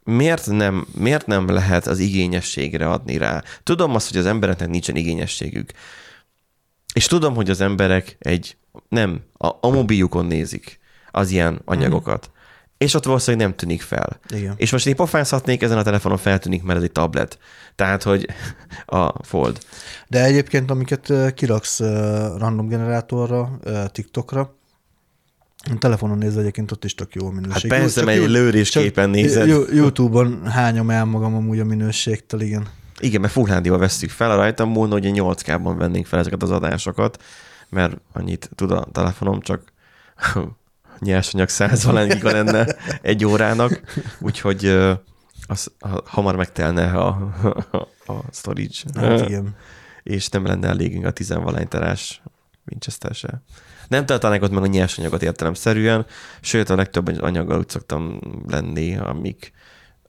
miért 0.05 0.47
nem, 0.47 0.87
miért 0.95 1.27
nem 1.27 1.49
lehet 1.49 1.87
az 1.87 1.99
igényességre 1.99 2.89
adni 2.89 3.17
rá? 3.17 3.43
Tudom 3.63 3.95
azt, 3.95 4.11
hogy 4.11 4.19
az 4.19 4.27
embereknek 4.27 4.69
nincsen 4.69 4.97
igényességük. 4.97 5.73
És 6.95 7.07
tudom, 7.07 7.35
hogy 7.35 7.51
az 7.51 7.61
emberek 7.61 8.17
egy, 8.19 8.57
nem, 8.89 9.21
a, 9.37 9.47
a 9.61 9.69
mobiljukon 9.69 10.27
nézik 10.27 10.79
az 11.11 11.31
ilyen 11.31 11.61
anyagokat. 11.65 12.31
És 12.85 12.95
ott 12.95 13.05
valószínűleg 13.05 13.47
nem 13.47 13.57
tűnik 13.57 13.83
fel. 13.83 14.21
Igen. 14.29 14.55
És 14.57 14.73
most 14.73 14.87
én 14.87 14.97
pofázhatnék, 14.97 15.63
ezen 15.63 15.79
a 15.79 15.83
telefonon 15.83 16.19
feltűnik, 16.19 16.63
mert 16.63 16.79
ez 16.79 16.85
egy 16.85 16.93
tablet. 16.93 17.39
Tehát, 17.75 18.03
hogy 18.03 18.29
a 18.87 19.25
Fold. 19.25 19.59
De 20.09 20.25
egyébként, 20.25 20.71
amiket 20.71 21.13
kiraksz 21.35 21.81
random 22.39 22.69
generátorra, 22.69 23.59
TikTokra, 23.87 24.55
Telefonon 25.79 26.19
nézve 26.19 26.41
egyébként 26.41 26.73
ott 26.73 26.85
is 26.85 26.95
tök 26.95 27.15
jó 27.15 27.27
a 27.27 27.31
minőség. 27.31 27.71
Hát 27.71 27.81
persze, 27.81 28.05
mert 28.05 28.19
egy 28.19 28.29
lőrésképen 28.29 29.05
csak 29.05 29.15
nézed. 29.15 29.49
Yo- 29.49 29.71
Youtube-on 29.73 30.47
hányom 30.47 30.91
el 30.91 31.05
magam 31.05 31.35
amúgy 31.35 31.61
a 31.61 31.65
minőségtől, 31.65 32.41
igen. 32.41 32.69
Igen, 33.01 33.21
mert 33.21 33.33
Full 33.33 33.47
HD-val 33.47 33.79
vesszük 33.79 34.11
fel, 34.11 34.37
rajtam 34.37 34.71
múlna, 34.71 34.93
hogy 34.93 35.11
8K-ban 35.15 35.75
vennénk 35.79 36.07
fel 36.07 36.19
ezeket 36.19 36.43
az 36.43 36.51
adásokat, 36.51 37.23
mert 37.69 37.97
annyit 38.13 38.51
tud 38.55 38.71
a 38.71 38.87
telefonom, 38.93 39.41
csak 39.41 39.63
nyersanyag 41.01 41.49
100 41.49 41.85
valány 41.85 42.09
giga 42.09 42.33
lenne 42.33 42.77
egy 43.03 43.25
órának, 43.25 43.81
úgyhogy 44.21 44.67
az 45.47 45.73
ha- 45.81 46.03
hamar 46.07 46.37
megtelne 46.37 46.91
a, 46.93 47.07
a, 47.71 48.13
a 48.13 48.23
storage. 48.33 48.75
Hát 48.95 49.29
igen. 49.29 49.57
és 50.03 50.29
nem 50.29 50.47
lenne 50.47 50.69
elégünk 50.69 51.05
a 51.05 51.11
tizenvalány 51.11 51.69
terás 51.69 52.23
Winchester 52.71 53.15
se. 53.15 53.43
Nem 53.89 54.07
tartanák 54.07 54.43
ott 54.43 54.51
meg 54.51 54.63
a 54.63 54.67
nyersanyagot 54.67 55.23
értelemszerűen, 55.23 56.07
sőt 56.41 56.71
a 56.71 56.77
legtöbb 56.77 57.23
anyaggal 57.23 57.59
úgy 57.59 57.69
szoktam 57.69 58.21
lenni, 58.49 58.97
amik, 58.97 59.53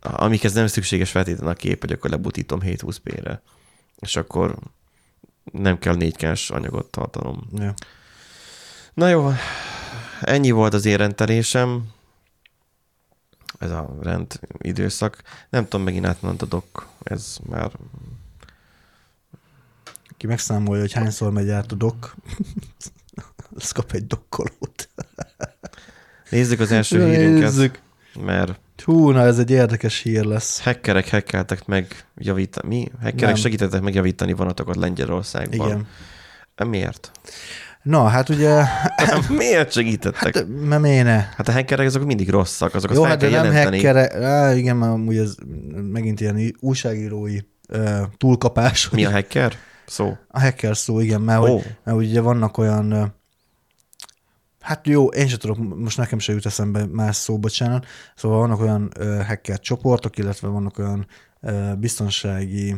amikhez 0.02 0.54
nem 0.54 0.68
szükséges 0.68 1.12
feltétlenül 1.12 1.52
a 1.52 1.56
kép, 1.56 1.82
hogy 1.82 1.92
akkor 1.92 2.10
lebutítom 2.10 2.60
720p-re. 2.64 3.42
És 4.00 4.16
akkor 4.16 4.56
nem 5.52 5.80
kell 5.80 5.96
4 5.96 6.28
anyagot 6.48 6.92
tartanom. 6.92 7.48
Ja. 7.58 7.74
Na 8.94 9.08
jó, 9.08 9.32
ennyi 10.22 10.52
volt 10.52 10.74
az 10.74 10.86
én 10.86 10.98
rendelésem. 10.98 11.88
Ez 13.60 13.72
a 13.72 13.96
rend 14.02 14.40
időszak. 14.58 15.22
Nem 15.50 15.64
tudom, 15.64 15.82
megint 15.86 16.06
átmentadok. 16.06 16.88
Ez 17.04 17.38
már 17.50 17.72
Ki 20.18 20.28
megszámolja, 20.28 20.82
hogy 20.82 20.92
hányszor 20.92 21.32
megy 21.32 21.50
át 21.50 21.72
a 21.72 21.76
dok, 21.76 22.16
az 23.56 23.72
kap 23.78 23.92
egy 23.92 24.08
dokkolót. 24.08 24.90
Nézzük 26.30 26.60
az 26.60 26.72
első 26.72 27.06
hírünket, 27.06 27.42
Nézzük. 27.42 27.80
mert 28.20 28.60
Hú, 28.84 29.10
na 29.10 29.20
ez 29.22 29.40
egy 29.40 29.50
érdekes 29.50 30.00
hír 30.02 30.24
lesz. 30.24 30.62
hackerek 30.62 31.10
hackeltek 31.10 31.66
meg 31.66 32.06
javítani. 32.16 32.68
Mi? 32.68 32.92
Hackerek 33.02 33.20
Nem. 33.22 33.36
segítettek 33.36 33.82
megjavítani 33.82 34.34
vonatokat 34.34 34.76
Lengyelországban. 34.76 35.68
Igen. 35.68 35.88
Miért? 36.70 37.12
Na, 37.84 38.08
hát 38.08 38.30
ugye, 38.30 38.64
Miért 39.30 39.72
segítettek? 39.72 40.36
hát, 40.36 40.48
mert 40.48 40.82
méne. 40.82 41.34
Hát 41.36 41.48
a 41.48 41.52
hackerek 41.52 41.86
azok 41.86 42.06
mindig 42.06 42.30
rosszak, 42.30 42.74
azok 42.76 42.94
Jó, 42.94 43.04
hát 43.04 43.20
de 43.20 43.30
nem 43.30 43.34
jelenteni. 43.46 43.76
hackere, 43.76 44.28
á, 44.28 44.54
igen, 44.54 44.78
mert 44.78 44.92
amúgy 44.92 45.18
ez 45.18 45.36
megint 45.92 46.22
ilyen 46.22 46.56
újságírói 46.60 47.38
uh, 47.70 48.02
túlkapás. 48.18 48.90
Mi 48.90 49.06
a 49.06 49.12
hacker? 49.12 49.54
Szó. 49.86 50.18
A 50.28 50.40
hacker 50.40 50.78
szó, 50.78 51.00
igen, 51.00 51.22
mert, 51.22 51.40
Ó. 51.40 51.44
hogy, 51.44 51.76
mert 51.84 51.98
ugye 51.98 52.22
vannak 52.22 52.58
olyan, 52.58 53.14
hát 54.62 54.88
jó, 54.88 55.08
én 55.08 55.28
sem 55.28 55.38
tudok, 55.38 55.78
most 55.78 55.98
nekem 55.98 56.20
sem 56.20 56.36
jut 56.36 56.46
eszembe 56.46 56.86
más 56.86 57.16
szó, 57.16 57.40
bocsánat, 57.40 57.86
szóval 58.16 58.40
vannak 58.40 58.60
olyan 58.60 58.92
ö, 58.98 59.22
hacker 59.28 59.60
csoportok, 59.60 60.18
illetve 60.18 60.48
vannak 60.48 60.78
olyan 60.78 61.08
ö, 61.42 61.74
biztonsági, 61.78 62.76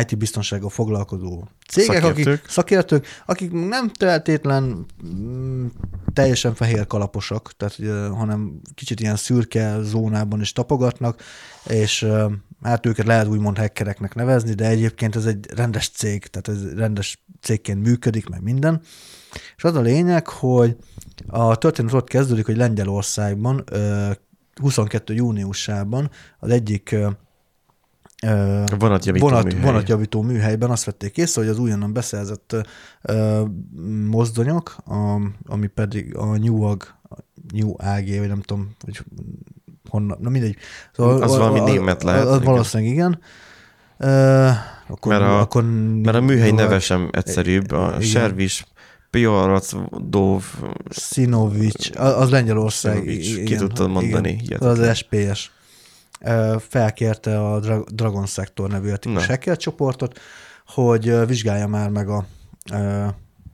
IT 0.00 0.18
biztonsággal 0.18 0.68
foglalkozó 0.68 1.44
cégek, 1.68 2.02
Szakértők. 2.02 2.34
akik 2.34 2.50
szakértők, 2.50 3.06
akik 3.26 3.52
nem 3.52 3.90
feltétlen 3.98 4.86
mm, 5.06 5.66
teljesen 6.12 6.54
fehér 6.54 6.86
kalaposak, 6.86 7.52
tehát, 7.56 7.76
hanem 8.14 8.60
kicsit 8.74 9.00
ilyen 9.00 9.16
szürke 9.16 9.82
zónában 9.82 10.40
is 10.40 10.52
tapogatnak, 10.52 11.22
és 11.66 12.06
hát 12.62 12.86
őket 12.86 13.06
lehet 13.06 13.26
úgymond 13.26 13.58
hackereknek 13.58 14.14
nevezni, 14.14 14.54
de 14.54 14.66
egyébként 14.66 15.16
ez 15.16 15.24
egy 15.24 15.46
rendes 15.54 15.88
cég, 15.88 16.26
tehát 16.26 16.48
ez 16.60 16.74
rendes 16.74 17.22
cégként 17.40 17.82
működik, 17.82 18.28
meg 18.28 18.42
minden. 18.42 18.80
És 19.56 19.64
az 19.64 19.74
a 19.74 19.80
lényeg, 19.80 20.26
hogy 20.26 20.76
a 21.26 21.56
történet 21.56 21.92
ott 21.92 22.08
kezdődik, 22.08 22.46
hogy 22.46 22.56
Lengyelországban 22.56 23.64
ö, 23.70 24.10
22. 24.60 25.14
júniusában 25.14 26.10
az 26.38 26.50
egyik 26.50 26.96
Vonatjavító 28.78 29.28
vonat, 29.28 29.44
műhely. 29.44 29.60
vonatjavító 29.64 30.22
műhelyben 30.22 30.70
azt 30.70 30.84
vették 30.84 31.16
észre, 31.16 31.40
hogy 31.40 31.50
az 31.50 31.58
újonnan 31.58 31.92
beszerzett 31.92 32.56
ö, 33.02 33.42
mozdonyok, 34.06 34.76
a, 34.86 35.20
ami 35.46 35.66
pedig 35.66 36.16
a 36.16 36.36
Newag, 36.36 36.84
New 37.52 37.70
AG, 37.76 38.18
vagy 38.18 38.28
nem 38.28 38.40
tudom, 38.40 38.70
hogy 38.84 39.00
honnan, 39.88 40.18
na 40.20 40.28
mindegy. 40.28 40.56
Szóval 40.92 41.22
Az 41.22 41.36
valami 41.36 41.60
német 41.70 42.02
lehet, 42.02 42.24
Az 42.26 42.42
valószínűleg 42.42 42.92
igen. 42.92 43.20
Ö, 43.98 44.48
akkor, 44.88 45.12
Mert 45.12 45.24
a- 45.24 45.40
akkor 45.40 45.64
Mert 46.02 46.16
a 46.16 46.20
műhely 46.20 46.50
neve 46.50 46.78
sem 46.78 47.08
egyszerűbb. 47.12 47.70
A 47.72 47.88
Igen. 47.88 48.00
Servis, 48.00 48.64
Pioracdov, 49.10 50.44
Szinovics, 50.88 51.90
az 51.96 52.30
Lengyelország. 52.30 52.94
Szinovics, 52.96 53.42
ki 53.44 53.56
tudtad 53.56 53.90
mondani, 53.90 54.38
Igen, 54.42 54.58
az 54.60 54.96
SPS. 54.96 55.50
Felkérte 56.58 57.40
a 57.40 57.60
Dra- 57.60 57.94
Dragon 57.94 58.26
Sector 58.26 58.70
nevű 58.70 58.88
etikus 58.88 59.26
Na. 59.26 59.32
hacker 59.32 59.56
csoportot, 59.56 60.18
hogy 60.66 61.26
vizsgálja 61.26 61.66
már 61.66 61.88
meg 61.88 62.08
a, 62.08 62.24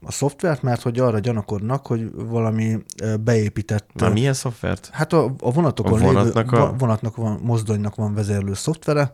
a 0.03 0.13
szoftvert, 0.13 0.63
mert 0.63 0.83
hogy 0.83 0.99
arra 0.99 1.19
gyanakodnak, 1.19 1.87
hogy 1.87 2.11
valami 2.15 2.79
beépített... 3.21 3.91
már 4.01 4.13
milyen 4.13 4.33
szoftvert? 4.35 4.89
Hát 4.93 5.13
a, 5.13 5.35
a 5.41 5.51
vonatokon 5.53 6.01
A 6.01 6.05
vonatnak 6.05 6.51
lévő, 6.51 6.65
a- 6.65 6.75
vonatnak 6.79 7.17
van, 7.17 7.41
mozdonynak 7.43 7.95
van 7.95 8.15
vezérlő 8.15 8.55
szoftvere. 8.55 9.13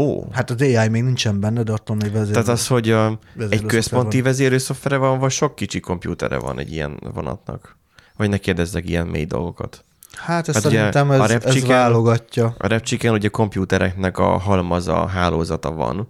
Ó, 0.00 0.24
Hát 0.32 0.50
az 0.50 0.60
AI 0.60 0.88
még 0.88 1.02
nincsen 1.02 1.40
benne, 1.40 1.62
de 1.62 1.72
attól 1.72 1.96
még 1.96 2.12
vezérlő. 2.12 2.32
tehát 2.32 2.48
az, 2.48 2.66
hogy 2.66 2.90
a, 2.90 3.18
egy 3.50 3.64
központi 3.64 3.80
szoftver 3.80 4.22
vezérő 4.22 4.58
szoftvere 4.58 4.96
van, 4.96 5.18
vagy 5.18 5.30
sok 5.30 5.54
kicsi 5.54 5.80
kompjútere 5.80 6.38
van 6.38 6.58
egy 6.58 6.72
ilyen 6.72 7.00
vonatnak? 7.14 7.76
Vagy 8.16 8.28
ne 8.28 8.38
kérdezzek 8.38 8.88
ilyen 8.88 9.06
mély 9.06 9.24
dolgokat. 9.24 9.84
Hát 10.16 10.48
ezt 10.48 10.62
Hát 10.62 10.72
szerintem 10.72 11.10
a 11.10 11.14
ez, 11.14 11.44
ez 11.44 11.66
válogatja. 11.66 12.54
A 12.58 12.66
repcsiken 12.66 13.12
ugye 13.12 13.28
kompjútereknek 13.28 14.18
a 14.18 14.38
halmaza, 14.38 15.06
hálózata 15.06 15.72
van. 15.72 16.08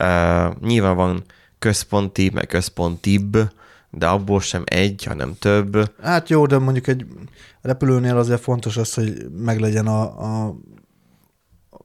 Uh, 0.00 0.54
nyilván 0.60 0.96
van 0.96 1.24
központi, 1.58 2.30
meg 2.34 2.46
központibb, 2.46 3.38
de 3.90 4.06
abból 4.06 4.40
sem 4.40 4.62
egy, 4.64 5.04
hanem 5.04 5.34
több. 5.38 5.92
Hát 6.02 6.28
jó, 6.28 6.46
de 6.46 6.58
mondjuk 6.58 6.86
egy 6.86 7.06
repülőnél 7.62 8.16
azért 8.16 8.40
fontos 8.40 8.76
az, 8.76 8.94
hogy 8.94 9.26
meglegyen 9.44 9.86
a, 9.86 10.02
a, 10.02 10.54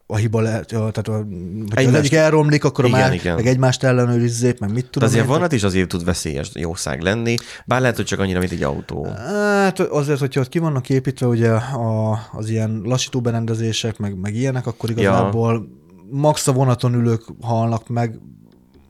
a 0.05 0.15
hiba 0.15 0.41
lehet, 0.41 0.71
ja, 0.71 0.77
tehát 0.77 1.07
a, 1.07 1.11
hogyha 1.11 1.25
az 1.69 1.77
Egymást- 1.77 1.97
egyik 1.97 2.13
elromlik, 2.13 2.63
akkor 2.63 2.83
a 2.85 2.87
Igen, 2.87 2.99
más, 2.99 3.13
igen. 3.13 3.35
meg 3.35 3.47
egymást 3.47 3.83
ellenőrizzék, 3.83 4.59
meg 4.59 4.71
mit 4.73 4.83
De 4.83 4.89
tudom 4.89 5.07
azért 5.09 5.23
én. 5.23 5.29
vonat 5.29 5.51
is 5.51 5.63
azért 5.63 5.87
tud 5.89 6.03
veszélyes 6.03 6.49
jószág 6.53 7.01
lenni, 7.01 7.35
bár 7.65 7.81
lehet, 7.81 7.95
hogy 7.95 8.05
csak 8.05 8.19
annyira, 8.19 8.39
mint 8.39 8.51
egy 8.51 8.63
autó. 8.63 9.05
Hát 9.05 9.79
azért, 9.79 10.19
hogyha 10.19 10.41
ott 10.41 10.49
ki 10.49 10.59
vannak 10.59 10.89
építve 10.89 11.27
ugye 11.27 11.49
a, 11.51 12.19
az 12.31 12.49
ilyen 12.49 12.81
lassító 12.83 13.21
berendezések, 13.21 13.97
meg, 13.97 14.19
meg 14.19 14.35
ilyenek, 14.35 14.67
akkor 14.67 14.89
igazából 14.89 15.67
max 16.09 16.47
a 16.47 16.51
vonaton 16.53 16.93
ülők 16.93 17.23
halnak 17.41 17.87
meg, 17.87 18.19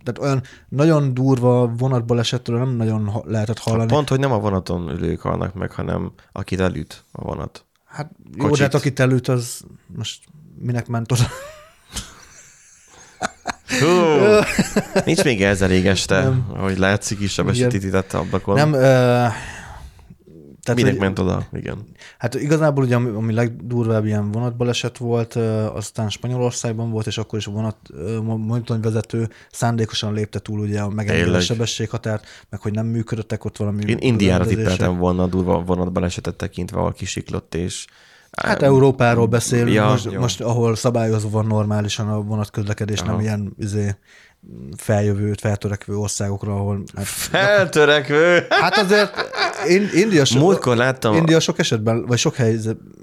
tehát 0.03 0.19
olyan 0.29 0.41
nagyon 0.69 1.13
durva 1.13 1.67
vonatból 1.77 2.19
esettől 2.19 2.57
nem 2.57 2.69
nagyon 2.75 3.11
lehetett 3.25 3.59
hallani. 3.59 3.91
Pont, 3.91 4.09
hogy 4.09 4.19
nem 4.19 4.31
a 4.31 4.39
vonaton 4.39 4.89
ülők 4.89 5.21
halnak 5.21 5.53
meg, 5.53 5.71
hanem 5.71 6.11
akit 6.31 6.59
elüt 6.59 7.03
a 7.11 7.23
vonat. 7.23 7.65
Hát 7.85 8.11
jó, 8.35 8.43
Kocsit. 8.43 8.57
de 8.57 8.63
hát 8.63 8.73
akit 8.73 8.99
előtt, 8.99 9.27
az 9.27 9.61
most 9.97 10.23
minek 10.63 10.87
ment 10.87 11.11
oda? 11.11 11.23
Hú, 13.79 13.87
nincs 15.05 15.23
még 15.23 15.43
ez 15.43 15.61
elég 15.61 15.85
este, 15.85 16.21
Nem. 16.21 16.45
hogy 16.57 16.77
látszik 16.77 17.19
is, 17.19 17.31
sebesítítette 17.31 18.17
ablakon. 18.17 18.55
Nem, 18.55 18.73
ö, 18.73 19.25
tehát, 20.63 20.79
Minek 20.79 20.91
hogy, 20.91 21.01
ment 21.01 21.19
oda? 21.19 21.47
Igen. 21.53 21.77
Hát 22.17 22.35
igazából 22.35 22.83
ugye, 22.83 22.95
ami, 22.95 23.09
ami 23.09 23.33
legdurvább 23.33 24.05
ilyen 24.05 24.31
vonatbaleset 24.31 24.97
volt, 24.97 25.35
aztán 25.73 26.09
Spanyolországban 26.09 26.91
volt, 26.91 27.07
és 27.07 27.17
akkor 27.17 27.39
is 27.39 27.47
a 27.47 27.51
vonat 27.51 27.77
monitorvezető 28.21 29.29
szándékosan 29.51 30.13
lépte 30.13 30.39
túl 30.39 30.59
ugye 30.59 30.81
a 30.81 30.89
megengedett 30.89 31.41
sebességhatárt, 31.41 32.25
meg 32.49 32.61
hogy 32.61 32.73
nem 32.73 32.85
működöttek 32.85 33.45
ott 33.45 33.57
valami 33.57 33.83
Én 33.87 33.97
Indiára 33.99 34.45
tippeltem 34.45 34.97
volna 34.97 35.23
a 35.23 35.27
durva 35.27 35.61
vonatbalesetet 35.61 36.35
tekintve, 36.35 36.77
ahol 36.77 36.93
kisiklott, 36.93 37.55
és 37.55 37.85
Hát 38.41 38.61
Európáról 38.61 39.25
beszélünk, 39.27 39.73
Ja, 39.73 39.85
most, 39.85 40.11
jó. 40.11 40.19
most, 40.19 40.41
ahol 40.41 40.75
szabályozva 40.75 41.29
van 41.29 41.45
normálisan 41.45 42.09
a 42.09 42.21
vonatközlekedés, 42.21 42.99
Aha. 42.99 43.11
nem 43.11 43.19
ilyen 43.19 43.53
izé, 43.59 43.95
feljövő, 44.77 45.33
feltörekvő 45.33 45.95
országokra, 45.95 46.55
ahol... 46.55 46.83
Hát, 46.95 47.05
Feltörekvő! 47.05 48.45
hát 48.49 48.77
azért 48.77 49.11
in, 49.67 49.89
India, 49.93 50.25
so, 50.25 50.39
Múltkor 50.39 50.75
láttam, 50.75 51.15
India 51.15 51.39
sok 51.39 51.59
esetben, 51.59 52.05
vagy 52.05 52.17
sok 52.17 52.35
hely, 52.35 52.57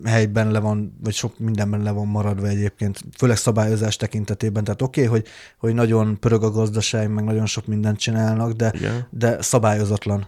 helyben 0.04 0.50
le 0.50 0.58
van, 0.58 0.96
vagy 1.02 1.14
sok 1.14 1.38
mindenben 1.38 1.82
le 1.82 1.90
van 1.90 2.06
maradva 2.06 2.46
egyébként, 2.46 3.00
főleg 3.18 3.36
szabályozás 3.36 3.96
tekintetében. 3.96 4.64
Tehát 4.64 4.82
oké, 4.82 5.06
okay, 5.06 5.12
hogy, 5.12 5.28
hogy 5.58 5.74
nagyon 5.74 6.18
pörög 6.18 6.42
a 6.42 6.50
gazdaság, 6.50 7.10
meg 7.10 7.24
nagyon 7.24 7.46
sok 7.46 7.66
mindent 7.66 7.98
csinálnak, 7.98 8.52
de, 8.52 8.72
Igen. 8.74 9.06
de 9.10 9.42
szabályozatlan 9.42 10.26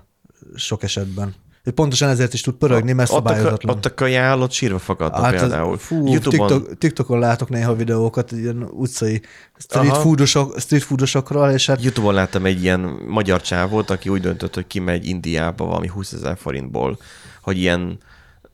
sok 0.55 0.83
esetben. 0.83 1.35
Pontosan 1.71 2.09
ezért 2.09 2.33
is 2.33 2.41
tud 2.41 2.55
pörögni, 2.55 2.93
mert 2.93 3.11
ott 3.11 3.17
a, 3.17 3.19
szabályozatlan. 3.29 3.77
ott 3.77 3.85
a 3.85 3.95
kajállott 3.95 4.51
sírva 4.51 4.79
fakadtak 4.79 5.25
Hát 5.25 5.35
például. 5.35 5.79
Fú, 5.79 6.07
YouTube-on, 6.07 6.49
TikTok, 6.49 6.79
TikTokon 6.79 7.19
látok 7.19 7.49
néha 7.49 7.75
videókat 7.75 8.33
ilyen 8.33 8.63
utcai 8.63 9.23
street, 9.59 9.97
foodosok, 9.97 10.61
street 10.61 10.83
foodosokról, 10.83 11.51
és 11.51 11.67
hát 11.67 11.83
YouTube-on 11.83 12.15
láttam 12.15 12.45
egy 12.45 12.63
ilyen 12.63 12.81
magyar 13.09 13.41
csávót, 13.41 13.91
aki 13.91 14.09
úgy 14.09 14.21
döntött, 14.21 14.55
hogy 14.55 14.67
kimegy 14.67 15.07
Indiába 15.07 15.65
valami 15.65 15.87
20 15.87 16.13
ezer 16.13 16.37
forintból, 16.39 16.99
hogy 17.43 17.59
ilyen 17.59 17.99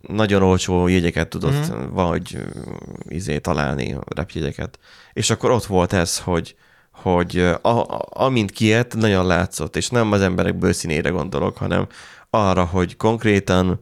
nagyon 0.00 0.42
olcsó 0.42 0.86
jegyeket 0.86 1.28
tudott 1.28 1.68
Mhm. 1.68 1.80
mm. 1.80 1.92
valahogy 1.92 2.34
ö, 2.34 2.60
izé 3.08 3.38
találni, 3.38 3.96
repjegyeket. 4.14 4.78
És 5.12 5.30
akkor 5.30 5.50
ott 5.50 5.64
volt 5.64 5.92
ez, 5.92 6.18
hogy 6.18 6.54
hogy 7.02 7.38
a, 7.62 7.68
a, 7.68 8.06
amint 8.10 8.50
kijött, 8.50 8.94
nagyon 8.94 9.26
látszott, 9.26 9.76
és 9.76 9.88
nem 9.88 10.12
az 10.12 10.20
emberek 10.20 10.58
bőszínére 10.58 11.10
gondolok, 11.10 11.56
hanem 11.56 11.86
arra, 12.30 12.64
hogy 12.64 12.96
konkrétan 12.96 13.80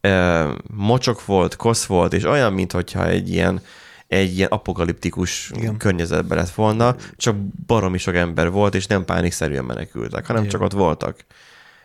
ö, 0.00 0.52
mocsok 0.76 1.24
volt, 1.24 1.56
kosz 1.56 1.84
volt, 1.84 2.12
és 2.12 2.24
olyan, 2.24 2.52
mintha 2.52 3.06
egy 3.06 3.30
ilyen 3.30 3.60
egy 4.06 4.36
ilyen 4.36 4.48
apokaliptikus 4.48 5.48
Igen. 5.50 5.62
Igen. 5.62 5.76
környezetben 5.76 6.38
lett 6.38 6.50
volna, 6.50 6.96
csak 7.16 7.36
baromi 7.66 7.98
sok 7.98 8.14
ember 8.14 8.50
volt, 8.50 8.74
és 8.74 8.86
nem 8.86 9.04
pánikszerűen 9.04 9.64
menekültek, 9.64 10.26
hanem 10.26 10.42
Igen. 10.42 10.52
csak 10.52 10.62
ott 10.62 10.72
voltak. 10.72 11.24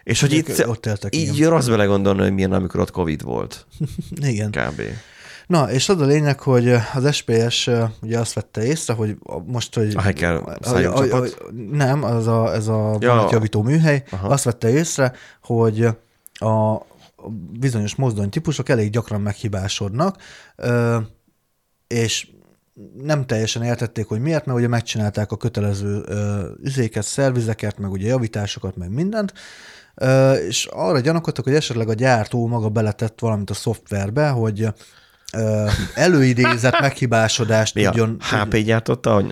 És 0.03 0.21
hogy 0.21 0.33
Ők 0.33 0.47
itt 0.47 0.67
ott 0.67 0.85
éltek, 0.85 1.15
így 1.15 1.35
igen. 1.35 1.49
rossz 1.49 1.67
belegondolni, 1.67 2.21
hogy 2.21 2.33
milyen, 2.33 2.53
amikor 2.53 2.79
ott 2.79 2.91
Covid 2.91 3.23
volt. 3.23 3.65
Igen. 4.21 4.51
Kb. 4.51 4.81
Na, 5.47 5.71
és 5.71 5.89
az 5.89 6.01
a 6.01 6.05
lényeg, 6.05 6.39
hogy 6.39 6.69
az 6.93 7.15
SPS 7.15 7.69
ugye 8.01 8.19
azt 8.19 8.33
vette 8.33 8.63
észre, 8.65 8.93
hogy 8.93 9.17
a- 9.23 9.39
most, 9.39 9.75
hogy... 9.75 9.95
A 9.95 10.01
hacker 10.01 10.41
szájúcsapat? 10.61 11.43
Nem, 11.71 12.03
az 12.03 12.27
a, 12.27 12.53
ez 12.53 12.67
a 12.67 12.97
Ja. 12.99 13.13
vonatjavító 13.13 13.61
műhely, 13.61 14.03
Aha. 14.11 14.27
azt 14.27 14.43
vette 14.43 14.69
észre, 14.69 15.13
hogy 15.41 15.87
a 16.33 16.85
a 17.19 17.29
bizonyos 17.59 17.95
mozdonytípusok 17.95 18.69
elég 18.69 18.89
gyakran 18.89 19.21
meghibásodnak, 19.21 20.17
és 21.87 22.27
nem 23.03 23.25
teljesen 23.25 23.63
értették, 23.63 24.07
hogy 24.07 24.19
miért, 24.19 24.45
mert 24.45 24.57
ugye 24.57 24.67
megcsinálták 24.67 25.31
a 25.31 25.37
kötelező 25.37 26.03
üzéket, 26.63 27.03
szervizeket, 27.03 27.77
meg 27.77 27.91
ugye 27.91 28.07
javításokat, 28.07 28.75
meg 28.75 28.91
mindent, 28.91 29.33
és 30.47 30.65
arra 30.71 30.99
gyanakodtak, 30.99 31.43
hogy 31.43 31.53
esetleg 31.53 31.89
a 31.89 31.93
gyártó 31.93 32.47
maga 32.47 32.69
beletett 32.69 33.19
valamit 33.19 33.49
a 33.49 33.53
szoftverbe, 33.53 34.29
hogy 34.29 34.67
előidézett 35.93 36.79
meghibásodást 36.87 37.73
Mi 37.73 37.85
a 37.85 37.89
tudjon... 37.89 38.17
HP 38.19 38.57
gyártotta 38.57 39.15
a 39.15 39.23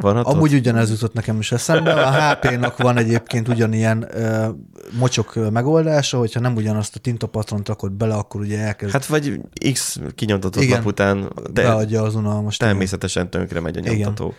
vonatot? 0.00 0.34
Amúgy 0.34 0.54
ugyanez 0.54 0.90
jutott 0.90 1.12
nekem 1.12 1.38
is 1.38 1.52
eszembe. 1.52 1.92
A 1.92 2.32
HP-nak 2.32 2.76
van 2.76 2.96
egyébként 2.96 3.48
ugyanilyen 3.48 4.06
ö, 4.10 4.48
mocsok 4.98 5.50
megoldása, 5.50 6.18
hogyha 6.18 6.40
nem 6.40 6.56
ugyanazt 6.56 6.96
a 6.96 6.98
tintapatront 6.98 7.68
rakod 7.68 7.92
bele, 7.92 8.14
akkor 8.14 8.40
ugye 8.40 8.58
elkezd 8.58 8.92
Hát 8.92 9.06
vagy 9.06 9.40
X 9.72 10.00
kinyomtatott 10.14 10.62
Igen. 10.62 10.76
nap 10.76 10.86
után, 10.86 11.32
de 11.52 11.62
beadja 11.62 12.02
az 12.02 12.14
unalmas. 12.14 12.56
természetesen 12.56 13.30
tönkre 13.30 13.60
megy 13.60 13.76
a 13.76 13.80
Igen. 13.80 13.94
nyomtató. 13.94 14.34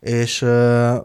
És 0.00 0.42
ö, 0.42 0.96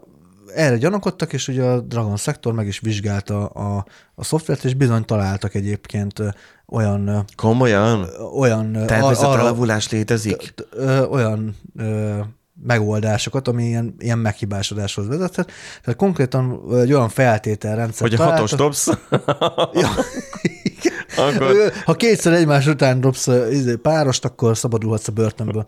erre 0.54 0.76
gyanakodtak, 0.76 1.32
és 1.32 1.48
ugye 1.48 1.62
a 1.62 1.80
Dragon 1.80 2.16
Sector 2.16 2.52
meg 2.52 2.66
is 2.66 2.80
vizsgálta 2.80 3.46
a, 3.46 3.86
a 4.14 4.24
szoftvert, 4.24 4.64
és 4.64 4.74
bizony 4.74 5.04
találtak 5.04 5.54
egyébként 5.54 6.22
olyan 6.68 7.24
Komolyan? 7.36 8.06
olyan 8.38 8.72
Természetelavulás 8.86 9.90
létezik? 9.90 10.54
olyan 11.10 11.56
ö, 11.76 12.18
megoldásokat, 12.62 13.48
ami 13.48 13.64
ilyen, 13.64 13.94
ilyen 13.98 14.18
meghibásodáshoz 14.18 15.06
vezethet. 15.06 15.50
Tehát 15.82 15.98
konkrétan 15.98 16.60
egy 16.72 16.92
olyan 16.92 17.08
feltételrendszer 17.08 18.08
Hogy 18.08 18.20
a 18.20 18.24
hatos 18.24 18.50
dobsz? 18.50 18.88
Ja. 19.72 19.88
Akkor 21.16 21.72
Ha 21.84 21.94
kétszer 21.94 22.32
egymás 22.32 22.66
után 22.66 23.00
dobsz 23.00 23.26
izé, 23.50 23.74
párost, 23.74 24.24
akkor 24.24 24.56
szabadulhatsz 24.56 25.08
a 25.08 25.12
börtönből. 25.12 25.64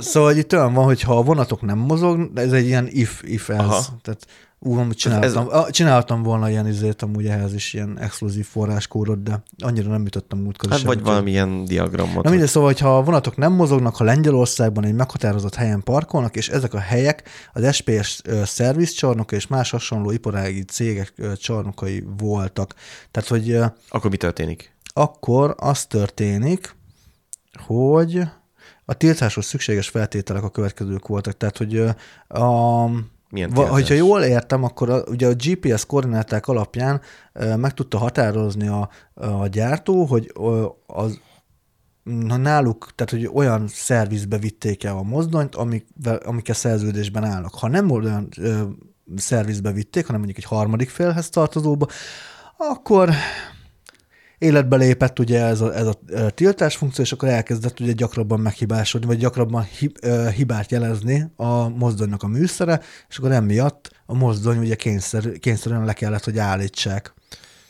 Szóval 0.00 0.36
itt 0.36 0.52
olyan 0.52 0.74
van, 0.74 0.84
hogy 0.84 1.02
ha 1.02 1.16
a 1.16 1.22
vonatok 1.22 1.62
nem 1.62 1.78
mozog, 1.78 2.30
ez 2.34 2.52
egy 2.52 2.66
ilyen 2.66 2.88
if, 2.90 3.22
if 3.24 3.48
Aha. 3.48 3.76
ez. 3.76 3.88
Tehát 4.02 4.26
ú, 4.60 4.90
csináltam, 4.90 5.48
ez... 5.50 5.70
csináltam 5.70 6.22
volna 6.22 6.50
ilyen 6.50 6.66
izét, 6.66 7.02
amúgy 7.02 7.26
ehhez 7.26 7.54
is 7.54 7.74
ilyen 7.74 7.98
exkluzív 7.98 8.46
forráskódot, 8.46 9.22
de 9.22 9.42
annyira 9.58 9.90
nem 9.90 10.02
jutottam 10.02 10.38
múltkor. 10.38 10.70
hát 10.70 10.80
vagy 10.80 10.88
úgyhogy- 10.88 11.06
valamilyen 11.06 11.64
diagramot. 11.64 12.24
Na 12.24 12.30
mindegy, 12.30 12.48
szóval, 12.48 12.68
hogyha 12.68 12.96
a 12.96 13.02
vonatok 13.02 13.36
nem 13.36 13.52
mozognak, 13.52 13.96
ha 13.96 14.04
Lengyelországban 14.04 14.84
egy 14.84 14.94
meghatározott 14.94 15.54
helyen 15.54 15.82
parkolnak, 15.82 16.36
és 16.36 16.48
ezek 16.48 16.74
a 16.74 16.78
helyek 16.78 17.28
az 17.52 17.74
SPS 17.74 18.20
ö, 18.24 18.42
szervizcsarnoka 18.44 19.36
és 19.36 19.46
más 19.46 19.70
hasonló 19.70 20.10
iparági 20.10 20.64
cégek 20.64 21.12
csarnokai 21.36 22.04
voltak. 22.18 22.74
Tehát, 23.10 23.28
hogy 23.28 23.56
Akkor 23.88 24.10
mi 24.10 24.16
történik? 24.16 24.76
akkor 24.92 25.54
az 25.58 25.86
történik, 25.86 26.76
hogy 27.66 28.22
a 28.84 28.94
tiltáshoz 28.94 29.46
szükséges 29.46 29.88
feltételek 29.88 30.42
a 30.42 30.50
következők 30.50 31.06
voltak. 31.06 31.36
Tehát, 31.36 31.56
hogy 31.56 31.84
a, 32.28 32.84
Milyen 33.30 33.50
va, 33.50 33.68
hogyha 33.68 33.94
jól 33.94 34.22
értem, 34.22 34.64
akkor 34.64 34.90
a, 34.90 35.02
ugye 35.06 35.26
a 35.26 35.34
GPS 35.34 35.86
koordináták 35.86 36.46
alapján 36.46 37.00
ö, 37.32 37.56
meg 37.56 37.74
tudta 37.74 37.98
határozni 37.98 38.68
a, 38.68 38.88
a 39.14 39.46
gyártó, 39.46 40.04
hogy 40.04 40.32
az 40.86 41.20
na, 42.02 42.36
náluk, 42.36 42.92
tehát 42.94 43.12
hogy 43.12 43.30
olyan 43.34 43.68
szervizbe 43.68 44.38
vitték 44.38 44.84
el 44.84 44.96
a 44.96 45.02
mozdonyt, 45.02 45.54
amik, 45.54 45.86
amikkel 46.24 46.54
szerződésben 46.54 47.24
állnak. 47.24 47.54
Ha 47.54 47.68
nem 47.68 47.90
olyan 47.90 48.28
ö, 48.38 48.62
szervizbe 49.16 49.72
vitték, 49.72 50.06
hanem 50.06 50.20
mondjuk 50.20 50.44
egy 50.44 50.50
harmadik 50.50 50.88
félhez 50.88 51.28
tartozóba, 51.28 51.86
akkor 52.56 53.10
életbe 54.38 54.76
lépett 54.76 55.18
ugye 55.18 55.40
ez 55.44 55.60
a, 55.60 55.74
ez 55.74 55.86
a 55.86 55.98
tiltás 56.30 56.76
funkció, 56.76 57.04
és 57.04 57.12
akkor 57.12 57.28
elkezdett 57.28 57.80
ugye 57.80 57.92
gyakrabban 57.92 58.40
meghibásodni, 58.40 59.06
vagy 59.06 59.18
gyakrabban 59.18 59.66
hibát 60.34 60.70
jelezni 60.70 61.32
a 61.36 61.68
mozdonynak 61.68 62.22
a 62.22 62.26
műszere, 62.26 62.80
és 63.08 63.18
akkor 63.18 63.32
emiatt 63.32 63.90
a 64.06 64.14
mozdony 64.14 64.58
ugye 64.58 64.74
kényszer, 64.74 65.32
kényszerűen 65.32 65.84
le 65.84 65.92
kellett, 65.92 66.24
hogy 66.24 66.38
állítsák. 66.38 67.14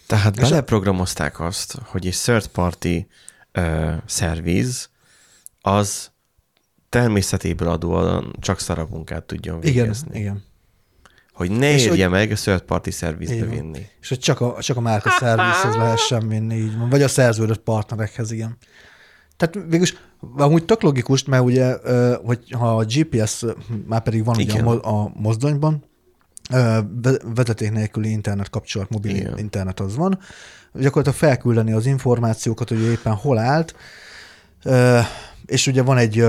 Tehát 0.07 0.37
És 0.37 0.42
beleprogramozták 0.48 1.40
azt, 1.40 1.78
hogy 1.85 2.07
egy 2.07 2.16
third 2.22 2.46
party 2.46 3.07
uh, 3.54 3.92
szerviz 4.07 4.88
az 5.61 6.11
természetéből 6.88 7.68
adóan 7.68 8.37
csak 8.40 8.61
szarabb 8.61 8.90
munkát 8.90 9.24
tudjon 9.24 9.62
Igen, 9.62 9.72
végezni. 9.72 10.18
igen. 10.18 10.44
Hogy 11.38 11.51
ne 11.51 11.72
És 11.72 11.85
érje 11.87 12.05
hogy- 12.07 12.14
meg 12.14 12.31
a 12.31 12.35
third 12.35 12.61
party 12.61 12.90
szervizbe 12.90 13.44
vinni. 13.46 13.87
És 14.01 14.09
hogy 14.09 14.18
csak 14.18 14.40
a, 14.40 14.57
csak 14.61 14.77
a 14.77 14.81
márka 14.81 15.11
szervizhez 15.11 15.77
lehessen 15.77 16.29
vinni, 16.29 16.55
így 16.55 16.79
van. 16.79 16.88
Vagy 16.88 17.03
a 17.03 17.09
szerződött 17.09 17.59
partnerekhez, 17.61 18.31
igen. 18.31 18.57
Tehát 19.37 19.66
végülis 19.68 19.94
amúgy 20.37 20.64
tök 20.64 20.83
logikus, 20.83 21.24
mert 21.24 21.42
ugye, 21.42 21.77
hogy 22.24 22.51
ha 22.59 22.77
a 22.77 22.85
GPS 22.85 23.44
már 23.87 24.03
pedig 24.03 24.24
van 24.24 24.37
ugye 24.37 24.61
a, 24.62 25.03
a 25.05 25.12
mozdonyban, 25.14 25.85
vezeték 27.35 27.70
nélküli 27.70 28.11
internet 28.11 28.51
kapcsolat, 28.51 28.88
mobil 28.90 29.16
Igen. 29.16 29.38
internet 29.38 29.81
az 29.81 29.96
van, 29.96 30.18
gyakorlatilag 30.72 31.18
felküldeni 31.18 31.72
az 31.72 31.87
információkat, 31.87 32.68
hogy 32.68 32.81
éppen 32.81 33.14
hol 33.14 33.38
állt, 33.38 33.74
és 35.46 35.66
ugye 35.66 35.83
van 35.83 35.96
egy 35.96 36.24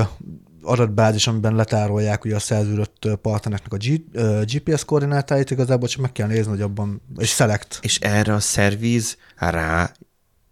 adatbázis, 0.70 1.28
amiben 1.28 1.56
letárolják 1.56 2.26
ugye 2.26 2.36
a 2.36 2.40
szerződött 2.40 3.08
partnereknek 3.22 3.74
a 3.74 3.78
G, 3.78 4.02
ö, 4.12 4.42
GPS 4.46 4.86
koordinátáit, 4.86 5.52
igazából 5.52 5.88
csak 5.88 6.02
meg 6.02 6.12
kell 6.12 6.28
nézni, 6.28 6.50
hogy 6.52 6.62
abban, 6.62 7.02
és 7.18 7.30
select. 7.30 7.80
És 7.82 8.00
erre 8.00 8.34
a 8.34 8.40
szerviz 8.40 9.18
rá 9.36 9.92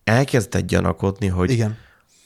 elkezdett 0.03 0.67
gyanakodni, 0.67 1.27
hogy 1.27 1.51
Igen, 1.51 1.77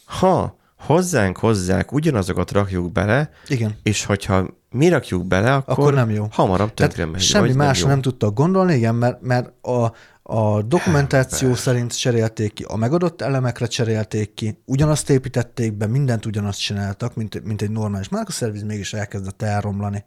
ha 0.06 0.60
hozzánk 0.78 1.38
hozzák, 1.38 1.92
ugyanazokat 1.92 2.52
rakjuk 2.52 2.92
bele, 2.92 3.30
igen. 3.48 3.76
és 3.84 4.06
hogyha 4.06 4.46
mi 4.70 4.90
rakjuk 4.90 5.26
bele, 5.26 5.54
akkor, 5.54 5.74
Akkor 5.74 5.94
nem 5.94 6.10
jó. 6.10 6.28
hamarabb 6.32 6.74
tönkre 6.74 7.06
megy. 7.06 7.22
semmi 7.22 7.52
másra 7.54 7.86
jó. 7.86 7.92
nem 7.92 8.02
tudtak 8.02 8.34
gondolni, 8.34 8.74
igen, 8.76 8.96
mert, 8.96 9.22
mert 9.22 9.66
a, 9.66 9.92
a 10.34 10.62
dokumentáció 10.62 11.54
szerint 11.56 11.98
cserélték 11.98 12.54
ki, 12.54 12.64
a 12.68 12.76
megadott 12.76 13.22
elemekre 13.22 13.66
cserélték 13.66 14.34
ki, 14.34 14.62
ugyanazt 14.66 15.10
építették 15.10 15.74
be, 15.74 15.88
mindent 15.88 16.26
ugyanazt 16.26 16.60
csináltak, 16.60 17.16
mint, 17.16 17.44
mint 17.44 17.62
egy 17.62 17.70
normális 17.70 18.10
márkaszerviz, 18.10 18.64
mégis 18.64 18.94
elkezdett 18.94 19.42
elromlani 19.42 20.04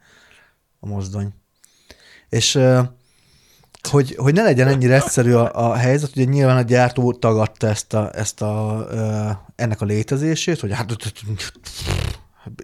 a 0.81 0.87
mozdony. 0.87 1.35
És 2.29 2.59
hogy, 3.91 4.15
hogy 4.17 4.35
ne 4.35 4.43
legyen 4.43 4.69
ennyire 4.69 4.95
egyszerű 4.95 5.33
a, 5.33 5.71
a 5.71 5.75
helyzet, 5.75 6.17
ugye 6.17 6.25
nyilván 6.25 6.57
a 6.57 6.63
gyártó 6.63 7.13
tagadta 7.13 7.69
ezt 7.69 7.95
a, 7.95 8.11
ezt 8.15 8.43
a, 8.43 8.87
ennek 9.57 9.81
a 9.81 9.85
létezését, 9.85 10.61
hogy 10.61 10.73
hát 10.73 10.97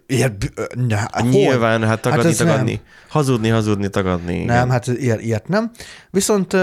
Ilyet, 0.06 0.52
ne? 0.74 1.06
Nyilván, 1.22 1.84
hát 1.84 2.00
tagadni, 2.02 2.30
ez 2.30 2.36
tagadni. 2.36 2.72
nem. 2.72 2.82
Hazudni, 3.08 3.48
hazudni, 3.48 3.88
tagadni. 3.88 4.34
igen. 4.34 4.46
Nem, 4.46 4.68
hát 4.68 4.86
ilyet, 4.86 5.20
ilyet 5.20 5.48
nem. 5.48 5.70
Viszont 6.10 6.56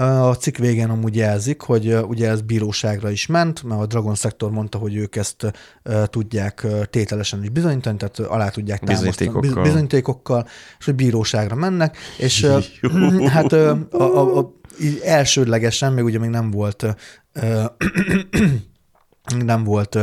a 0.00 0.34
cikk 0.34 0.56
végén 0.56 0.90
amúgy 0.90 1.16
jelzik, 1.16 1.60
hogy 1.60 1.94
ugye 2.08 2.28
ez 2.28 2.40
bíróságra 2.40 3.10
is 3.10 3.26
ment, 3.26 3.62
mert 3.62 3.80
a 3.80 3.86
Dragon 3.86 4.14
Sector 4.14 4.50
mondta, 4.50 4.78
hogy 4.78 4.96
ők 4.96 5.16
ezt 5.16 5.52
tudják 6.04 6.66
tételesen 6.90 7.42
is 7.42 7.48
bizonyítani, 7.48 7.96
tehát 7.96 8.18
alá 8.18 8.48
tudják 8.48 8.80
támasztani 8.80 9.10
Bizonyítékokkal. 9.10 9.52
biz- 9.62 9.62
bizonyítékokkal, 9.72 10.46
és 10.78 10.84
hogy 10.84 10.94
bíróságra 10.94 11.54
mennek, 11.54 11.96
és 12.18 12.42
ö, 12.42 12.58
hát 13.26 13.52
a, 13.52 13.86
a, 13.90 14.38
a, 14.38 14.52
így 14.80 15.00
elsődlegesen, 15.04 15.92
még 15.92 16.04
ugye 16.04 16.18
még 16.18 16.30
nem 16.30 16.50
volt 16.50 16.96
nem 19.38 19.64
volt 19.64 19.98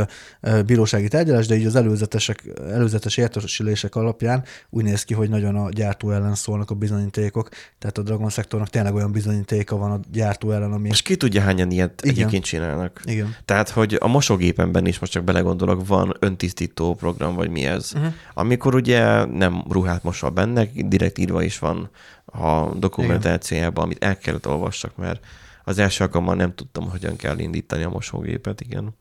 bírósági 0.66 1.08
tárgyalás, 1.08 1.46
de 1.46 1.56
így 1.56 1.66
az 1.66 1.76
előzetesek, 1.76 2.44
előzetes 2.70 3.16
értesülések 3.16 3.94
alapján 3.94 4.44
úgy 4.70 4.84
néz 4.84 5.04
ki, 5.04 5.14
hogy 5.14 5.28
nagyon 5.28 5.56
a 5.56 5.68
gyártó 5.70 6.10
ellen 6.10 6.34
szólnak 6.34 6.70
a 6.70 6.74
bizonyítékok, 6.74 7.48
tehát 7.78 7.98
a 7.98 8.02
Dragon 8.02 8.30
Sectornak 8.30 8.68
tényleg 8.68 8.94
olyan 8.94 9.12
bizonyítéka 9.12 9.76
van 9.76 9.90
a 9.90 10.00
gyártó 10.12 10.50
ellen, 10.50 10.72
ami... 10.72 10.88
És 10.88 11.02
ki 11.02 11.16
tudja, 11.16 11.40
hányan 11.40 11.70
ilyet 11.70 12.00
Igen. 12.02 12.14
egyébként 12.14 12.44
csinálnak. 12.44 13.00
Igen. 13.04 13.36
Tehát, 13.44 13.68
hogy 13.68 13.96
a 14.00 14.06
mosógépemben 14.06 14.86
is 14.86 14.98
most 14.98 15.12
csak 15.12 15.24
belegondolok, 15.24 15.86
van 15.86 16.16
öntisztító 16.18 16.94
program, 16.94 17.34
vagy 17.34 17.50
mi 17.50 17.64
ez. 17.64 17.90
Uh-huh. 17.94 18.12
Amikor 18.34 18.74
ugye 18.74 19.24
nem 19.24 19.64
ruhát 19.68 20.02
mosol 20.02 20.30
benne, 20.30 20.68
direkt 20.74 21.18
írva 21.18 21.42
is 21.42 21.58
van 21.58 21.90
a 22.24 22.74
dokumentációjában, 22.74 23.84
amit 23.84 24.04
el 24.04 24.18
kellett 24.18 24.48
olvassak, 24.48 24.96
mert 24.96 25.24
az 25.64 25.78
első 25.78 26.04
alkalommal 26.04 26.34
nem 26.34 26.54
tudtam, 26.54 26.90
hogyan 26.90 27.16
kell 27.16 27.38
indítani 27.38 27.82
a 27.82 27.88
mosógépet, 27.88 28.60
igen. 28.60 28.94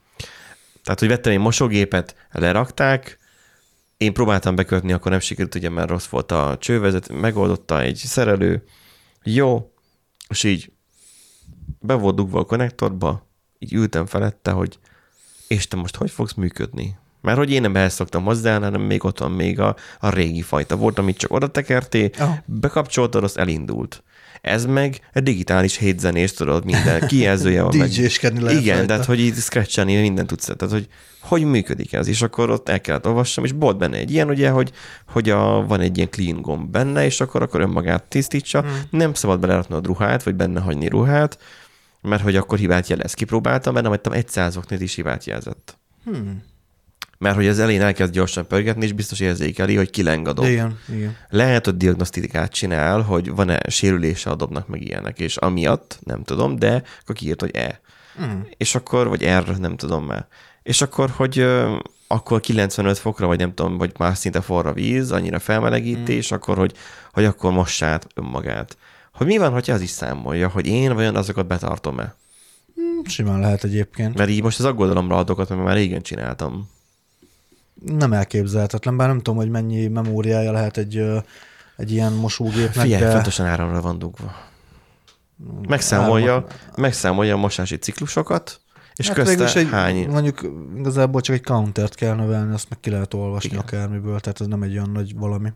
Tehát, 0.84 1.00
hogy 1.00 1.08
vettem 1.08 1.32
egy 1.32 1.40
mosógépet, 1.40 2.16
lerakták, 2.32 3.18
én 3.98 4.14
próbáltam 4.14 4.56
bekötni, 4.56 4.94
akkor 4.94 5.12
nem 5.12 5.20
sikerült, 5.20 5.56
ugye, 5.56 5.70
mert 5.70 5.90
rossz 5.90 6.06
volt 6.08 6.32
a 6.32 6.58
csővezet, 6.60 7.10
megoldotta 7.10 7.82
egy 7.82 7.96
szerelő, 7.96 8.64
jó, 9.24 9.72
és 10.30 10.44
így 10.44 10.72
be 11.80 11.94
volt 11.94 12.16
dugva 12.16 12.40
a 12.40 12.46
konnektorba, 12.46 13.28
így 13.60 13.74
ültem 13.74 14.06
felette, 14.06 14.52
hogy 14.52 14.80
és 15.48 15.68
te 15.68 15.76
most 15.76 15.96
hogy 15.96 16.12
fogsz 16.12 16.34
működni? 16.34 16.98
Mert 17.22 17.38
hogy 17.38 17.52
én 17.52 17.62
nem 17.62 17.76
ehhez 17.76 17.94
szoktam 17.94 18.24
hozzá, 18.24 18.60
hanem 18.60 18.82
még 18.82 19.04
ott 19.04 19.20
van 19.20 19.32
még 19.32 19.60
a, 19.60 19.76
a 20.00 20.10
régi 20.10 20.42
fajta 20.42 20.76
volt, 20.76 20.98
amit 20.98 21.18
csak 21.18 21.32
oda 21.32 21.48
tekertél, 21.48 22.10
Aha. 22.18 22.38
bekapcsoltad, 22.46 23.24
az 23.24 23.38
elindult. 23.38 24.04
Ez 24.42 24.66
meg 24.66 25.00
a 25.14 25.20
digitális 25.20 25.78
hétzenés, 25.78 26.34
tudod, 26.34 26.66
minden 26.66 27.08
kijelzője 27.08 27.62
van. 27.62 27.72
DJ-skedni 27.72 28.42
lehet 28.42 28.62
Igen, 28.62 28.76
rajta. 28.76 28.88
tehát 28.88 29.06
hogy 29.06 29.20
így 29.20 29.36
scratchelni, 29.36 30.02
mindent 30.02 30.28
tudsz. 30.28 30.46
Tehát, 30.46 30.74
hogy 30.74 30.88
hogy 31.24 31.44
működik 31.44 31.94
ez, 31.94 32.08
és 32.08 32.22
akkor 32.22 32.50
ott 32.50 32.70
el 32.70 32.82
kellett 32.82 33.08
olvassam, 33.08 33.44
és 33.44 33.52
volt 33.56 33.78
benne 33.78 33.98
egy 33.98 34.12
ilyen, 34.12 34.30
ugye, 34.30 34.50
hogy, 34.50 34.72
hogy 35.08 35.30
a, 35.30 35.66
van 35.68 35.80
egy 35.80 35.98
ilyen 35.98 36.10
clean 36.10 36.42
gomb 36.42 36.72
benne, 36.72 37.06
és 37.06 37.22
akkor, 37.22 37.42
akkor 37.42 37.62
önmagát 37.62 38.04
tisztítsa. 38.04 38.62
Hmm. 38.62 38.82
Nem 38.90 39.14
szabad 39.14 39.40
beleraknod 39.40 39.86
ruhát, 39.86 40.24
vagy 40.24 40.36
benne 40.36 40.60
hagyni 40.60 40.88
ruhát, 40.88 41.38
mert 42.02 42.24
hogy 42.24 42.36
akkor 42.36 42.58
hibát 42.58 42.88
jelez. 42.88 43.14
Kipróbáltam, 43.14 43.74
benne 43.74 43.88
hagytam 43.88 44.14
egy 44.14 44.28
százoknél 44.30 44.82
is 44.82 44.96
hibát 44.96 45.26
jelzett. 45.26 45.78
Hmm. 46.04 46.44
Mert 47.24 47.36
hogy 47.36 47.48
az 47.48 47.60
elején 47.60 47.82
elkezd 47.82 48.14
gyorsan 48.14 48.48
pörgetni, 48.48 48.86
és 48.86 48.92
biztos 48.92 49.20
érzékeli, 49.20 49.76
hogy 49.76 49.90
kileng 49.90 50.28
a 50.28 50.34
dob. 50.34 50.46
Igen, 50.46 50.80
igen. 50.90 51.16
Lehet, 51.30 51.66
hogy 51.66 51.78
diagnosztikát 51.78 52.52
csinál, 52.52 53.02
hogy 53.02 53.30
van-e 53.30 53.60
sérülése 53.70 54.30
a 54.30 54.36
dobnak 54.36 54.68
meg 54.68 54.82
ilyenek, 54.82 55.20
és 55.20 55.38
amiatt, 55.38 56.00
nem 56.04 56.24
tudom, 56.24 56.60
de 56.60 56.84
akkor 57.02 57.16
kiírt, 57.16 57.42
hogy 57.42 57.56
E. 57.56 57.82
Mm. 58.24 58.40
És 58.58 58.76
akkor, 58.76 59.08
vagy 59.08 59.24
R, 59.24 59.58
nem 59.58 59.76
tudom 59.76 60.06
már. 60.06 60.28
És 60.64 60.82
akkor, 60.82 61.10
hogy 61.10 61.40
ö, 61.40 61.76
akkor 62.08 62.40
95 62.40 62.98
fokra, 62.98 63.28
vagy 63.28 63.40
nem 63.40 63.54
tudom, 63.54 63.78
vagy 63.78 63.92
már 63.98 64.18
szinte 64.18 64.42
forra 64.42 64.74
víz, 64.74 65.12
annyira 65.12 65.40
felmelegíti, 65.40 66.14
és 66.14 66.32
akkor, 66.32 66.58
hogy, 66.58 66.74
hogy 67.14 67.26
akkor 67.26 67.52
mossa 67.52 67.86
át 67.86 68.08
önmagát. 68.16 68.78
Hogy 69.14 69.28
mi 69.28 69.38
van, 69.38 69.52
hogyha 69.52 69.74
az 69.74 69.82
is 69.82 69.90
számolja, 69.90 70.48
hogy 70.48 70.68
én 70.68 70.94
vajon 70.94 71.16
azokat 71.16 71.48
betartom-e? 71.48 72.16
Simán 73.04 73.40
lehet 73.40 73.64
egyébként. 73.64 74.18
Mert 74.18 74.30
így 74.30 74.44
most 74.44 74.60
az 74.60 74.66
aggodalomra 74.66 75.18
adokat, 75.18 75.50
mert 75.50 75.64
már 75.64 75.76
régen 75.76 76.02
csináltam. 76.02 76.72
Nem 77.86 78.14
elképzelhetetlen, 78.14 78.98
bár 78.98 79.08
nem 79.08 79.18
tudom, 79.18 79.36
hogy 79.36 79.50
mennyi 79.50 79.88
memóriája 79.88 80.52
lehet 80.52 80.78
egy, 80.78 81.06
egy 81.78 81.92
ilyen 81.92 82.14
mosógépnek, 82.14 82.72
Figyelj, 82.86 83.04
de 83.04 83.12
fontosan 83.12 83.46
áramra 83.46 83.82
van 83.82 84.00
dugva. 84.00 84.36
Megszámolja, 85.68 86.32
Áramot- 86.32 86.78
megszámolja 86.78 87.34
a 87.34 87.38
mosási 87.38 87.76
ciklusokat, 87.76 88.62
és 88.96 89.08
hát 89.08 89.16
közte 89.16 89.60
egy, 89.60 89.70
hány... 89.70 90.08
Mondjuk 90.10 90.42
igazából 90.78 91.22
csak 91.22 91.36
egy 91.36 91.44
countert 91.44 91.96
kell 91.96 92.16
növelni, 92.16 92.54
azt 92.54 92.70
meg 92.70 92.80
ki 92.80 92.90
lehet 92.90 93.14
olvasni 93.14 93.50
Igen. 93.50 93.62
Akármiből, 93.62 94.20
tehát 94.20 94.42
ez 94.42 94.48
nem 94.48 94.64
egy 94.64 94.72
olyan 94.72 94.90
nagy 94.90 95.16
valami. 95.16 95.50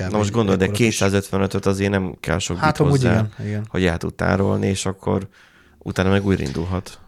Kb. 0.00 0.10
Na 0.10 0.16
most 0.16 0.30
gondolod, 0.30 0.58
de 0.58 0.64
ekkora 0.64 0.78
kis- 0.78 1.00
255-öt 1.04 1.66
azért 1.66 1.90
nem 1.90 2.16
kell 2.20 2.38
sok 2.38 2.56
Hát 2.56 2.76
hozzá, 2.76 3.10
igen, 3.12 3.32
igen. 3.46 3.66
hogy 3.68 3.84
el 3.84 3.96
tud 3.96 4.14
tárolni, 4.14 4.66
és 4.66 4.86
akkor 4.86 5.28
utána 5.78 6.10
meg 6.10 6.26
újra 6.26 6.42
indulhat. 6.42 6.98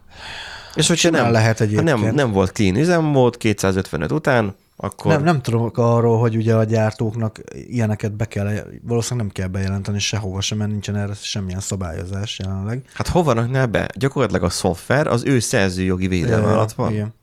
És 0.75 0.87
hogyha 0.87 1.09
nem, 1.09 1.31
lehet 1.31 1.57
ha 1.57 1.65
nem, 1.65 1.73
egyébként. 1.83 2.13
nem 2.15 2.31
volt 2.31 2.51
clean 2.51 2.75
üzemmód 2.75 3.37
255 3.37 4.11
után, 4.11 4.55
akkor 4.75 5.11
Nem, 5.11 5.23
nem 5.23 5.41
tudom 5.41 5.71
arról, 5.73 6.19
hogy 6.19 6.35
ugye 6.35 6.55
a 6.55 6.63
gyártóknak 6.63 7.39
ilyeneket 7.67 8.11
be 8.13 8.25
kell, 8.25 8.49
valószínűleg 8.81 9.25
nem 9.25 9.35
kell 9.35 9.47
bejelenteni 9.47 9.99
sehova 9.99 10.41
sem, 10.41 10.57
mert 10.57 10.69
nincsen 10.69 10.95
erre 10.95 11.13
semmilyen 11.21 11.59
szabályozás 11.59 12.39
jelenleg. 12.39 12.81
hát 12.93 13.07
hova 13.07 13.33
raknál 13.33 13.65
be? 13.67 13.87
Gyakorlatilag 13.95 14.43
a 14.43 14.49
szoftver 14.49 15.07
az 15.07 15.23
ő 15.23 15.39
szerzőjogi 15.39 16.07
védelme 16.07 16.47
Ja, 16.47 16.53
alatt 16.53 16.71
van. 16.71 16.91
Igen. 16.91 17.13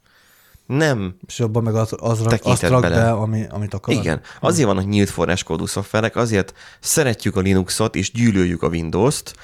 Nem, 0.66 1.14
És 1.26 1.40
abban 1.40 1.62
meg 1.62 1.74
az, 1.74 1.94
az, 1.96 2.20
azt 2.42 2.62
rak 2.62 2.80
bele. 2.80 2.96
be, 2.96 3.10
ami, 3.10 3.44
amit 3.50 3.74
akar. 3.74 3.94
Igen, 3.94 4.20
azért 4.40 4.66
vannak 4.66 4.86
nyílt 4.86 5.10
forráskódú 5.10 5.66
szoftverek, 5.66 6.16
azért 6.16 6.52
szeretjük 6.80 7.36
a 7.36 7.40
Linuxot 7.40 7.94
és 7.94 8.12
gyűlöljük 8.12 8.62
a 8.62 8.68
Windows-t. 8.68 9.34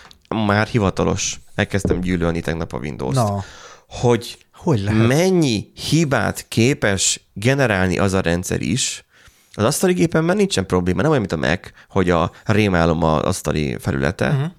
Már 0.47 0.67
hivatalos, 0.67 1.40
elkezdtem 1.55 2.01
gyűlölni 2.01 2.40
tegnap 2.40 2.73
a 2.73 2.79
Windows-t. 2.79 3.17
Na, 3.17 3.45
Hogy 3.88 4.38
hogy 4.55 4.81
lehet? 4.81 5.07
mennyi 5.07 5.73
hibát 5.88 6.49
képes 6.49 7.20
generálni 7.33 7.99
az 7.99 8.12
a 8.12 8.20
rendszer 8.20 8.62
is, 8.62 9.05
az 9.53 9.64
asztali 9.64 9.92
gépemben 9.92 10.37
nincsen 10.37 10.66
probléma, 10.66 11.03
nem 11.03 11.11
olyan, 11.11 11.27
mint 11.29 11.44
a 11.44 11.49
Mac, 11.49 11.70
hogy 11.88 12.11
a 12.11 12.31
rémálom 12.44 13.03
az 13.03 13.23
asztali 13.23 13.77
felülete. 13.81 14.29
Uh-huh. 14.29 14.51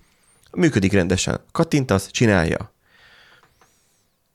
Működik 0.51 0.93
rendesen. 0.93 1.39
Kattintasz, 1.51 2.11
csinálja. 2.11 2.73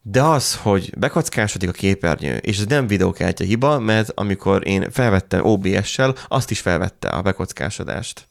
De 0.02 0.22
az, 0.22 0.56
hogy 0.56 0.98
bekockásodik 0.98 1.68
a 1.68 1.72
képernyő, 1.72 2.36
és 2.36 2.58
ez 2.58 2.66
nem 2.66 2.86
videókártya 2.86 3.44
hiba, 3.44 3.78
mert 3.78 4.10
amikor 4.14 4.66
én 4.66 4.90
felvettem 4.90 5.44
OBS-sel, 5.44 6.14
azt 6.28 6.50
is 6.50 6.60
felvette 6.60 7.08
a 7.08 7.22
bekockásodást. 7.22 8.28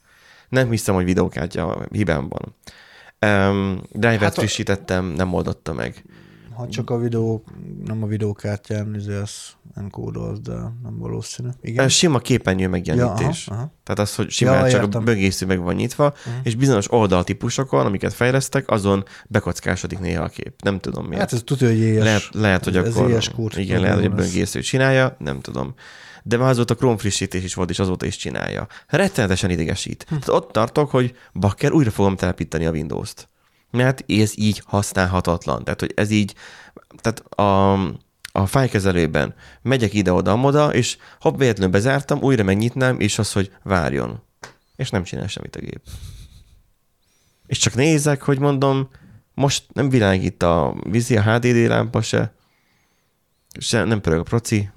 Nem 0.50 0.69
hiszem, 0.69 0.95
hogy 0.95 1.06
videókártya 1.06 1.86
hibám 1.91 2.30
van. 2.30 2.56
Um, 3.32 3.82
driver-t 3.91 4.22
Hát 4.22 4.38
a- 4.38 4.39
frissítettem, 4.39 5.06
nem 5.06 5.34
oldotta 5.34 5.74
meg. 5.74 6.04
Ha 6.60 6.67
csak 6.67 6.89
a 6.89 6.98
videó, 6.98 7.43
nem 7.86 8.04
a 8.04 8.06
videókártyán, 8.06 8.95
izé, 8.95 9.15
az 9.15 9.32
enkódolsz, 9.76 10.39
de 10.39 10.54
nem 10.54 10.98
valószínű. 10.98 11.50
Igen. 11.62 11.86
Ez 11.86 11.91
sima 11.91 12.19
képernyő 12.19 12.67
megjelenítés. 12.67 13.48
Ja, 13.48 13.54
aha, 13.54 13.62
aha. 13.62 13.74
Tehát 13.84 14.00
az, 14.00 14.15
hogy 14.15 14.30
simán 14.30 14.69
Ja, 14.69 14.80
csak 14.80 14.95
a 14.95 15.00
bögésző 15.00 15.45
meg 15.45 15.60
van 15.60 15.76
nyitva, 15.76 16.06
uh-huh. 16.06 16.34
és 16.43 16.56
bizonyos 16.56 16.91
oldaltípusokon, 16.91 17.86
amiket 17.86 18.13
fejlesztek, 18.13 18.69
azon 18.69 19.04
bekockásodik 19.28 20.00
néha 20.00 20.24
a 20.24 20.28
kép. 20.28 20.62
Nem 20.62 20.80
tudom 20.80 21.06
miért. 21.06 21.19
Hát 21.19 21.34
ez 21.34 21.41
tudja, 21.43 21.67
hogy 21.67 21.78
éjes. 21.78 22.04
lehet, 22.04 22.30
lehet, 22.32 22.63
hogy 22.63 22.76
ez 22.76 22.95
akkor... 22.95 23.24
kurt. 23.36 23.58
igen, 23.58 23.82
lehet, 23.82 23.95
hogy 23.95 24.06
a 24.06 24.12
ez- 24.12 24.26
bögésző 24.26 24.62
csinálja, 24.62 25.15
nem 25.19 25.39
tudom. 25.39 25.74
De 26.24 26.38
már 26.38 26.50
azóta 26.50 26.76
Chrome 26.76 26.98
frissítés 26.98 27.43
is 27.43 27.54
volt, 27.54 27.69
és 27.69 27.80
azóta 27.80 28.06
is 28.06 28.15
csinálja. 28.15 28.67
Rettenetesen 28.88 29.50
idegesít. 29.50 30.06
Hm. 30.10 30.15
Tehát 30.15 30.41
ott 30.41 30.52
tartok, 30.52 30.89
hogy 30.89 31.15
bakker, 31.34 31.72
újra 31.72 31.91
fogom 31.91 32.15
telepíteni 32.15 32.65
a 32.65 32.72
Windows-t. 32.72 33.29
Mert 33.72 34.04
ez 34.08 34.38
így 34.38 34.62
használhatatlan. 34.66 35.64
Tehát, 35.64 35.80
hogy 35.80 35.92
ez 35.96 36.10
így, 36.10 36.36
tehát 36.98 37.20
a, 37.20 37.74
a 38.32 38.46
fájkezelőben 38.46 39.36
megyek 39.62 39.94
ide-oda-amoda, 39.94 40.74
és 40.74 40.98
ha 41.20 41.32
véletlenül 41.32 41.72
bezártam, 41.72 42.22
újra 42.22 42.44
megnyitnám, 42.44 43.00
és 43.00 43.20
az, 43.20 43.32
hogy 43.32 43.52
várjon. 43.64 44.22
És 44.76 44.90
nem 44.90 45.04
csinál 45.04 45.28
semmit 45.28 45.56
a 45.56 45.60
gép. 45.60 45.82
És 47.48 47.58
csak 47.58 47.76
nézek, 47.76 48.22
hogy 48.22 48.40
mondom, 48.40 48.90
most 49.34 49.64
nem 49.74 49.90
világít 49.90 50.44
a 50.44 50.76
vízi, 50.84 51.18
a 51.18 51.22
HDD 51.22 51.68
lámpa 51.68 52.02
se, 52.02 52.34
se 53.60 53.84
nem 53.84 54.02
pörög 54.02 54.20
a 54.20 54.24
proci, 54.24 54.70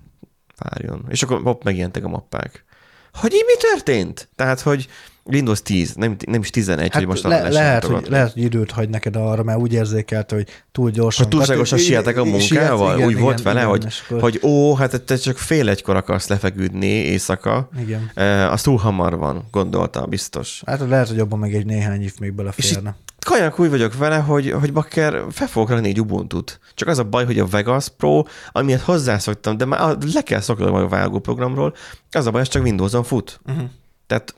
várjon. 0.58 1.06
És 1.08 1.22
akkor 1.22 1.42
hopp, 1.42 1.64
megjelentek 1.64 2.04
a 2.04 2.08
mappák. 2.08 2.64
Hogy 3.12 3.32
így 3.34 3.44
mi 3.46 3.56
történt? 3.56 4.28
Tehát, 4.36 4.60
hogy 4.60 4.88
Windows 5.24 5.62
10, 5.62 5.94
nem, 5.94 6.16
nem 6.26 6.40
is 6.40 6.50
11, 6.50 6.84
Hát 6.84 6.94
hogy 6.94 7.06
most 7.06 7.22
le, 7.22 7.48
lehet, 7.48 7.84
hogy, 7.84 8.06
lehet, 8.08 8.32
hogy 8.32 8.42
időt 8.42 8.70
hagy 8.70 8.88
neked 8.88 9.16
arra, 9.16 9.42
mert 9.42 9.58
úgy 9.58 9.72
érzékelte, 9.72 10.34
hogy 10.34 10.46
túl 10.72 10.90
gyorsan. 10.90 11.24
Hogy 11.26 11.34
túlságosan 11.34 11.78
Tehát, 11.78 11.92
sietek 11.92 12.16
a 12.16 12.24
munkával? 12.24 12.86
sietsz, 12.86 12.96
igen, 12.96 13.08
Úgy 13.08 13.18
volt 13.18 13.40
igen, 13.40 13.52
vele, 13.54 13.66
igen, 13.66 13.70
hogy, 13.70 13.84
és 13.86 14.02
akkor- 14.06 14.20
hogy 14.20 14.40
ó, 14.42 14.74
hát 14.74 15.02
te 15.02 15.16
csak 15.16 15.38
fél 15.38 15.68
egykor 15.68 15.96
akarsz 15.96 16.28
lefeküdni 16.28 16.86
éjszaka. 16.86 17.68
Igen. 17.80 18.10
E, 18.14 18.50
az 18.50 18.62
túl 18.62 18.76
hamar 18.76 19.16
van, 19.16 19.48
gondolta 19.50 20.06
biztos. 20.06 20.62
Hát 20.66 20.88
lehet, 20.88 21.08
hogy 21.08 21.18
abban 21.18 21.38
meg 21.38 21.54
egy 21.54 21.66
néhány 21.66 22.02
év 22.02 22.12
még 22.20 22.32
beleférne. 22.32 22.94
Kajak 23.26 23.58
úgy 23.58 23.70
vagyok 23.70 23.96
vele, 23.96 24.16
hogy, 24.16 24.50
hogy 24.50 24.72
bakker 24.72 25.22
fel 25.30 25.46
fogok 25.46 25.68
rakni 25.70 25.88
egy 25.88 26.00
Ubuntu-t. 26.00 26.60
Csak 26.74 26.88
az 26.88 26.98
a 26.98 27.04
baj, 27.04 27.24
hogy 27.24 27.38
a 27.38 27.46
Vegas 27.46 27.88
Pro, 27.96 28.22
amiért 28.52 28.82
hozzászoktam, 28.82 29.56
de 29.56 29.64
már 29.64 29.96
le 30.14 30.22
kell 30.22 30.40
szoknom 30.40 30.74
a 30.74 30.88
vágó 30.88 31.18
programról, 31.18 31.74
az 32.10 32.26
a 32.26 32.30
baj, 32.30 32.40
ez 32.40 32.48
csak 32.48 32.62
Windows-on 32.62 33.02
fut. 33.04 33.40
Uh-huh. 33.46 33.64
Tehát 34.06 34.34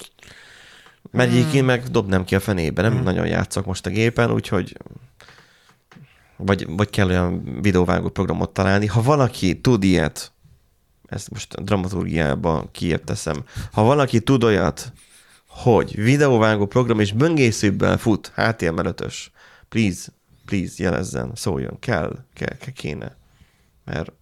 mert 1.10 1.30
egyébként 1.30 1.66
meg 1.66 1.82
dobnám 1.82 2.24
ki 2.24 2.34
a 2.34 2.40
fenébe, 2.40 2.82
nem 2.82 2.90
uh-huh. 2.90 3.06
nagyon 3.06 3.26
játszok 3.26 3.66
most 3.66 3.86
a 3.86 3.90
gépen, 3.90 4.30
úgyhogy 4.30 4.76
vagy, 6.36 6.66
vagy 6.68 6.90
kell 6.90 7.08
olyan 7.08 7.60
videóvágó 7.60 8.08
programot 8.08 8.50
találni. 8.50 8.86
Ha 8.86 9.02
valaki 9.02 9.60
tud 9.60 9.84
ilyet, 9.84 10.32
ezt 11.06 11.30
most 11.30 11.64
dramaturgiába 11.64 12.68
kiért 12.72 13.04
teszem, 13.04 13.44
ha 13.72 13.82
valaki 13.82 14.20
tud 14.20 14.44
olyat, 14.44 14.92
hogy 15.46 15.94
videóvágó 15.94 16.66
program 16.66 17.00
és 17.00 17.12
böngészőben 17.12 17.98
fut 17.98 18.32
HTML5-ös, 18.36 19.14
please, 19.68 20.12
please 20.44 20.82
jelezzen, 20.82 21.30
szóljon, 21.34 21.78
kell, 21.78 22.24
kell, 22.32 22.56
kell 22.56 22.72
kéne. 22.72 23.16
mert, 23.84 24.12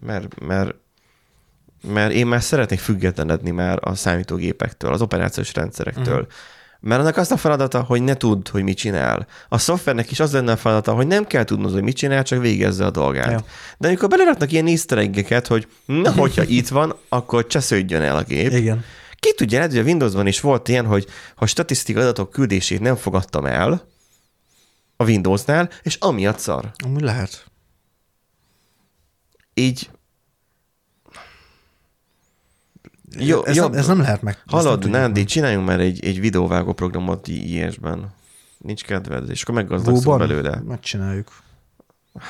mert, 0.00 0.40
mert, 0.40 0.74
mert 1.82 2.12
én 2.12 2.26
már 2.26 2.42
szeretnék 2.42 2.78
függetlenedni 2.78 3.50
már 3.50 3.78
a 3.80 3.94
számítógépektől, 3.94 4.92
az 4.92 5.02
operációs 5.02 5.54
rendszerektől. 5.54 6.14
Uh-huh. 6.14 6.28
Mert 6.80 7.00
annak 7.00 7.16
az 7.16 7.30
a 7.30 7.36
feladata, 7.36 7.82
hogy 7.82 8.02
ne 8.02 8.14
tudd, 8.14 8.50
hogy 8.50 8.62
mit 8.62 8.76
csinál. 8.76 9.26
A 9.48 9.58
szoftvernek 9.58 10.10
is 10.10 10.20
az 10.20 10.32
lenne 10.32 10.52
a 10.52 10.56
feladata, 10.56 10.94
hogy 10.94 11.06
nem 11.06 11.26
kell 11.26 11.44
tudnod, 11.44 11.72
hogy 11.72 11.82
mit 11.82 11.96
csinál, 11.96 12.22
csak 12.22 12.40
végezze 12.40 12.84
a 12.84 12.90
dolgát. 12.90 13.30
Ja. 13.30 13.44
De 13.78 13.88
amikor 13.88 14.08
beleraknak 14.08 14.52
ilyen 14.52 14.66
easter 14.66 15.44
hogy 15.46 15.68
na, 15.84 16.12
hogyha 16.12 16.42
itt 16.58 16.68
van, 16.68 16.94
akkor 17.08 17.46
csesződjön 17.46 18.02
el 18.02 18.16
a 18.16 18.22
gép. 18.22 18.52
Igen. 18.52 18.84
Ki 19.14 19.34
tudja, 19.34 19.56
lehet, 19.56 19.72
hogy 19.72 19.80
a 19.80 19.84
Windowsban 19.84 20.26
is 20.26 20.40
volt 20.40 20.68
ilyen, 20.68 20.86
hogy 20.86 21.06
ha 21.34 21.46
statisztikai 21.46 22.02
adatok 22.02 22.30
küldését 22.30 22.80
nem 22.80 22.96
fogadtam 22.96 23.46
el 23.46 23.88
a 24.96 25.04
Windowsnál, 25.04 25.70
és 25.82 25.94
amiatt 25.94 26.38
szar. 26.38 26.70
Amúgy 26.84 27.02
lehet. 27.02 27.44
Így 29.54 29.90
jó, 33.18 33.44
ez, 33.44 33.56
jó, 33.56 33.62
nem, 33.62 33.78
ez 33.78 33.86
nem 33.86 34.00
lehet 34.00 34.22
meg. 34.22 34.42
Hallod, 34.46 34.90
Nándi, 34.90 35.24
csináljunk 35.24 35.66
már 35.66 35.80
egy, 35.80 36.04
egy 36.04 36.20
videóvágó 36.20 36.72
programot 36.72 37.28
IS-ben. 37.28 38.14
Nincs 38.58 38.84
kedved, 38.84 39.30
és 39.30 39.42
akkor 39.42 39.54
meggazdagszott 39.54 40.04
Vóban? 40.04 40.18
belőle. 40.18 40.62
Megcsináljuk. 40.66 41.28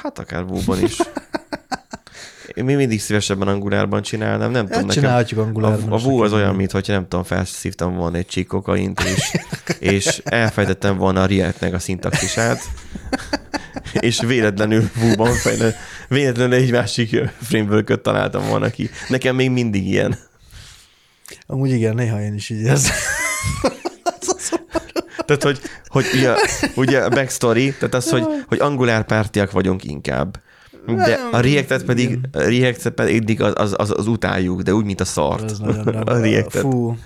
Hát 0.02 0.18
akár 0.18 0.44
Vóban 0.44 0.82
is. 0.82 0.96
Én 2.54 2.64
még 2.64 2.76
mindig 2.76 3.00
szívesebben 3.00 3.48
angulárban 3.48 4.02
csinálnám, 4.02 4.50
nem 4.50 4.66
tudom, 4.66 4.86
nekem 4.86 5.02
Csinálhatjuk 5.02 5.40
angulárban. 5.40 5.92
a, 5.92 5.94
a 5.94 5.98
Vú 5.98 6.22
az 6.22 6.32
olyan, 6.32 6.54
mint 6.54 6.86
nem 6.86 7.08
tudom, 7.08 7.24
felszívtam 7.24 7.96
volna 7.96 8.16
egy 8.16 8.26
csík 8.26 8.46
kokaint, 8.46 9.00
és, 9.00 9.36
és 9.96 10.20
elfejtettem 10.24 10.96
volna 10.96 11.22
a 11.22 11.26
React-nek 11.26 11.74
a 11.74 11.78
szintaxisát, 11.78 12.60
és 14.00 14.20
véletlenül 14.20 14.90
Vú-ban 14.94 15.32
fejle, 15.32 15.74
véletlenül 16.08 16.54
egy 16.54 16.70
másik 16.72 17.16
framework 17.42 18.00
találtam 18.00 18.48
volna 18.48 18.70
ki. 18.70 18.90
Nekem 19.08 19.34
még 19.36 19.50
mindig 19.50 19.86
ilyen. 19.86 20.18
Amúgy 21.46 21.70
igen, 21.70 21.94
néha 21.94 22.20
én 22.20 22.34
is 22.34 22.50
így 22.50 22.60
érzem. 22.60 22.94
Tehát, 25.24 25.42
hogy, 25.42 25.60
hogy 25.86 26.04
ugye, 26.14 26.34
ugye 26.74 26.98
a 26.98 27.08
backstory, 27.08 27.74
tehát 27.78 27.94
az, 27.94 28.10
hogy, 28.10 28.24
hogy 28.46 28.58
angulár 28.60 29.04
pártiak 29.04 29.50
vagyunk 29.50 29.84
inkább. 29.84 30.40
De 30.86 31.18
a 31.32 31.40
React-et 31.40 31.84
pedig, 31.84 32.18
a 32.32 32.38
React-et 32.38 32.92
pedig 32.92 33.42
az, 33.42 33.52
az, 33.56 33.74
az, 33.76 33.92
az, 33.96 34.06
utáljuk, 34.06 34.62
de 34.62 34.74
úgy, 34.74 34.84
mint 34.84 35.00
a 35.00 35.04
szart. 35.04 35.50
Ez 35.50 35.58
nagyon. 35.58 35.86
A 35.86 36.20
React-et. 36.20 36.62
Fú, 36.62 36.96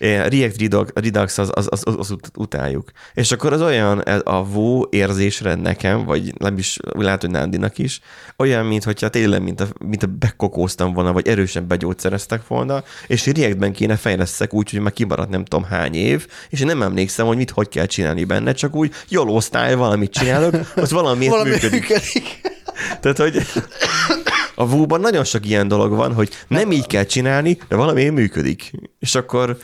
React 0.00 0.60
Redux, 0.94 1.38
az, 1.38 1.50
az, 1.54 1.68
az, 1.70 1.82
az, 1.98 2.10
ut- 2.10 2.30
utáljuk. 2.36 2.90
És 3.14 3.32
akkor 3.32 3.52
az 3.52 3.62
olyan 3.62 3.98
a 3.98 4.44
vó 4.44 4.86
érzésre 4.90 5.54
nekem, 5.54 6.04
vagy 6.04 6.32
nem 6.38 6.58
is, 6.58 6.78
látom, 6.92 7.30
hogy 7.30 7.40
Nándinak 7.40 7.78
is, 7.78 8.00
olyan, 8.36 8.66
mint 8.66 8.84
hogyha 8.84 9.08
tényleg, 9.08 9.42
mint 9.42 9.60
a, 9.60 9.66
mint 9.84 10.02
a 10.02 10.06
bekokóztam 10.06 10.92
volna, 10.92 11.12
vagy 11.12 11.28
erősen 11.28 11.66
begyógyszereztek 11.66 12.46
volna, 12.46 12.84
és 13.06 13.26
Reactben 13.26 13.72
kéne 13.72 13.96
fejlesztek 13.96 14.54
úgy, 14.54 14.70
hogy 14.70 14.80
már 14.80 14.92
kimaradt 14.92 15.30
nem 15.30 15.44
tudom 15.44 15.64
hány 15.68 15.94
év, 15.94 16.26
és 16.48 16.60
én 16.60 16.66
nem 16.66 16.82
emlékszem, 16.82 17.26
hogy 17.26 17.36
mit 17.36 17.50
hogy 17.50 17.68
kell 17.68 17.86
csinálni 17.86 18.24
benne, 18.24 18.52
csak 18.52 18.74
úgy 18.74 18.92
jól 19.08 19.28
osztály, 19.28 19.74
valamit 19.74 20.12
csinálok, 20.12 20.54
az 20.74 20.90
valamiért 20.90 21.32
valami 21.36 21.50
működik. 21.50 21.88
működik. 21.88 22.40
Tehát, 23.00 23.18
hogy 23.18 23.42
a 24.54 24.66
Vue-ban 24.68 25.00
nagyon 25.00 25.24
sok 25.24 25.46
ilyen 25.46 25.68
dolog 25.68 25.94
van, 25.94 26.12
hogy 26.14 26.28
nem 26.48 26.72
így 26.72 26.86
kell 26.86 27.04
csinálni, 27.04 27.58
de 27.68 27.76
valami 27.76 28.08
működik. 28.08 28.72
És 28.98 29.14
akkor, 29.14 29.58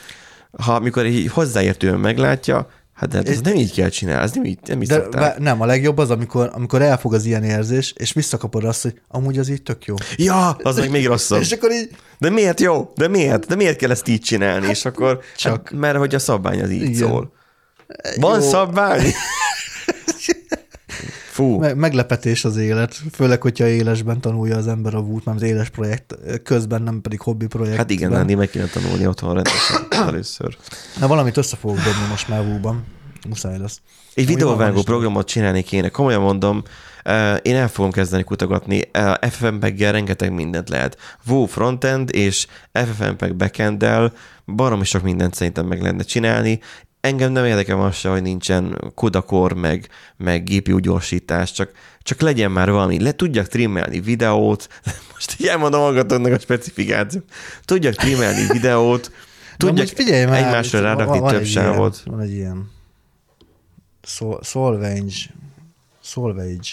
ha 0.63 0.79
mikor 0.79 1.05
így 1.05 1.27
hozzáértően 1.31 1.99
meglátja, 1.99 2.69
hát 2.93 3.09
de 3.09 3.31
ez 3.31 3.41
nem 3.41 3.55
így 3.55 3.73
kell 3.73 3.89
csinálni, 3.89 4.23
ez 4.23 4.31
nem 4.31 4.43
így, 4.43 4.59
nem 4.65 4.81
így 4.81 4.87
De 4.87 4.93
szokták. 4.93 5.21
vá- 5.21 5.37
nem, 5.39 5.61
a 5.61 5.65
legjobb 5.65 5.97
az, 5.97 6.09
amikor, 6.09 6.49
amikor 6.53 6.81
elfog 6.81 7.13
az 7.13 7.25
ilyen 7.25 7.43
érzés, 7.43 7.93
és 7.97 8.13
visszakapod 8.13 8.63
azt, 8.63 8.81
hogy 8.81 9.01
amúgy 9.07 9.37
az 9.37 9.49
így 9.49 9.63
tök 9.63 9.85
jó. 9.85 9.95
Ja, 10.17 10.49
az 10.49 10.77
meg 10.77 10.89
még 10.91 11.05
rosszabb. 11.05 11.39
És 11.41 11.51
akkor 11.51 11.71
így, 11.71 11.89
De 12.17 12.29
miért 12.29 12.59
jó? 12.59 12.91
De 12.95 13.07
miért? 13.07 13.45
De 13.47 13.55
miért 13.55 13.77
kell 13.77 13.91
ezt 13.91 14.07
így 14.07 14.21
csinálni? 14.21 14.67
És 14.67 14.85
akkor, 14.85 15.19
csak. 15.37 15.51
hát, 15.69 15.71
mert 15.79 15.97
hogy 15.97 16.15
a 16.15 16.19
szabvány 16.19 16.61
az 16.61 16.69
így 16.69 16.81
Igen. 16.81 16.93
szól. 16.93 17.31
Van 18.19 18.41
Jó. 18.41 18.49
szabvány? 18.49 19.01
Fú. 21.37 21.59
me- 21.59 21.75
meglepetés 21.75 22.45
az 22.45 22.57
élet, 22.57 22.93
főleg, 23.11 23.41
hogyha 23.41 23.67
élesben 23.67 24.21
tanulja 24.21 24.57
az 24.57 24.67
ember 24.67 24.95
a 24.95 25.01
vút, 25.01 25.25
mert 25.25 25.37
az 25.37 25.43
éles 25.43 25.69
projekt 25.69 26.15
közben, 26.43 26.81
nem 26.81 27.01
pedig 27.01 27.21
hobbi 27.21 27.47
projekt. 27.47 27.77
Hát 27.77 27.89
igen, 27.89 28.09
Nandi, 28.11 28.35
meg 28.35 28.49
kéne 28.49 28.65
tanulni 28.65 29.07
otthon 29.07 29.33
rendesen 29.33 29.87
először. 30.07 30.57
Na 30.99 31.07
valamit 31.07 31.37
össze 31.37 31.55
fogok 31.55 31.75
dobni 31.77 32.07
most 32.09 32.27
már 32.27 32.45
vúban. 32.45 32.83
Muszáj 33.27 33.57
lesz. 33.57 33.81
Egy 34.13 34.25
videóvágó 34.27 34.81
programot 34.81 35.27
csinálni 35.27 35.61
kéne. 35.61 35.89
Komolyan 35.89 36.21
mondom, 36.21 36.63
én 37.41 37.55
el 37.55 37.67
fogom 37.67 37.91
kezdeni 37.91 38.23
kutagatni. 38.23 38.81
FFmpeg-gel 39.29 39.91
rengeteg 39.91 40.33
mindent 40.33 40.69
lehet. 40.69 40.97
Vue 41.25 41.47
frontend 41.47 42.09
és 42.15 42.47
FFmpeg 42.71 43.35
backenddel 43.35 44.13
baromi 44.45 44.83
sok 44.85 45.01
mindent 45.01 45.33
szerintem 45.33 45.65
meg 45.65 45.81
lehetne 45.81 46.03
csinálni. 46.03 46.59
Engem 47.01 47.31
nem 47.31 47.45
érdekel 47.45 47.81
az 47.81 47.95
se, 47.95 48.09
hogy 48.09 48.21
nincsen 48.21 48.91
kudakor, 48.95 49.53
meg, 49.53 49.89
meg 50.17 50.43
GPU 50.43 50.77
gyorsítás, 50.79 51.51
csak, 51.51 51.71
csak 52.01 52.19
legyen 52.21 52.51
már 52.51 52.71
valami. 52.71 52.99
Le 53.01 53.11
tudjak 53.11 53.47
trimmelni 53.47 53.99
videót, 53.99 54.67
most 55.13 55.35
így 55.39 55.47
elmondom 55.47 55.81
hallgatóknak 55.81 56.31
a 56.33 56.39
specifikációt. 56.39 57.23
Tudjak 57.65 57.93
trimmelni 57.95 58.45
videót, 58.51 59.07
De 59.57 59.67
tudjak 59.67 59.87
figyelj 59.87 60.25
már, 60.25 60.43
egymásra 60.43 60.79
rárakni 60.81 61.19
van 61.19 61.31
több 61.31 61.41
egy 61.41 61.47
ilyen- 61.49 61.63
sávot. 61.63 62.01
Van 62.05 62.19
egy 62.19 62.31
ilyen 62.31 62.71
Sol- 64.03 64.43
Solvage, 64.43 65.15
Solvage 66.01 66.69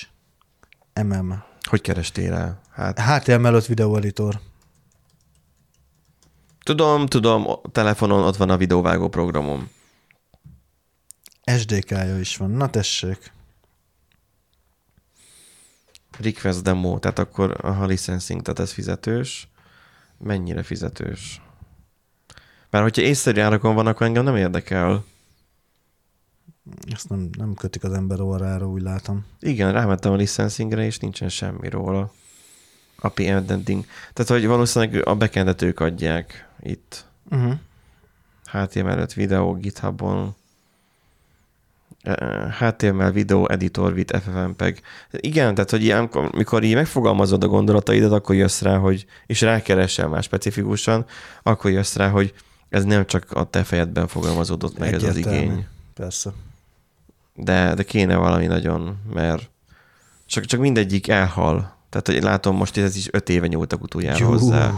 MM. 1.02 1.32
Hogy 1.62 1.80
kerestél 1.80 2.30
rá? 2.30 2.58
Hát 2.72 3.00
HTML 3.00 3.54
5 3.54 3.66
videó 3.66 3.96
editor. 3.96 4.40
Tudom, 6.62 7.06
tudom, 7.06 7.48
a 7.48 7.60
telefonon 7.72 8.24
ott 8.24 8.36
van 8.36 8.50
a 8.50 8.56
videóvágó 8.56 9.08
programom. 9.08 9.70
SDK-ja 11.44 12.18
is 12.18 12.36
van. 12.36 12.50
Na 12.50 12.70
tessék. 12.70 13.32
Request 16.18 16.62
demo, 16.62 16.98
tehát 16.98 17.18
akkor 17.18 17.64
a 17.64 17.84
licensing, 17.84 18.42
tehát 18.42 18.58
ez 18.58 18.72
fizetős. 18.72 19.48
Mennyire 20.18 20.62
fizetős? 20.62 21.42
Mert 22.70 22.84
hogyha 22.84 23.02
észszerű 23.02 23.40
árakon 23.40 23.74
van, 23.74 23.86
akkor 23.86 24.06
engem 24.06 24.24
nem 24.24 24.36
érdekel. 24.36 25.04
Ezt 26.92 27.08
nem, 27.08 27.28
nem 27.38 27.54
kötik 27.54 27.84
az 27.84 27.92
ember 27.92 28.20
orrára, 28.20 28.68
úgy 28.68 28.82
látom. 28.82 29.24
Igen, 29.40 29.72
rámentem 29.72 30.12
a 30.12 30.16
licensingre, 30.16 30.84
és 30.84 30.98
nincsen 30.98 31.28
semmi 31.28 31.68
róla. 31.68 32.12
API 32.96 33.24
indenting. 33.24 33.84
Tehát, 34.12 34.30
hogy 34.30 34.46
valószínűleg 34.46 35.06
a 35.06 35.14
backendet 35.14 35.62
ők 35.62 35.80
adják 35.80 36.48
itt. 36.60 37.06
Uh-huh. 37.30 37.54
HTML5 38.52 39.10
videó 39.14 39.54
GitHubon. 39.54 40.34
HTML 42.58 43.10
video 43.10 43.46
editor 43.46 43.92
with 43.92 44.18
FFmpeg. 44.18 44.80
Igen, 45.10 45.54
tehát, 45.54 45.70
hogy 45.70 45.82
ilyenkor, 45.82 46.32
mikor 46.32 46.62
így 46.62 46.74
megfogalmazod 46.74 47.44
a 47.44 47.48
gondolataidat, 47.48 48.12
akkor 48.12 48.34
jössz 48.34 48.60
rá, 48.62 48.76
hogy, 48.76 49.06
és 49.26 49.40
rákeresel 49.40 50.08
már 50.08 50.22
specifikusan, 50.22 51.04
akkor 51.42 51.70
jössz 51.70 51.96
rá, 51.96 52.08
hogy 52.08 52.34
ez 52.68 52.84
nem 52.84 53.06
csak 53.06 53.32
a 53.32 53.44
te 53.44 53.64
fejedben 53.64 54.06
fogalmazódott 54.06 54.78
meg 54.78 54.92
ez 54.94 55.02
az 55.02 55.08
Egyértelmű. 55.08 55.38
igény. 55.38 55.66
Persze. 55.94 56.32
De, 57.34 57.74
de 57.74 57.82
kéne 57.82 58.16
valami 58.16 58.46
nagyon, 58.46 58.96
mert 59.12 59.50
csak, 60.26 60.44
csak 60.44 60.60
mindegyik 60.60 61.08
elhal. 61.08 61.72
Tehát, 61.90 62.06
hogy 62.06 62.22
látom, 62.22 62.56
most 62.56 62.76
ez 62.76 62.96
is 62.96 63.08
öt 63.12 63.28
éve 63.28 63.46
nyúltak 63.46 63.82
utoljára 63.82 64.18
Jú. 64.18 64.26
hozzá. 64.30 64.72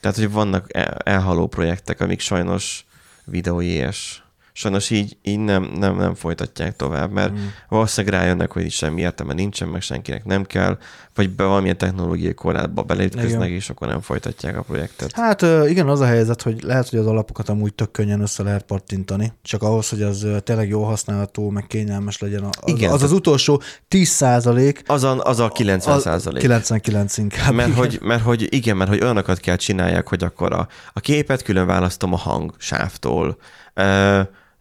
Tehát, 0.00 0.16
hogy 0.16 0.30
vannak 0.30 0.74
el- 0.76 0.96
elhaló 1.04 1.46
projektek, 1.46 2.00
amik 2.00 2.20
sajnos 2.20 2.86
videóies. 3.24 4.24
Sajnos 4.58 4.90
így, 4.90 5.16
így 5.22 5.38
nem, 5.38 5.70
nem, 5.78 5.96
nem 5.96 6.14
folytatják 6.14 6.76
tovább, 6.76 7.10
mert 7.10 7.32
mm. 7.32 7.46
valószínűleg 7.68 8.20
rájönnek, 8.20 8.52
hogy 8.52 8.70
semmi 8.70 9.00
értelme 9.00 9.32
nincsen, 9.32 9.68
meg 9.68 9.80
senkinek 9.80 10.24
nem 10.24 10.44
kell, 10.44 10.78
vagy 11.14 11.30
be 11.30 11.44
valamilyen 11.44 11.78
technológiai 11.78 12.34
korlátba 12.34 12.82
beleütköznek, 12.82 13.46
Igen. 13.46 13.58
és 13.58 13.70
akkor 13.70 13.88
nem 13.88 14.00
folytatják 14.00 14.56
a 14.56 14.62
projektet. 14.62 15.12
Hát 15.12 15.42
igen, 15.42 15.88
az 15.88 16.00
a 16.00 16.04
helyzet, 16.04 16.42
hogy 16.42 16.62
lehet, 16.62 16.88
hogy 16.88 16.98
az 16.98 17.06
alapokat 17.06 17.48
amúgy 17.48 17.74
tök 17.74 17.90
könnyen 17.90 18.20
össze 18.20 18.42
lehet 18.42 18.62
pattintani, 18.62 19.32
csak 19.42 19.62
ahhoz, 19.62 19.88
hogy 19.88 20.02
az 20.02 20.26
tényleg 20.44 20.68
jól 20.68 20.84
használható, 20.84 21.50
meg 21.50 21.66
kényelmes 21.66 22.18
legyen. 22.18 22.44
Az 22.44 22.52
Igen, 22.64 22.90
az, 22.90 23.02
az 23.02 23.12
utolsó 23.12 23.62
10 23.88 24.08
százalék, 24.08 24.82
Az 24.86 25.04
a, 25.04 25.24
az 25.24 25.38
a 25.38 25.48
90 25.48 26.00
százalék. 26.00 26.40
99 26.40 27.16
inkább. 27.18 27.54
Mert 27.54 27.68
igen. 27.68 27.80
hogy, 27.80 27.98
mert 28.02 28.22
hogy 28.22 28.54
igen, 28.54 28.76
mert 28.76 28.90
hogy 28.90 29.02
olyanokat 29.02 29.40
kell 29.40 29.56
csinálják, 29.56 30.08
hogy 30.08 30.24
akkor 30.24 30.52
a, 30.52 30.68
a 30.92 31.00
képet 31.00 31.42
külön 31.42 31.66
választom 31.66 32.12
a 32.12 32.16
hang 32.16 32.54
sávtól. 32.58 33.36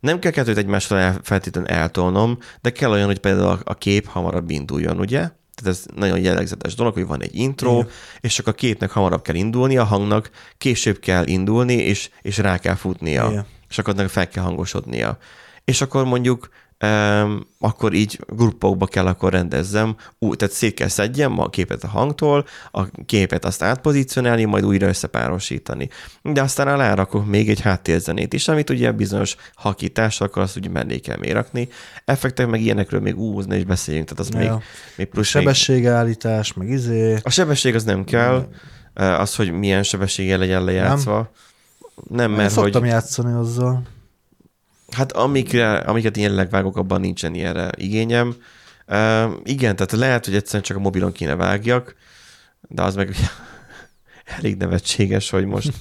Nem 0.05 0.19
kell 0.19 0.31
kettőt 0.31 0.57
egymásra 0.57 0.99
el, 0.99 1.19
feltétlenül 1.23 1.69
eltolnom, 1.69 2.37
de 2.61 2.71
kell 2.71 2.91
olyan, 2.91 3.05
hogy 3.05 3.19
például 3.19 3.59
a, 3.63 3.73
kép 3.73 4.07
hamarabb 4.07 4.49
induljon, 4.49 4.99
ugye? 4.99 5.19
Tehát 5.19 5.65
ez 5.65 5.85
nagyon 5.95 6.19
jellegzetes 6.19 6.75
dolog, 6.75 6.93
hogy 6.93 7.05
van 7.05 7.21
egy 7.21 7.35
intro, 7.35 7.73
Igen. 7.73 7.89
és 8.19 8.33
csak 8.33 8.47
a 8.47 8.51
képnek 8.51 8.91
hamarabb 8.91 9.21
kell 9.21 9.35
indulni, 9.35 9.77
a 9.77 9.83
hangnak 9.83 10.29
később 10.57 10.99
kell 10.99 11.25
indulni, 11.27 11.73
és, 11.73 12.09
és 12.21 12.37
rá 12.37 12.57
kell 12.57 12.75
futnia. 12.75 13.27
Igen. 13.29 13.45
És 13.69 13.77
akkor 13.77 14.09
fel 14.09 14.27
kell 14.27 14.43
hangosodnia. 14.43 15.17
És 15.63 15.81
akkor 15.81 16.05
mondjuk 16.05 16.49
um, 16.83 17.47
akkor 17.59 17.93
így 17.93 18.19
gruppokba 18.27 18.85
kell 18.85 19.07
akkor 19.07 19.31
rendezzem, 19.31 19.95
úgy, 20.19 20.37
tehát 20.37 20.53
szét 20.53 20.73
kell 20.73 20.87
szedjem 20.87 21.39
a 21.39 21.49
képet 21.49 21.83
a 21.83 21.87
hangtól, 21.87 22.45
a 22.71 22.81
képet 23.05 23.45
azt 23.45 23.61
átpozícionálni, 23.63 24.43
majd 24.43 24.65
újra 24.65 24.87
összepárosítani. 24.87 25.89
De 26.21 26.41
aztán 26.41 26.67
alárakok 26.67 27.25
még 27.25 27.49
egy 27.49 27.59
háttérzenét 27.61 28.33
is, 28.33 28.47
amit 28.47 28.69
ugye 28.69 28.91
bizonyos 28.91 29.35
hakítással 29.55 30.27
akkor 30.27 30.41
azt 30.41 30.55
ugye 30.57 30.69
mellé 30.69 30.99
kell 30.99 31.17
még 31.17 31.31
rakni. 31.31 31.67
Effektek 32.05 32.47
meg 32.47 32.61
ilyenekről 32.61 32.99
még 33.01 33.17
úzni 33.17 33.55
és 33.55 33.63
beszéljünk, 33.63 34.07
tehát 34.07 34.31
az 34.31 34.41
Ja. 34.41 34.53
még, 34.53 34.63
még 34.95 35.07
plusz 35.07 35.33
még- 35.33 35.43
Sebességállítás, 35.43 36.53
meg 36.53 36.69
izé. 36.69 37.17
a 37.23 37.29
sebesség 37.29 37.75
az 37.75 37.83
nem 37.83 38.03
kell, 38.03 38.47
az, 38.93 39.35
hogy 39.35 39.51
milyen 39.51 39.83
sebességgel 39.83 40.37
legyen 40.37 40.63
lejátszva. 40.63 41.31
Nem, 42.09 42.29
Én 42.31 42.37
mert 42.37 42.51
szoktam 42.51 42.81
hogy 42.81 42.89
játszani 42.91 43.33
azzal. 43.33 43.81
Hát 44.95 45.11
amikre, 45.11 45.77
amiket 45.77 46.17
jelenleg 46.17 46.49
vágok, 46.49 46.77
abban 46.77 47.01
nincsen 47.01 47.33
ilyenre 47.33 47.69
igényem. 47.77 48.35
Uh, 48.87 49.33
igen, 49.43 49.75
tehát 49.75 49.91
lehet, 49.91 50.25
hogy 50.25 50.35
egyszerűen 50.35 50.63
csak 50.63 50.77
a 50.77 50.79
mobilon 50.79 51.11
kéne 51.11 51.35
vágjak, 51.35 51.95
de 52.61 52.81
az 52.81 52.95
meg 52.95 53.15
elég 54.37 54.57
nevetséges, 54.57 55.29
hogy 55.29 55.45
most 55.45 55.71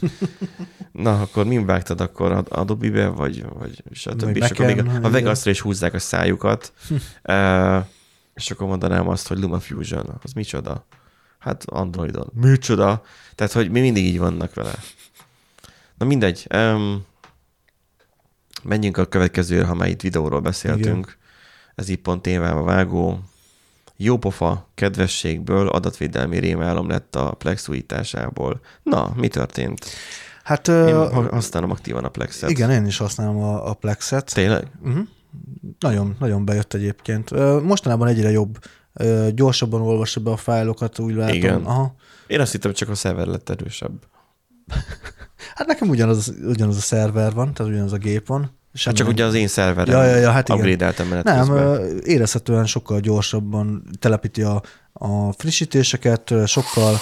na, 0.92 1.20
akkor 1.20 1.46
min 1.46 1.66
vágtad 1.66 2.00
akkor 2.00 2.32
a 2.32 2.44
Adobe-be, 2.48 3.06
vagy, 3.06 3.44
vagy 3.58 3.82
stb. 3.92 4.20
Vagy 4.20 4.36
És 4.36 4.50
akkor 4.50 4.66
még 4.66 4.78
a, 4.78 4.98
a. 5.02 5.10
Vegas-ra 5.10 5.50
is 5.50 5.60
húzzák 5.60 5.94
a 5.94 5.98
szájukat, 5.98 6.72
uh, 7.24 7.84
és 8.34 8.50
akkor 8.50 8.66
mondanám 8.66 9.08
azt, 9.08 9.28
hogy 9.28 9.38
LumaFusion, 9.38 10.18
az 10.22 10.32
micsoda? 10.32 10.86
Hát 11.38 11.64
Androidon. 11.66 12.32
Micsoda? 12.34 13.02
Tehát, 13.34 13.52
hogy 13.52 13.70
mi 13.70 13.80
mindig 13.80 14.04
így 14.04 14.18
vannak 14.18 14.54
vele. 14.54 14.74
Na 15.98 16.06
mindegy. 16.06 16.46
Um, 16.54 17.06
menjünk 18.64 18.96
a 18.96 19.04
következőre, 19.04 19.64
ha 19.66 19.74
már 19.74 19.88
itt 19.88 20.00
videóról 20.00 20.40
beszéltünk. 20.40 21.04
Igen. 21.06 21.16
Ez 21.74 21.88
így 21.88 22.00
pont 22.00 22.22
témába 22.22 22.62
vágó. 22.62 23.18
Jópofa 23.96 24.68
kedvességből 24.74 25.68
adatvédelmi 25.68 26.38
rémálom 26.38 26.88
lett 26.88 27.16
a 27.16 27.30
Plex 27.32 27.68
újításából. 27.68 28.60
Na, 28.82 29.12
mi 29.16 29.28
történt? 29.28 29.84
Hát 30.42 30.68
Én 30.68 30.94
ha- 30.94 31.28
használom 31.34 31.70
aktívan 31.70 32.04
a 32.04 32.08
Plexet. 32.08 32.50
igen, 32.50 32.70
én 32.70 32.86
is 32.86 32.96
használom 32.96 33.36
a, 33.42 33.68
a 33.70 33.74
Plexet. 33.74 34.34
Tényleg? 34.34 34.66
Uh-huh. 34.82 35.06
Nagyon, 35.78 36.16
nagyon 36.18 36.44
bejött 36.44 36.74
egyébként. 36.74 37.30
Mostanában 37.62 38.08
egyre 38.08 38.30
jobb. 38.30 38.58
Gyorsabban 39.34 39.80
olvassa 39.80 40.20
be 40.20 40.30
a 40.30 40.36
fájlokat, 40.36 40.98
úgy 40.98 41.14
látom. 41.14 41.34
Igen. 41.34 41.64
Aha. 41.64 41.94
Én 42.26 42.40
azt 42.40 42.52
hittem, 42.52 42.72
csak 42.72 42.88
a 42.88 42.94
szerver 42.94 43.26
lett 43.26 43.48
erősebb. 43.48 43.92
Hát 45.54 45.66
nekem 45.66 45.88
ugyanaz, 45.88 46.32
ugyanaz 46.46 46.76
a 46.76 46.80
szerver 46.80 47.32
van, 47.32 47.52
tehát 47.54 47.72
ugyanaz 47.72 47.92
a 47.92 47.96
gép 47.96 48.26
van. 48.26 48.40
Hát 48.40 48.82
Semmi 48.82 48.96
csak 48.96 49.06
nem- 49.06 49.14
ugye 49.14 49.24
az 49.24 49.34
én 49.34 49.48
szerverem 49.48 49.94
Ja, 49.96 50.04
ja, 50.04 50.16
ja, 50.16 50.30
hát 50.30 50.50
upgrade-eltem 50.50 51.06
menet 51.08 51.24
Nem, 51.24 51.38
közben. 51.38 51.98
érezhetően 52.04 52.66
sokkal 52.66 53.00
gyorsabban 53.00 53.82
telepíti 53.98 54.42
a, 54.42 54.62
a 54.92 55.32
frissítéseket, 55.32 56.34
sokkal 56.46 56.96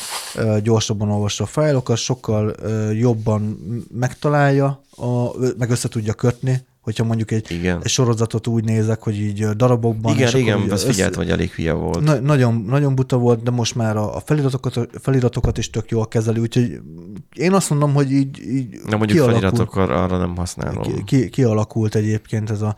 gyorsabban 0.62 1.10
olvassa 1.10 1.44
a 1.44 1.46
fájlokat, 1.46 1.96
sokkal 1.96 2.54
jobban 2.92 3.42
megtalálja, 3.90 4.82
a, 4.96 5.36
meg 5.58 5.70
össze 5.70 5.88
tudja 5.88 6.12
kötni, 6.12 6.66
hogyha 6.82 7.04
mondjuk 7.04 7.30
egy, 7.30 7.50
Igen. 7.50 7.80
egy 7.82 7.90
sorozatot 7.90 8.46
úgy 8.46 8.64
nézek, 8.64 9.02
hogy 9.02 9.20
így 9.20 9.44
darabokban. 9.48 10.14
Igen, 10.14 10.36
igen, 10.36 10.70
azt 10.70 10.84
figyeltem, 10.84 11.20
hogy 11.22 11.30
elég 11.30 11.50
hülye 11.50 11.72
volt. 11.72 12.00
Na, 12.04 12.20
nagyon, 12.20 12.64
nagyon 12.68 12.94
buta 12.94 13.16
volt, 13.16 13.42
de 13.42 13.50
most 13.50 13.74
már 13.74 13.96
a, 13.96 14.16
a 14.16 14.20
feliratokat, 14.20 14.88
feliratokat 15.00 15.58
is 15.58 15.70
tök 15.70 15.90
jól 15.90 16.08
kezeli, 16.08 16.40
úgyhogy 16.40 16.80
én 17.34 17.52
azt 17.52 17.70
mondom, 17.70 17.92
hogy 17.94 18.12
így, 18.12 18.38
így 18.40 18.68
Na 18.88 18.96
mondjuk 18.96 19.10
kialakult- 19.18 19.40
feliratok 19.40 19.76
arra, 19.76 20.18
nem 20.18 20.36
használom. 20.36 20.82
ki, 20.82 21.02
ki, 21.04 21.28
kialakult 21.28 21.94
egyébként 21.94 22.50
ez 22.50 22.62
a 22.62 22.76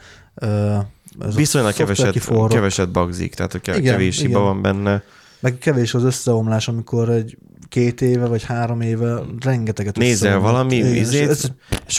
ez 1.21 1.35
Viszonylag 1.37 1.71
a 1.73 1.75
keveset, 1.75 2.11
kiforrott. 2.13 2.53
keveset 2.53 2.91
bugzik, 2.91 3.35
tehát 3.35 3.53
hogy 3.53 3.61
ke- 3.61 3.77
Igen, 3.77 3.93
kevés 3.93 4.17
hiba 4.21 4.29
igen. 4.29 4.43
van 4.43 4.63
benne. 4.63 5.03
Meg 5.41 5.59
kevés 5.59 5.95
az 5.95 6.03
összeomlás, 6.03 6.69
amikor 6.69 7.09
egy 7.11 7.39
két 7.75 8.01
éve 8.01 8.27
vagy 8.27 8.45
három 8.45 8.81
éve 8.81 9.21
rengeteget 9.41 9.97
Nézel 9.97 10.39
valami 10.39 10.75
Igen, 10.77 10.95
és 10.95 11.01
izét, 11.01 11.29
ez- 11.29 11.51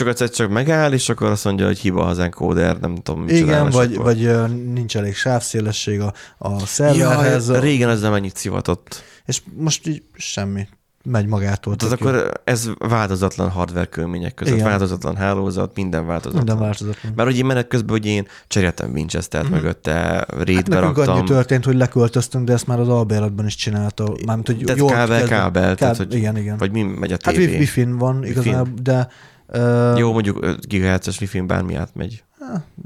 egyszer 0.06 0.30
csak 0.30 0.50
megáll, 0.50 0.92
és 0.92 1.08
akkor 1.08 1.30
azt 1.30 1.44
mondja, 1.44 1.66
hogy 1.66 1.78
hiba 1.78 2.04
az 2.06 2.18
encode 2.18 2.72
nem 2.80 2.94
tudom, 2.94 3.20
mit 3.22 3.30
Igen, 3.36 3.70
vagy, 3.70 3.92
akkor- 3.92 4.04
vagy 4.04 4.52
nincs 4.72 4.96
elég 4.96 5.14
sávszélesség 5.14 6.00
a, 6.00 6.12
a 6.38 6.58
szerverhez, 6.66 7.48
Jaj, 7.48 7.60
régen 7.60 7.88
ezzel 7.88 8.10
mennyit 8.10 8.36
szivatott. 8.36 9.02
és 9.26 9.42
most 9.56 9.86
így 9.86 10.02
semmi. 10.14 10.68
Megy 11.08 11.26
magától. 11.26 11.76
Tök 11.76 12.00
jó. 12.00 12.06
akkor 12.08 12.32
ez 12.44 12.70
változatlan 12.78 13.50
hardware 13.50 13.84
körülmények 13.86 14.34
között, 14.34 14.54
Igen. 14.54 14.66
változatlan 14.66 15.16
hálózat, 15.16 15.74
minden 15.76 16.06
változatlan. 16.06 16.44
Minden 16.44 16.58
változatlan. 16.64 17.12
Mert 17.16 17.28
hogy 17.28 17.38
én 17.38 17.44
menet 17.44 17.68
közben, 17.68 17.90
hogy 17.90 18.06
én 18.06 18.26
cseréltem 18.48 18.90
Winchester-t 18.92 19.50
mögötte, 19.50 19.92
Hát 19.92 20.30
raidbe 20.30 20.74
nekünk 20.74 20.96
annyi 20.98 21.06
raktam. 21.06 21.24
történt, 21.24 21.64
hogy 21.64 21.76
leköltöztünk, 21.76 22.46
de 22.46 22.52
ezt 22.52 22.66
már 22.66 22.80
az 22.80 22.88
albérletben 22.88 23.46
is 23.46 23.54
csinálta. 23.54 24.12
Mármint, 24.26 24.46
hogy 24.46 24.58
Tehát 24.64 24.78
jól 24.80 24.88
kábel, 24.90 25.18
kezdve- 25.18 25.38
kábel, 25.38 25.74
tehát 25.74 25.96
hogy, 25.96 26.14
igen, 26.14 26.36
igen. 26.36 26.56
vagy 26.56 26.72
mi 26.72 26.82
megy 26.82 27.12
a 27.12 27.16
hát 27.22 27.34
tévé. 27.34 27.46
wi- 27.52 27.58
Wi-Fi-n 27.58 27.96
van 27.98 28.24
igazából, 28.24 28.68
de 28.82 29.08
uh, 29.48 29.98
Jó, 29.98 30.12
mondjuk 30.12 30.38
5 30.40 30.66
GHz-es 30.66 31.20
Wi-Fi-n 31.20 31.46
bármi 31.46 31.74
átmegy. 31.74 32.24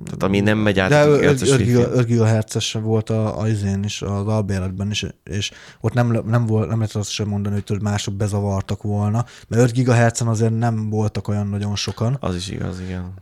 Tehát 0.04 0.22
ami 0.22 0.40
nem 0.40 0.58
megy 0.58 0.78
át 0.78 0.88
De 0.88 1.06
5 1.06 1.22
5, 1.22 2.10
GHz-es 2.10 2.74
5. 2.74 2.84
5 2.84 2.84
volt 2.84 3.10
a, 3.10 3.40
a 3.40 3.48
izén 3.48 3.84
is, 3.84 4.02
az 4.02 4.26
albéletben 4.26 4.90
is, 4.90 5.06
és 5.24 5.50
ott 5.80 5.92
nem, 5.92 6.20
nem, 6.26 6.46
volt, 6.46 6.68
nem 6.68 6.78
lehet 6.78 6.94
azt 6.94 7.10
sem 7.10 7.28
mondani, 7.28 7.62
hogy 7.66 7.82
mások 7.82 8.14
bezavartak 8.14 8.82
volna, 8.82 9.24
mert 9.48 9.62
5 9.62 9.72
GHz-en 9.72 10.28
azért 10.28 10.58
nem 10.58 10.90
voltak 10.90 11.28
olyan 11.28 11.46
nagyon 11.46 11.76
sokan. 11.76 12.16
Az 12.20 12.34
is 12.34 12.48
igaz, 12.48 12.80
igen. 12.80 13.14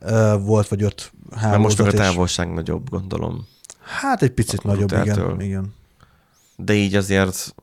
Volt 0.44 0.68
vagy 0.68 0.82
öt 0.82 1.12
Mert 1.42 1.58
most 1.58 1.80
a 1.80 1.82
hálózat, 1.82 2.00
és 2.00 2.06
távolság 2.06 2.52
nagyobb, 2.52 2.90
gondolom. 2.90 3.46
hát 4.00 4.22
egy 4.22 4.32
picit 4.32 4.62
nagyobb, 4.62 4.92
igen, 4.92 5.40
igen. 5.40 5.74
De 6.56 6.74
így 6.74 6.94
azért... 6.94 7.54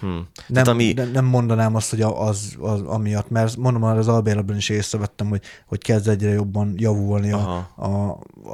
Hm. 0.00 0.06
Nem, 0.06 0.26
Tehát 0.52 0.68
ami... 0.68 0.92
nem, 0.92 1.10
nem 1.10 1.24
mondanám 1.24 1.74
azt, 1.74 1.90
hogy 1.90 2.00
az, 2.00 2.56
az 2.60 2.80
amiatt, 2.80 3.30
mert 3.30 3.56
mondom, 3.56 3.82
már 3.82 3.96
az 3.96 4.08
albérletben 4.08 4.56
is 4.56 4.68
észrevettem, 4.68 5.28
hogy, 5.28 5.42
hogy 5.66 5.82
kezd 5.82 6.08
egyre 6.08 6.30
jobban 6.30 6.74
javulni 6.76 7.32
a, 7.32 7.36
Aha. 7.36 7.70
a, 7.76 8.10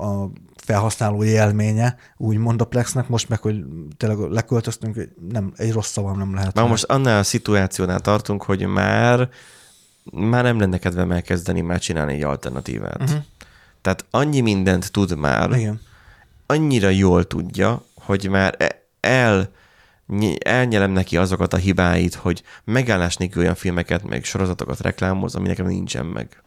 a 0.06 0.30
felhasználói 0.56 1.28
élménye, 1.28 1.96
úgymond 2.16 2.60
a 2.60 2.64
Plexnek, 2.64 3.08
most 3.08 3.28
meg, 3.28 3.40
hogy 3.40 3.64
tényleg 3.96 4.18
leköltöztünk, 4.18 5.08
nem, 5.30 5.52
egy 5.56 5.72
rossz 5.72 5.90
szavam 5.90 6.18
nem 6.18 6.34
lehet. 6.34 6.56
Rá. 6.56 6.64
most 6.64 6.84
annál 6.84 7.18
a 7.18 7.22
szituációnál 7.22 8.00
tartunk, 8.00 8.42
hogy 8.42 8.66
már 8.66 9.28
már 10.12 10.42
nem 10.42 10.60
lenne 10.60 10.78
kedvem 10.78 11.12
elkezdeni 11.12 11.60
már 11.60 11.78
csinálni 11.78 12.14
egy 12.14 12.22
alternatívát. 12.22 13.02
Uh-huh. 13.02 13.18
Tehát 13.82 14.04
annyi 14.10 14.40
mindent 14.40 14.92
tud 14.92 15.16
már, 15.16 15.50
Igen. 15.50 15.80
annyira 16.46 16.88
jól 16.88 17.24
tudja, 17.24 17.82
hogy 17.94 18.28
már 18.28 18.54
e- 18.58 18.82
el, 19.00 19.50
elnyelem 20.38 20.90
neki 20.90 21.16
azokat 21.16 21.52
a 21.52 21.56
hibáit, 21.56 22.14
hogy 22.14 22.42
megállás 22.64 23.16
nélkül 23.16 23.42
olyan 23.42 23.54
filmeket, 23.54 24.02
meg 24.02 24.24
sorozatokat 24.24 24.80
reklámoz, 24.80 25.34
ami 25.34 25.46
nekem 25.46 25.66
nincsen 25.66 26.06
meg. 26.06 26.42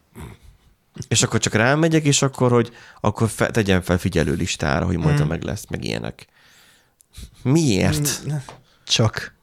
És 1.08 1.22
akkor 1.22 1.40
csak 1.40 1.52
rámegyek, 1.52 2.04
és 2.04 2.22
akkor, 2.22 2.50
hogy 2.50 2.70
akkor 3.00 3.28
fe, 3.28 3.50
tegyen 3.50 3.82
fel 3.82 3.98
figyelő 3.98 4.34
listára, 4.34 4.84
hogy 4.84 4.96
majd 4.96 5.24
mm. 5.24 5.28
meg 5.28 5.42
lesz, 5.42 5.64
meg 5.68 5.84
ilyenek. 5.84 6.26
Miért? 7.42 8.22
Csak. 8.84 9.34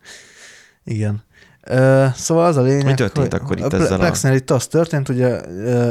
Igen. 0.84 1.26
Ö, 1.62 2.06
szóval 2.16 2.46
az 2.46 2.58
a 2.58 2.62
lényeg, 2.62 2.86
Mi 2.86 2.94
történt 2.94 3.32
hogy 3.32 3.42
akkor 3.42 3.58
itt 3.58 3.74
a 3.74 3.76
ezzel 3.76 3.94
a- 3.94 3.98
Plexnél 3.98 4.34
itt 4.34 4.52
az 4.52 4.68
történt, 4.68 5.10
ugye 5.10 5.42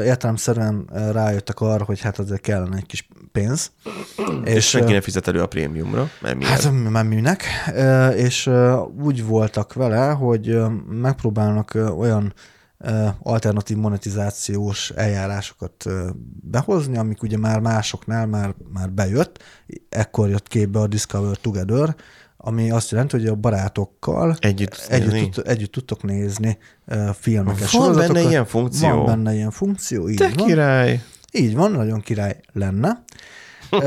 értelemszerűen 0.03 0.85
rájöttek 1.12 1.61
arra, 1.61 1.85
hogy 1.85 2.01
hát 2.01 2.18
azért 2.18 2.41
kellene 2.41 2.77
egy 2.77 2.87
kis 2.87 3.09
pénz. 3.37 3.70
És 4.45 4.68
senki 4.68 4.89
ö, 4.89 4.93
nem 4.93 5.01
fizet 5.01 5.28
elő 5.28 5.43
a 5.43 5.47
prémiumra, 5.47 6.11
mert 6.20 6.37
miért? 6.37 6.62
Hát 6.62 6.72
már 6.91 7.05
minek. 7.05 7.45
És 8.16 8.51
úgy 9.03 9.24
voltak 9.24 9.72
vele, 9.72 10.11
hogy 10.11 10.59
megpróbálnak 10.89 11.78
olyan 11.99 12.34
alternatív 13.22 13.76
monetizációs 13.76 14.91
eljárásokat 14.91 15.84
behozni, 16.51 16.97
amik 16.97 17.22
ugye 17.22 17.39
már 17.39 17.61
másoknál 17.61 18.26
már, 18.26 18.55
már 18.72 18.91
bejött. 18.91 19.43
Ekkor 19.89 20.28
jött 20.28 20.49
képbe 20.49 20.78
a 20.78 20.87
Discover 20.87 21.37
Together, 21.37 21.95
ami 22.37 22.70
azt 22.70 22.91
jelenti, 22.91 23.16
hogy 23.16 23.26
a 23.26 23.34
barátokkal 23.34 24.37
Együtt 24.41 24.87
együtt, 24.89 25.32
tud, 25.32 25.47
együtt 25.47 25.72
tudtok 25.72 26.03
nézni 26.03 26.59
filmeket, 27.12 27.70
Van 27.70 27.95
benne 27.95 28.20
ilyen 28.20 28.47
funkció? 28.47 28.89
Van 28.89 29.05
benne 29.05 29.34
ilyen 29.34 29.51
funkció, 29.51 30.09
így 30.09 30.16
Te 30.16 30.30
van. 30.34 30.47
király! 30.47 31.03
Így 31.37 31.55
van, 31.55 31.70
nagyon 31.70 32.01
király 32.01 32.41
lenne. 32.53 33.05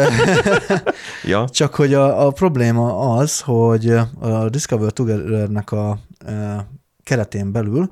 Ja, 1.24 1.50
Csak 1.50 1.76
hogy 1.76 1.94
a, 1.94 2.26
a 2.26 2.32
probléma 2.32 3.16
az, 3.16 3.40
hogy 3.40 3.90
a 4.20 4.50
Discover 4.50 4.92
Together-nek 4.92 5.72
a 5.72 6.00
e, 6.26 6.68
keretén 7.04 7.52
belül 7.52 7.90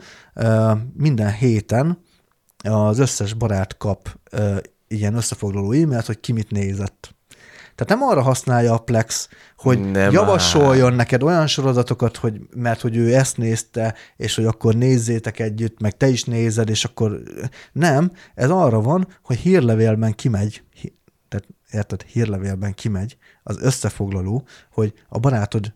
minden 0.94 1.34
héten 1.34 2.02
az 2.64 3.00
összes 3.00 3.34
barát 3.34 3.78
kap 3.78 4.20
ilyen 4.88 5.16
összefoglaló 5.16 5.72
e-mailt, 5.72 6.06
hogy 6.06 6.20
ki 6.20 6.32
mit 6.32 6.52
nézett. 6.52 7.16
Tehát 7.78 8.00
nem 8.00 8.10
arra 8.10 8.22
használja 8.22 8.74
a 8.74 8.78
Plex, 8.78 9.30
hogy 9.58 9.92
Nem 9.92 10.12
javasoljon 10.12 10.94
neked 10.94 11.24
olyan 11.24 11.48
sorozatokat, 11.48 12.18
hogy 12.18 12.42
mert 12.56 12.82
hogy 12.82 12.96
ő 12.96 13.16
ezt 13.16 13.38
nézte, 13.38 13.96
és 14.16 14.36
hogy 14.36 14.46
akkor 14.46 14.76
nézzétek 14.76 15.40
együtt, 15.40 15.80
meg 15.80 15.98
te 15.98 16.08
is 16.08 16.24
nézed, 16.24 16.70
és 16.70 16.86
akkor 16.86 17.22
nem, 17.72 18.12
ez 18.36 18.50
arra 18.50 18.82
van, 18.82 19.08
hogy 19.24 19.38
hírlevélben 19.38 20.16
kimegy, 20.16 20.64
tehát 21.30 21.48
érted, 21.72 22.02
hírlevélben 22.02 22.74
kimegy 22.74 23.18
az 23.44 23.58
összefoglaló, 23.62 24.48
hogy 24.72 24.94
a 25.10 25.20
barátod, 25.20 25.74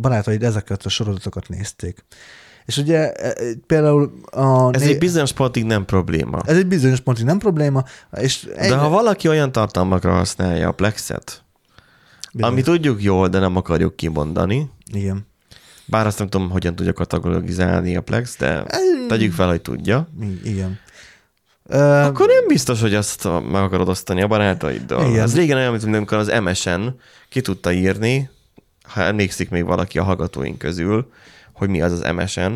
barátaid 0.00 0.42
ezeket 0.42 0.84
a 0.84 0.88
sorozatokat 0.88 1.48
nézték. 1.48 2.04
És 2.64 2.76
ugye 2.76 3.12
e, 3.12 3.28
e, 3.28 3.34
például 3.66 4.12
a... 4.30 4.74
Ez 4.74 4.80
né- 4.80 4.90
egy 4.90 4.98
bizonyos 4.98 5.32
pontig 5.32 5.64
nem 5.64 5.84
probléma. 5.84 6.40
ez 6.46 6.56
egy 6.56 6.66
bizonyos 6.66 7.00
pontig 7.00 7.24
nem 7.24 7.38
probléma, 7.38 7.84
és 8.20 8.48
egy, 8.56 8.68
De 8.68 8.76
ha 8.76 8.88
valaki 8.88 9.28
olyan 9.28 9.52
tartalmakra 9.52 10.12
használja 10.12 10.68
a 10.68 10.72
plexet, 10.72 11.44
Bizony. 12.32 12.50
ami 12.50 12.62
tudjuk 12.62 13.02
jól, 13.02 13.28
de 13.28 13.38
nem 13.38 13.56
akarjuk 13.56 13.96
kimondani, 13.96 14.70
Igen. 14.92 15.26
bár 15.86 16.06
azt 16.06 16.18
nem 16.18 16.28
tudom, 16.28 16.50
hogyan 16.50 16.74
tudja 16.74 16.92
katalogizálni 16.92 17.96
a 17.96 18.00
plex, 18.00 18.36
de 18.38 18.64
tegyük 19.08 19.32
fel, 19.32 19.48
hogy 19.48 19.62
tudja, 19.62 20.08
Igen. 20.44 20.78
Akkor 22.04 22.26
nem 22.26 22.46
biztos, 22.48 22.80
hogy 22.80 22.94
azt 22.94 23.24
meg 23.24 23.62
akarod 23.62 23.88
osztani 23.88 24.22
a 24.22 24.26
barátaiddal. 24.26 25.06
Igen. 25.10 25.22
Ez 25.22 25.34
régen 25.34 25.56
olyan, 25.56 25.70
mint 25.70 25.84
amikor 25.84 26.18
az 26.18 26.32
MSN 26.42 26.80
ki 27.28 27.40
tudta 27.40 27.72
írni, 27.72 28.30
ha 28.82 29.02
emlékszik 29.02 29.50
még 29.50 29.64
valaki 29.64 29.98
a 29.98 30.02
hallgatóink 30.02 30.58
közül, 30.58 31.10
hogy 31.62 31.70
mi 31.70 31.82
az 31.82 31.92
az 31.92 32.12
MSN, 32.12 32.52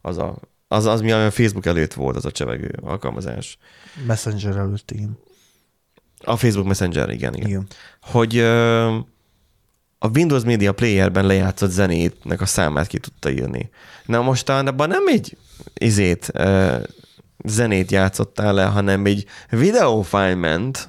az 0.00 0.18
a 0.18 0.38
az, 0.68 0.86
az 0.86 1.00
mi 1.00 1.12
a 1.12 1.30
Facebook 1.30 1.66
előtt 1.66 1.92
volt, 1.92 2.16
az 2.16 2.24
a 2.24 2.30
csevegő 2.30 2.70
alkalmazás. 2.82 3.58
Messenger 4.06 4.56
előtt, 4.56 4.90
igen. 4.90 5.18
A 6.18 6.36
Facebook 6.36 6.66
Messenger, 6.66 7.10
igen, 7.10 7.34
igen. 7.34 7.48
Igen. 7.48 7.66
Hogy 8.00 8.36
ö, 8.36 8.84
a 9.98 10.08
Windows 10.14 10.44
Media 10.44 10.72
Playerben 10.72 11.26
lejátszott 11.26 11.70
zenétnek 11.70 12.40
a 12.40 12.46
számát 12.46 12.86
ki 12.86 12.98
tudta 12.98 13.30
írni. 13.30 13.70
Na 14.06 14.22
most 14.22 14.48
abban 14.48 14.88
nem 14.88 15.06
egy 15.06 15.36
izét, 15.74 16.30
ö, 16.32 16.76
zenét 17.44 17.90
játszottál 17.90 18.54
le, 18.54 18.64
hanem 18.64 19.04
egy 19.04 19.26
videófájl 19.50 20.36
ment, 20.36 20.88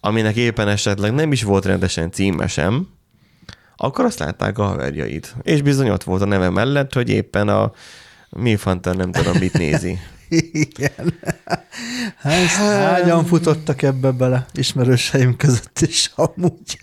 aminek 0.00 0.36
éppen 0.36 0.68
esetleg 0.68 1.14
nem 1.14 1.32
is 1.32 1.42
volt 1.42 1.64
rendesen 1.64 2.10
címe 2.10 2.46
sem, 2.46 2.88
akkor 3.76 4.04
azt 4.04 4.18
látták 4.18 4.58
a 4.58 4.64
haverjaid. 4.64 5.26
És 5.42 5.62
bizony 5.62 5.88
ott 5.88 6.02
volt 6.02 6.22
a 6.22 6.24
neve 6.24 6.50
mellett, 6.50 6.94
hogy 6.94 7.10
éppen 7.10 7.48
a 7.48 7.72
mi 8.30 8.56
Hunter 8.62 8.96
nem 8.96 9.12
tudom 9.12 9.36
mit 9.38 9.52
nézi. 9.52 9.98
Igen. 10.52 11.14
Hát, 12.16 12.46
hányan 12.48 13.24
futottak 13.24 13.82
ebbe 13.82 14.10
bele, 14.10 14.46
ismerőseim 14.52 15.36
között 15.36 15.80
is 15.80 16.10
amúgy. 16.14 16.78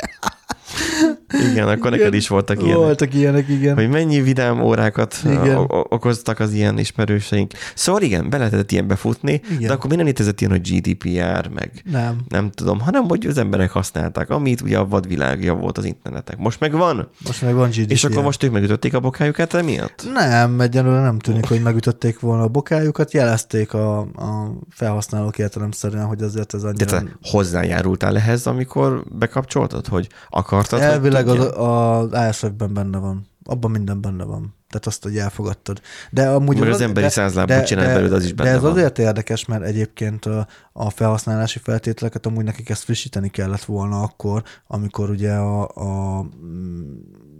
Igen, 1.51 1.67
akkor 1.67 1.91
neked 1.91 2.13
is 2.13 2.27
voltak 2.27 2.57
ilyenek. 2.61 2.77
Voltak 2.77 3.13
ilyenek, 3.13 3.49
igen. 3.49 3.75
hogy 3.75 3.89
mennyi 3.89 4.21
vidám 4.21 4.61
órákat 4.61 5.15
Igen. 5.25 5.55
okoztak 5.67 6.39
az 6.39 6.53
ilyen 6.53 6.77
ismerőseink. 6.77 7.51
Szóval 7.75 8.01
igen, 8.01 8.29
be 8.29 8.37
lehetett 8.37 8.71
ilyen 8.71 8.87
befutni, 8.87 9.41
Igen. 9.51 9.67
de 9.67 9.73
akkor 9.73 9.89
mi 9.89 9.95
nem 9.95 10.05
létezett 10.05 10.41
ilyen, 10.41 10.51
hogy 10.51 10.69
GDPR, 10.69 11.47
meg 11.53 11.71
Nem. 11.91 12.17
nem 12.29 12.51
tudom, 12.51 12.79
hanem 12.79 13.03
hogy 13.07 13.25
az 13.25 13.37
emberek 13.37 13.71
használták, 13.71 14.29
amit 14.29 14.61
ugye 14.61 14.77
a 14.77 14.85
vadvilágja 14.87 15.53
volt 15.53 15.77
az 15.77 15.85
internetek. 15.85 16.37
Most 16.37 16.59
meg 16.59 16.71
van, 16.71 17.09
Most 17.25 17.41
meg 17.41 17.53
van 17.53 17.69
GDPR. 17.69 17.91
és 17.91 18.03
akkor 18.03 18.23
most 18.23 18.43
ők 18.43 18.51
megütötték 18.51 18.93
a 18.93 18.99
bokájukat 18.99 19.53
emiatt? 19.53 20.03
Nem, 20.13 20.59
egyelőre 20.59 21.01
nem 21.01 21.19
tűnik, 21.19 21.47
hogy 21.47 21.61
megütötték 21.61 22.19
volna 22.19 22.43
a 22.43 22.47
bokájukat, 22.47 23.11
jelezték 23.11 23.73
a, 23.73 23.99
a 23.99 24.57
felhasználók 24.69 25.37
értelemszerűen, 25.37 26.05
hogy 26.05 26.21
azért 26.21 26.53
ez 26.53 26.63
annyira... 26.63 26.85
Tehát 26.85 27.07
hozzájárultál 27.21 28.17
ehhez, 28.17 28.47
amikor 28.47 29.03
bekapcsoltad, 29.11 29.87
hogy 29.87 30.07
akartad, 30.29 30.79
Elvileg 30.79 31.20
hogy 31.27 31.39
az, 31.39 31.51
az 31.57 32.11
ASF-ben 32.11 32.73
benne 32.73 32.97
van. 32.97 33.27
Abban 33.43 33.71
minden 33.71 34.01
benne 34.01 34.23
van. 34.23 34.55
Tehát 34.71 34.85
azt, 34.85 35.03
hogy 35.03 35.17
elfogadtad. 35.17 35.81
De 36.11 36.29
amúgy 36.29 36.59
Meg 36.59 36.69
az 36.69 36.81
emberi 36.81 37.09
százlábot 37.09 37.65
csinál 37.65 37.93
belőle, 37.93 38.15
az 38.15 38.23
is 38.23 38.33
De 38.33 38.43
benne 38.43 38.55
ez 38.55 38.61
van. 38.61 38.71
azért 38.71 38.99
érdekes, 38.99 39.45
mert 39.45 39.63
egyébként 39.63 40.25
a, 40.25 40.47
a 40.73 40.89
felhasználási 40.89 41.59
feltételeket 41.59 42.25
amúgy 42.25 42.43
nekik 42.43 42.69
ezt 42.69 42.83
frissíteni 42.83 43.29
kellett 43.29 43.63
volna 43.63 44.01
akkor, 44.01 44.43
amikor 44.67 45.09
ugye 45.09 45.33
a, 45.33 45.69
a, 45.73 46.19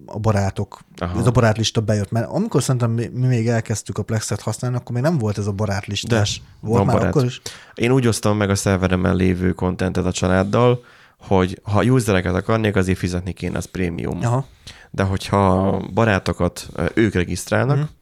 a 0.05 0.19
barátok, 0.19 0.79
Aha. 0.97 1.19
ez 1.19 1.25
a 1.25 1.32
barátlista 1.32 1.82
bejött. 1.82 2.11
Mert 2.11 2.29
amikor 2.29 2.63
szerintem 2.63 2.91
mi, 2.91 3.09
mi 3.13 3.27
még 3.27 3.47
elkezdtük 3.47 3.97
a 3.97 4.03
Plexet 4.03 4.41
használni, 4.41 4.77
akkor 4.77 4.93
még 4.95 5.03
nem 5.03 5.17
volt 5.17 5.38
ez 5.38 5.47
a 5.47 5.51
barátlistás. 5.51 6.41
De, 6.61 6.67
volt 6.67 6.86
már 6.86 6.95
barát. 6.95 7.09
akkor 7.09 7.25
is? 7.25 7.41
Én 7.75 7.91
úgy 7.91 8.07
osztom 8.07 8.38
meg 8.38 8.49
a 8.49 8.55
szerveremben 8.55 9.15
lévő 9.15 9.51
kontentet 9.51 10.05
a 10.05 10.11
családdal, 10.11 10.84
hogy 11.22 11.59
ha 11.63 11.84
usereket 11.84 12.36
akarnék, 12.36 12.76
azért 12.76 12.97
fizetni 12.97 13.32
kéne, 13.34 13.57
az 13.57 13.65
prémium. 13.65 14.19
Aha. 14.24 14.45
De 14.91 15.03
hogyha 15.03 15.78
barátokat 15.93 16.67
ők 16.93 17.13
regisztrálnak, 17.13 17.76
Mhm. 17.76 17.84
uh-huh. 17.86 17.95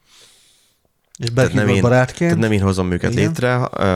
És 1.18 1.30
tehát, 1.36 1.54
nem 1.54 1.68
én, 1.68 1.82
barátként. 1.82 2.18
tehát 2.32 2.38
nem 2.38 2.52
én 2.52 2.62
hozom 2.62 2.92
őket 2.92 3.12
Igen. 3.12 3.24
létre 3.28 3.56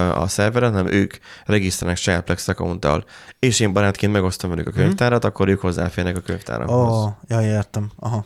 a 0.10 0.28
szerveren, 0.28 0.72
hanem 0.72 0.92
ők 0.92 1.14
regisztrálnak 1.46 1.98
saját 1.98 2.24
Plex 2.24 2.48
accounttal, 2.48 3.06
és 3.40 3.60
én 3.60 3.74
barátként 3.74 4.12
megosztom 4.12 4.50
velük 4.50 4.68
a 4.68 4.72
könyvtárat, 4.72 5.26
akkor 5.26 5.48
ők 5.48 5.60
hozzáférnek 5.62 6.18
a 6.18 6.20
könyvtáramhoz. 6.20 6.76
Ó, 6.98 7.02
oh, 7.04 7.12
ja, 7.28 7.42
értem. 7.42 7.92
Aha. 8.00 8.26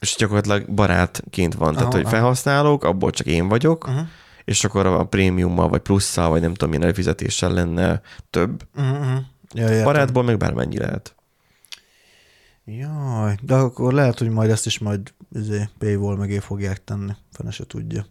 És 0.00 0.14
gyakorlatilag 0.18 0.70
barátként 0.70 1.54
van, 1.54 1.72
tehát 1.72 1.86
Aha, 1.86 1.96
hogy 1.96 2.04
aha. 2.04 2.10
felhasználók, 2.14 2.84
abból 2.84 3.10
csak 3.10 3.26
én 3.26 3.48
vagyok, 3.48 3.86
Uh-huh. 3.88 4.06
és 4.44 4.64
akkor 4.64 4.86
a 4.86 5.04
prémiummal, 5.04 5.68
vagy 5.68 5.80
plusszal, 5.80 6.28
vagy 6.30 6.40
nem 6.40 6.50
tudom 6.52 6.68
milyen 6.68 6.84
előfizetéssel 6.84 7.52
lenne 7.52 8.00
több. 8.30 8.62
Uh-huh. 8.76 9.18
Ja. 9.54 9.84
Barátból 9.84 10.22
meg 10.22 10.36
bármennyi 10.36 10.78
lehet. 10.78 11.14
Jaj, 12.64 13.34
de 13.42 13.54
akkor 13.54 13.92
lehet, 13.92 14.18
hogy 14.18 14.30
majd 14.30 14.50
ezt 14.50 14.66
is 14.66 14.78
majd 14.78 15.14
izé, 15.32 15.68
paywall 15.78 16.16
mögé 16.16 16.38
fogják 16.38 16.84
tenni. 16.84 17.12
Fene 17.32 17.50
se 17.50 17.64
tudja. 17.66 18.06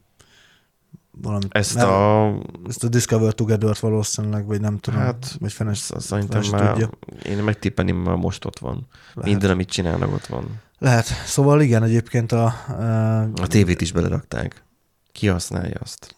Valamit, 1.21 1.47
Ezt 1.53 1.75
mert 1.75 1.87
a... 1.87 2.35
ezt 2.67 2.83
a 2.83 2.87
Discover 2.87 3.33
Together-t 3.33 3.79
valószínűleg, 3.79 4.45
vagy 4.45 4.61
nem 4.61 4.77
tudom. 4.77 4.99
Hát, 4.99 5.35
vagy 5.39 5.53
fene, 5.53 5.73
Szerintem 5.73 6.41
fene 6.41 6.63
már, 6.63 6.71
tudja. 6.71 6.89
én 7.25 7.43
megtippelném, 7.43 7.95
már 7.95 8.15
most 8.15 8.45
ott 8.45 8.59
van. 8.59 8.87
Lehet. 9.13 9.29
Minden, 9.31 9.49
amit 9.49 9.69
csinálnak, 9.69 10.13
ott 10.13 10.25
van. 10.25 10.61
Lehet. 10.79 11.05
Szóval 11.25 11.61
igen, 11.61 11.83
egyébként 11.83 12.31
a... 12.31 12.45
a 12.45 13.21
A 13.21 13.47
tévét 13.47 13.81
is 13.81 13.91
belerakták. 13.91 14.63
Ki 15.11 15.27
használja 15.27 15.77
azt? 15.81 16.15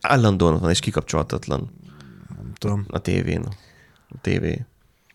Állandóan 0.00 0.54
ott 0.54 0.60
van, 0.60 0.70
és 0.70 0.80
kikapcsolhatatlan 0.80 1.70
nem 2.36 2.52
tudom. 2.54 2.84
a 2.88 2.98
tévén. 2.98 3.48
Tévé 4.20 4.64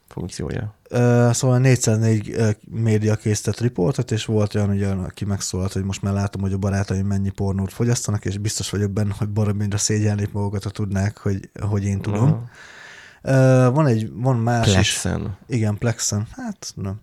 funkciója. 0.07 0.73
Ö, 0.89 1.29
Szóval 1.33 1.57
404 1.57 2.29
ö, 2.29 2.49
média 2.69 3.15
készített 3.15 3.59
riportot, 3.59 4.11
és 4.11 4.25
volt 4.25 4.55
olyan, 4.55 4.69
ugye, 4.69 4.87
aki 4.87 5.25
megszólalt, 5.25 5.73
hogy 5.73 5.83
most 5.83 6.01
már 6.01 6.13
látom, 6.13 6.41
hogy 6.41 6.53
a 6.53 6.57
barátaim 6.57 7.05
mennyi 7.05 7.29
pornót 7.29 7.73
fogyasztanak, 7.73 8.25
és 8.25 8.37
biztos 8.37 8.69
vagyok 8.69 8.91
benne, 8.91 9.13
hogy 9.17 9.29
baromira 9.29 9.77
szégyelnék 9.77 10.31
magukat, 10.31 10.63
ha 10.63 10.69
tudnák, 10.69 11.17
hogy, 11.17 11.49
hogy 11.59 11.83
én 11.83 12.01
tudom. 12.01 12.23
Aha. 12.23 12.43
Ö, 13.21 13.69
Van 13.73 13.87
egy, 13.87 14.11
van 14.13 14.35
más 14.37 14.67
is. 14.67 14.73
Plexen. 14.73 15.37
Igen, 15.47 15.77
Plexen. 15.77 16.27
Hát 16.35 16.71
nem. 16.75 16.99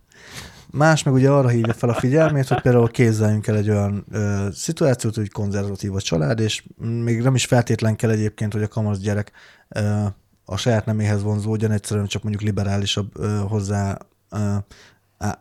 Más 0.70 1.03
meg 1.03 1.14
ugye 1.14 1.30
arra 1.30 1.49
hívja 1.49 1.72
fel 1.72 1.88
a 1.88 1.94
figyelmét, 1.94 2.49
hogy 2.49 2.61
például 2.61 2.88
képzeljünk 2.90 3.46
el 3.46 3.57
egy 3.57 3.70
olyan 3.70 4.05
ö, 4.11 4.46
szituációt, 4.53 5.14
hogy 5.14 5.30
konzervatív 5.30 5.94
a 5.94 6.01
család, 6.01 6.40
és 6.40 6.64
még 6.78 7.22
nem 7.22 7.34
is 7.34 7.44
feltétlen 7.44 7.96
kell 7.96 8.11
egyébként, 8.11 8.53
hogy 8.53 8.62
a 8.62 8.68
kamasz 8.68 8.99
gyerek 8.99 9.32
ö, 9.68 10.05
a 10.51 10.57
saját 10.57 10.86
neméhez 10.86 11.22
vonzódjon, 11.22 11.70
egyszerűen 11.70 12.07
csak 12.07 12.22
mondjuk 12.22 12.44
liberálisabb 12.44 13.11
ö, 13.18 13.38
hozzá 13.49 13.99
ö, 14.30 14.55
á- 15.18 15.38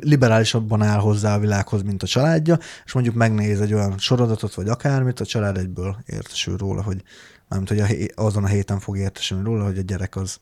liberálisabban 0.00 0.82
áll 0.82 0.98
hozzá 0.98 1.34
a 1.34 1.38
világhoz, 1.38 1.82
mint 1.82 2.02
a 2.02 2.06
családja, 2.06 2.58
és 2.84 2.92
mondjuk 2.92 3.14
megnéz 3.14 3.60
egy 3.60 3.74
olyan 3.74 3.98
sorozatot, 3.98 4.54
vagy 4.54 4.68
akármit, 4.68 5.20
a 5.20 5.24
család 5.24 5.56
egyből 5.56 5.96
értesül 6.06 6.56
róla, 6.56 6.82
hogy 6.82 7.02
nem 7.48 7.64
hogy 7.66 7.78
a, 7.80 7.86
azon 8.22 8.44
a 8.44 8.46
héten 8.46 8.78
fog 8.78 8.96
értesülni 8.96 9.44
róla, 9.44 9.64
hogy 9.64 9.78
a 9.78 9.82
gyerek 9.82 10.16
az 10.16 10.36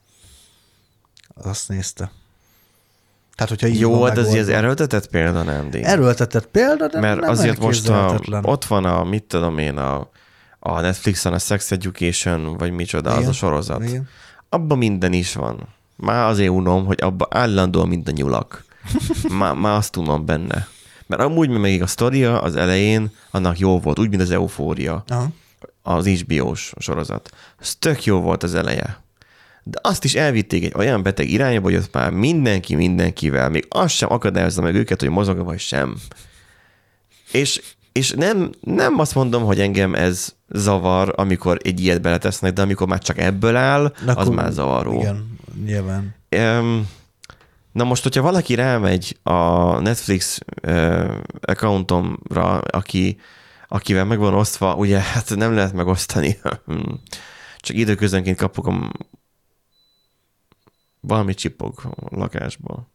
azt 1.34 1.68
nézte. 1.68 2.10
Tehát, 3.34 3.52
hogyha 3.52 3.66
így 3.66 3.80
Jó, 3.80 4.06
ez 4.06 4.16
megoldva. 4.16 4.40
az 4.40 4.48
erőltetett 4.48 5.06
példa, 5.06 5.42
nem, 5.42 5.70
Dín? 5.70 5.84
Erőltetett 5.84 6.46
példa, 6.46 6.88
de 6.88 7.00
Mert 7.00 7.20
nem 7.20 7.30
azért 7.30 7.58
most 7.58 7.88
a, 7.88 8.20
ott 8.42 8.64
van 8.64 8.84
a, 8.84 9.04
mit 9.04 9.24
tudom 9.24 9.58
én, 9.58 9.76
a, 9.76 10.08
a 10.68 10.80
Netflixen 10.80 11.32
a 11.32 11.38
Sex 11.38 11.70
Education, 11.70 12.56
vagy 12.56 12.70
micsoda, 12.70 13.10
az 13.10 13.16
Igen. 13.18 13.28
a 13.28 13.32
sorozat. 13.32 13.84
Igen. 13.84 14.08
Abban 14.48 14.78
minden 14.78 15.12
is 15.12 15.34
van. 15.34 15.68
Már 15.96 16.28
azért 16.28 16.50
unom, 16.50 16.84
hogy 16.84 16.98
abban 17.00 17.28
állandóan 17.30 17.88
mind 17.88 18.08
a 18.08 18.10
nyulak. 18.10 18.64
Már, 19.38 19.54
már 19.54 19.76
azt 19.76 19.96
unom 19.96 20.24
benne. 20.24 20.68
Mert 21.06 21.22
amúgy 21.22 21.48
még 21.48 21.82
a 21.82 21.86
sztoria 21.86 22.40
az 22.40 22.56
elején 22.56 23.10
annak 23.30 23.58
jó 23.58 23.80
volt, 23.80 23.98
úgy, 23.98 24.08
mint 24.08 24.22
az 24.22 24.30
eufória, 24.30 25.04
Aha. 25.08 25.28
az 25.82 26.06
HBO-s 26.06 26.72
sorozat. 26.78 27.30
Ez 27.60 27.76
tök 27.76 28.04
jó 28.04 28.20
volt 28.20 28.42
az 28.42 28.54
eleje. 28.54 29.02
De 29.62 29.78
azt 29.82 30.04
is 30.04 30.14
elvitték 30.14 30.64
egy 30.64 30.74
olyan 30.76 31.02
beteg 31.02 31.30
irányba, 31.30 31.62
hogy 31.62 31.74
ott 31.74 31.94
már 31.94 32.10
mindenki 32.10 32.74
mindenkivel, 32.74 33.48
még 33.48 33.66
az 33.68 33.90
sem 33.90 34.12
akadályozza 34.12 34.62
meg 34.62 34.74
őket, 34.74 35.00
hogy 35.00 35.10
mozog 35.10 35.44
vagy 35.44 35.58
sem. 35.58 35.96
És, 37.32 37.62
és 37.92 38.10
nem, 38.10 38.50
nem 38.60 38.98
azt 38.98 39.14
mondom, 39.14 39.44
hogy 39.44 39.60
engem 39.60 39.94
ez 39.94 40.34
zavar, 40.48 41.12
amikor 41.16 41.58
egy 41.62 41.80
ilyet 41.80 42.00
beletesznek, 42.00 42.52
de 42.52 42.62
amikor 42.62 42.86
már 42.86 42.98
csak 42.98 43.18
ebből 43.18 43.56
áll, 43.56 43.92
De 44.04 44.12
az 44.16 44.28
már 44.28 44.52
zavaró. 44.52 45.00
Igen, 45.00 45.38
nyilván. 45.64 46.14
Um, 46.36 46.88
na 47.72 47.84
most, 47.84 48.02
hogyha 48.02 48.22
valaki 48.22 48.54
rámegy 48.54 49.18
a 49.22 49.78
Netflix 49.80 50.38
uh, 50.62 51.16
accountomra, 51.40 52.58
aki, 52.58 53.20
akivel 53.68 54.04
meg 54.04 54.18
van 54.18 54.34
osztva, 54.34 54.74
ugye 54.74 54.98
hát 54.98 55.36
nem 55.36 55.54
lehet 55.54 55.72
megosztani. 55.72 56.38
Csak 57.60 57.76
időközönként 57.76 58.36
kapok 58.36 58.66
a 58.66 58.92
Valami 61.00 61.34
csipog 61.34 61.80
a 61.84 62.16
lakásban. 62.16 62.88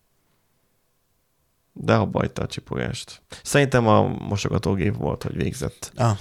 De 1.74 1.96
abba 1.96 2.30
a 2.34 2.46
csipogást. 2.46 3.22
Szerintem 3.44 3.88
a 3.88 4.08
mosogatógép 4.08 4.96
volt, 4.96 5.24
hogy 5.24 5.36
végzett. 5.36 5.92
Ah, 5.96 6.18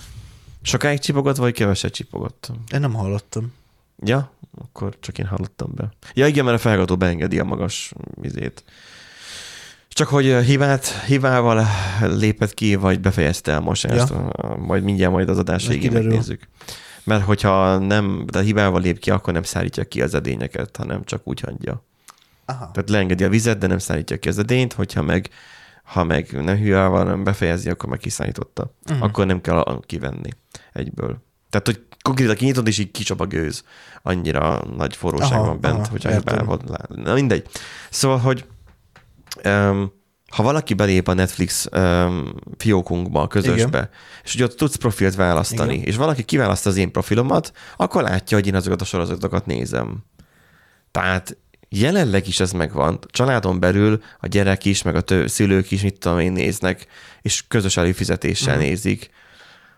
Sokáig 0.63 0.99
csipogott, 0.99 1.37
vagy 1.37 1.53
keveset 1.53 1.93
csipogott? 1.93 2.51
én 2.73 2.81
nem 2.81 2.95
hallottam. 2.95 3.53
Ja, 4.05 4.33
akkor 4.59 4.97
csak 5.01 5.19
én 5.19 5.27
hallottam 5.27 5.71
be. 5.75 5.93
Ja, 6.15 6.27
igen, 6.27 6.45
mert 6.45 6.57
a 6.57 6.61
felhallgató 6.61 6.97
beengedi 6.97 7.39
a 7.39 7.45
magas 7.45 7.93
vizét. 8.15 8.65
Csak 9.89 10.09
hogy 10.09 10.27
ö, 10.27 10.41
hibát, 10.43 10.87
hibával 11.07 11.67
lépett 12.01 12.55
ki, 12.55 12.75
vagy 12.75 13.01
befejezte 13.01 13.57
a 13.57 13.61
mosást, 13.61 14.09
Ja. 14.09 14.31
ja. 14.43 14.57
majd 14.57 14.83
mindjárt 14.83 15.13
majd 15.13 15.29
az 15.29 15.39
adás 15.39 15.67
végén 15.67 15.93
megnézzük. 15.93 16.49
Mert 17.05 17.25
hogyha 17.25 17.79
nem, 17.79 18.25
de 18.27 18.43
hibával 18.43 18.81
lép 18.81 18.99
ki, 18.99 19.11
akkor 19.11 19.33
nem 19.33 19.43
szárítja 19.43 19.85
ki 19.85 20.03
az 20.03 20.15
edényeket, 20.15 20.77
hanem 20.77 21.05
csak 21.05 21.21
úgy 21.25 21.41
hagyja. 21.41 21.85
Aha. 22.45 22.71
Tehát 22.73 22.91
leengedi 22.91 23.25
a 23.25 23.29
vizet, 23.29 23.59
de 23.59 23.67
nem 23.67 23.79
szállítja 23.79 24.19
ki 24.19 24.29
az 24.29 24.39
edényt, 24.39 24.73
hogyha 24.73 25.03
meg, 25.03 25.29
ha 25.83 26.05
meg 26.05 26.43
nem 26.43 26.57
hülyával, 26.57 27.05
hanem 27.05 27.25
befejezi, 27.25 27.71
akkor 27.71 27.89
meg 27.89 27.99
kiszállította. 27.99 28.75
Uh-huh. 28.91 29.05
Akkor 29.05 29.27
nem 29.27 29.41
kell 29.41 29.81
kivenni 29.87 30.31
egyből. 30.73 31.23
Tehát, 31.51 31.67
hogy 31.67 31.83
konkrétan 32.03 32.35
kinyitod, 32.35 32.67
és 32.67 32.79
így 32.79 32.91
kicsap 32.91 33.21
a 33.21 33.27
gőz. 33.27 33.65
Annyira 34.03 34.63
nagy 34.77 34.97
forróság 34.97 35.33
Aha, 35.33 35.47
van 35.47 35.61
bent, 35.61 35.79
aha, 35.79 35.89
hogyha 35.91 36.11
hibával. 36.11 36.61
lá- 36.67 36.89
Na 36.89 37.15
mindegy. 37.15 37.47
Szóval, 37.91 38.19
hogy 38.19 38.45
um, 39.45 39.93
ha 40.31 40.43
valaki 40.43 40.75
belép 40.75 41.09
a 41.09 41.13
Netflix 41.15 41.67
um, 41.73 42.35
fiókunkba, 42.57 43.23
a 43.23 43.27
közösbe, 43.27 43.79
Igen. 43.79 43.89
és 44.25 44.33
hogy 44.33 44.43
ott 44.43 44.57
tudsz 44.57 44.77
profilt 44.77 45.15
választani, 45.15 45.75
Igen. 45.75 45.87
és 45.87 45.97
valaki 45.97 46.23
kiválaszt 46.23 46.67
az 46.67 46.77
én 46.77 46.93
profilomat, 46.93 47.53
akkor 47.77 48.03
látja, 48.03 48.37
hogy 48.37 48.47
én 48.47 48.55
azokat 48.55 48.81
a 48.81 48.85
sorozatokat 48.85 49.47
nézem. 49.47 50.05
Tehát 50.91 51.37
jelenleg 51.69 52.29
is 52.29 52.41
ez 52.41 52.53
megvan. 52.53 52.99
Családon 53.11 53.61
belül 53.61 54.03
a 54.21 54.27
gyerek 54.27 54.65
is, 54.65 54.83
meg 54.83 54.95
a 54.95 55.01
tő, 55.01 55.27
szülők 55.27 55.71
is, 55.71 55.83
mit 55.83 55.99
tudom 55.99 56.19
én, 56.19 56.33
néznek, 56.33 56.87
és 57.23 57.45
közös 57.49 57.77
előfizetéssel 57.77 58.55
uh-huh. 58.55 58.69
nézik. 58.69 59.11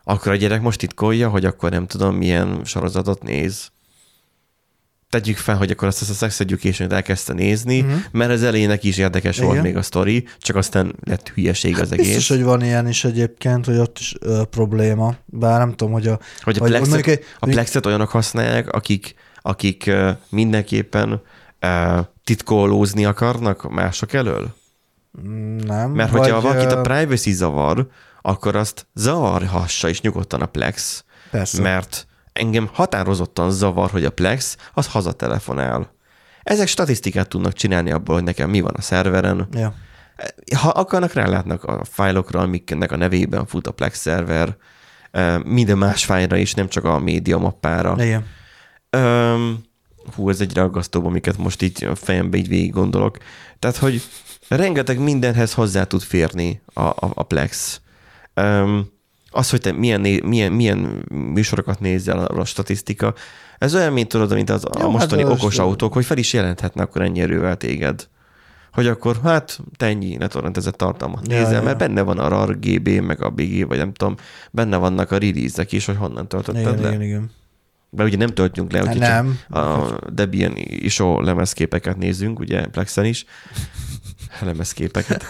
Akkor 0.04 0.32
a 0.32 0.36
gyerek 0.36 0.60
most 0.60 0.78
titkolja, 0.78 1.28
hogy 1.28 1.44
akkor 1.44 1.70
nem 1.70 1.86
tudom, 1.86 2.16
milyen 2.16 2.60
sorozatot 2.64 3.22
néz. 3.22 3.72
Tegyük 5.10 5.36
fel, 5.36 5.56
hogy 5.56 5.70
akkor 5.70 5.88
azt 5.88 6.10
a 6.10 6.14
Sex 6.14 6.40
education 6.40 6.92
elkezdte 6.92 7.32
nézni, 7.32 7.80
uh-huh. 7.80 7.98
mert 8.12 8.30
az 8.30 8.42
elejének 8.42 8.84
is 8.84 8.98
érdekes 8.98 9.36
Igen. 9.36 9.48
volt 9.48 9.62
még 9.62 9.76
a 9.76 9.82
sztori, 9.82 10.26
csak 10.38 10.56
aztán 10.56 10.94
lett 11.04 11.28
hülyeség 11.28 11.80
az 11.80 11.92
egész. 11.92 12.06
Biztos, 12.06 12.28
hogy 12.28 12.42
van 12.42 12.62
ilyen 12.62 12.88
is 12.88 13.04
egyébként, 13.04 13.64
hogy 13.64 13.76
ott 13.76 13.98
is 13.98 14.14
ö, 14.20 14.42
probléma. 14.50 15.14
Bár 15.24 15.58
nem 15.58 15.70
tudom, 15.70 15.92
hogy 15.92 16.06
a... 16.06 16.18
Hogy 16.42 16.56
a, 16.56 16.60
vagy 16.60 16.68
plexet, 16.68 16.92
mondjuk 16.92 17.18
egy- 17.18 17.24
a 17.38 17.46
plexet 17.46 17.86
olyanok 17.86 18.08
használják, 18.08 18.72
akik, 18.72 19.14
akik 19.42 19.86
ö, 19.86 20.10
mindenképpen 20.28 21.22
ö, 21.60 22.00
titkolózni 22.24 23.04
akarnak 23.04 23.70
mások 23.70 24.12
elől? 24.12 24.54
Nem. 25.66 25.90
Mert 25.90 26.10
hogyha 26.10 26.40
vagy, 26.40 26.42
valakit 26.42 26.72
a 26.72 26.80
privacy 26.80 27.32
zavar, 27.32 27.86
akkor 28.26 28.56
azt 28.56 28.86
zavarhassa 28.94 29.88
is 29.88 30.00
nyugodtan 30.00 30.40
a 30.40 30.46
Plex, 30.46 31.04
Persze. 31.30 31.62
mert 31.62 32.06
engem 32.32 32.68
határozottan 32.72 33.50
zavar, 33.50 33.90
hogy 33.90 34.04
a 34.04 34.10
Plex 34.10 34.56
az 34.74 34.86
hazatelefonál. 34.86 35.94
Ezek 36.42 36.66
statisztikát 36.66 37.28
tudnak 37.28 37.52
csinálni 37.52 37.90
abból, 37.90 38.14
hogy 38.14 38.24
nekem 38.24 38.50
mi 38.50 38.60
van 38.60 38.74
a 38.76 38.80
szerveren. 38.80 39.48
Ja. 39.52 39.74
Ha 40.56 40.68
akarnak, 40.68 41.12
rálátnak 41.12 41.64
a 41.64 41.84
fájlokra, 41.84 42.40
amiknek 42.40 42.92
a 42.92 42.96
nevében 42.96 43.46
fut 43.46 43.66
a 43.66 43.72
Plex 43.72 43.98
szerver, 43.98 44.56
minden 45.44 45.78
más 45.78 46.04
fájlra 46.04 46.36
is, 46.36 46.54
nem 46.54 46.68
csak 46.68 46.84
a 46.84 46.98
média 46.98 47.38
mappára. 47.38 48.04
Igen. 48.04 48.26
Öm, 48.90 49.64
hú, 50.14 50.28
ez 50.28 50.40
egyre 50.40 50.62
aggasztóbb, 50.62 51.04
amiket 51.04 51.38
most 51.38 51.62
így 51.62 51.84
a 51.84 51.94
fejembe 51.94 52.36
így 52.36 52.48
végig 52.48 52.72
gondolok. 52.72 53.18
Tehát, 53.58 53.76
hogy 53.76 54.02
rengeteg 54.48 54.98
mindenhez 54.98 55.54
hozzá 55.54 55.84
tud 55.84 56.02
férni 56.02 56.62
a, 56.72 56.80
a, 56.80 56.96
a 57.14 57.22
Plex. 57.22 57.80
Az, 59.30 59.50
hogy 59.50 59.60
te 59.60 59.72
milyen, 59.72 60.00
milyen, 60.24 60.52
milyen 60.52 61.04
műsorokat 61.10 61.80
nézel, 61.80 62.18
a, 62.18 62.38
a 62.38 62.44
statisztika, 62.44 63.14
ez 63.58 63.74
olyan, 63.74 63.92
mint 63.92 64.08
tudod, 64.08 64.34
mint 64.34 64.50
az, 64.50 64.64
a 64.64 64.80
Jó, 64.80 64.90
mostani 64.90 65.22
hát, 65.22 65.30
okos 65.30 65.58
autók, 65.58 65.92
hogy 65.92 66.04
fel 66.04 66.16
is 66.16 66.32
jelenthetne 66.32 66.82
akkor 66.82 67.02
ennyi 67.02 67.20
erővel 67.20 67.56
téged. 67.56 68.08
Hogy 68.72 68.86
akkor, 68.86 69.20
hát, 69.22 69.60
te 69.76 69.86
ennyi 69.86 70.18
letorrentezett 70.18 70.76
tartalmat 70.76 71.26
Ja, 71.28 71.38
nézel, 71.38 71.52
ja. 71.52 71.62
mert 71.62 71.78
benne 71.78 72.02
van 72.02 72.18
a 72.18 72.28
RAR 72.28 72.58
GB, 72.58 72.88
meg 72.88 73.22
a 73.22 73.30
BG, 73.30 73.66
vagy 73.66 73.78
nem 73.78 73.92
tudom, 73.92 74.16
benne 74.50 74.76
vannak 74.76 75.10
a 75.10 75.18
release 75.18 75.66
is, 75.68 75.84
hogy 75.84 75.96
honnan 75.96 76.28
töltötted 76.28 76.60
Igen, 76.60 76.80
le. 76.80 76.88
igen, 76.88 77.02
igen. 77.02 77.30
De 77.90 78.04
ugye 78.04 78.16
nem 78.16 78.28
töltünk 78.28 78.72
le, 78.72 78.78
Hát 78.78 78.86
hogy 78.86 78.98
nem. 78.98 79.38
a 79.48 79.96
Debian 80.12 80.52
ISO 80.56 81.20
lemezképeket 81.20 81.96
nézzünk, 81.96 82.38
ugye 82.38 82.66
Plexen 82.66 83.04
is. 83.04 83.24
Lemezképeket. 84.40 85.24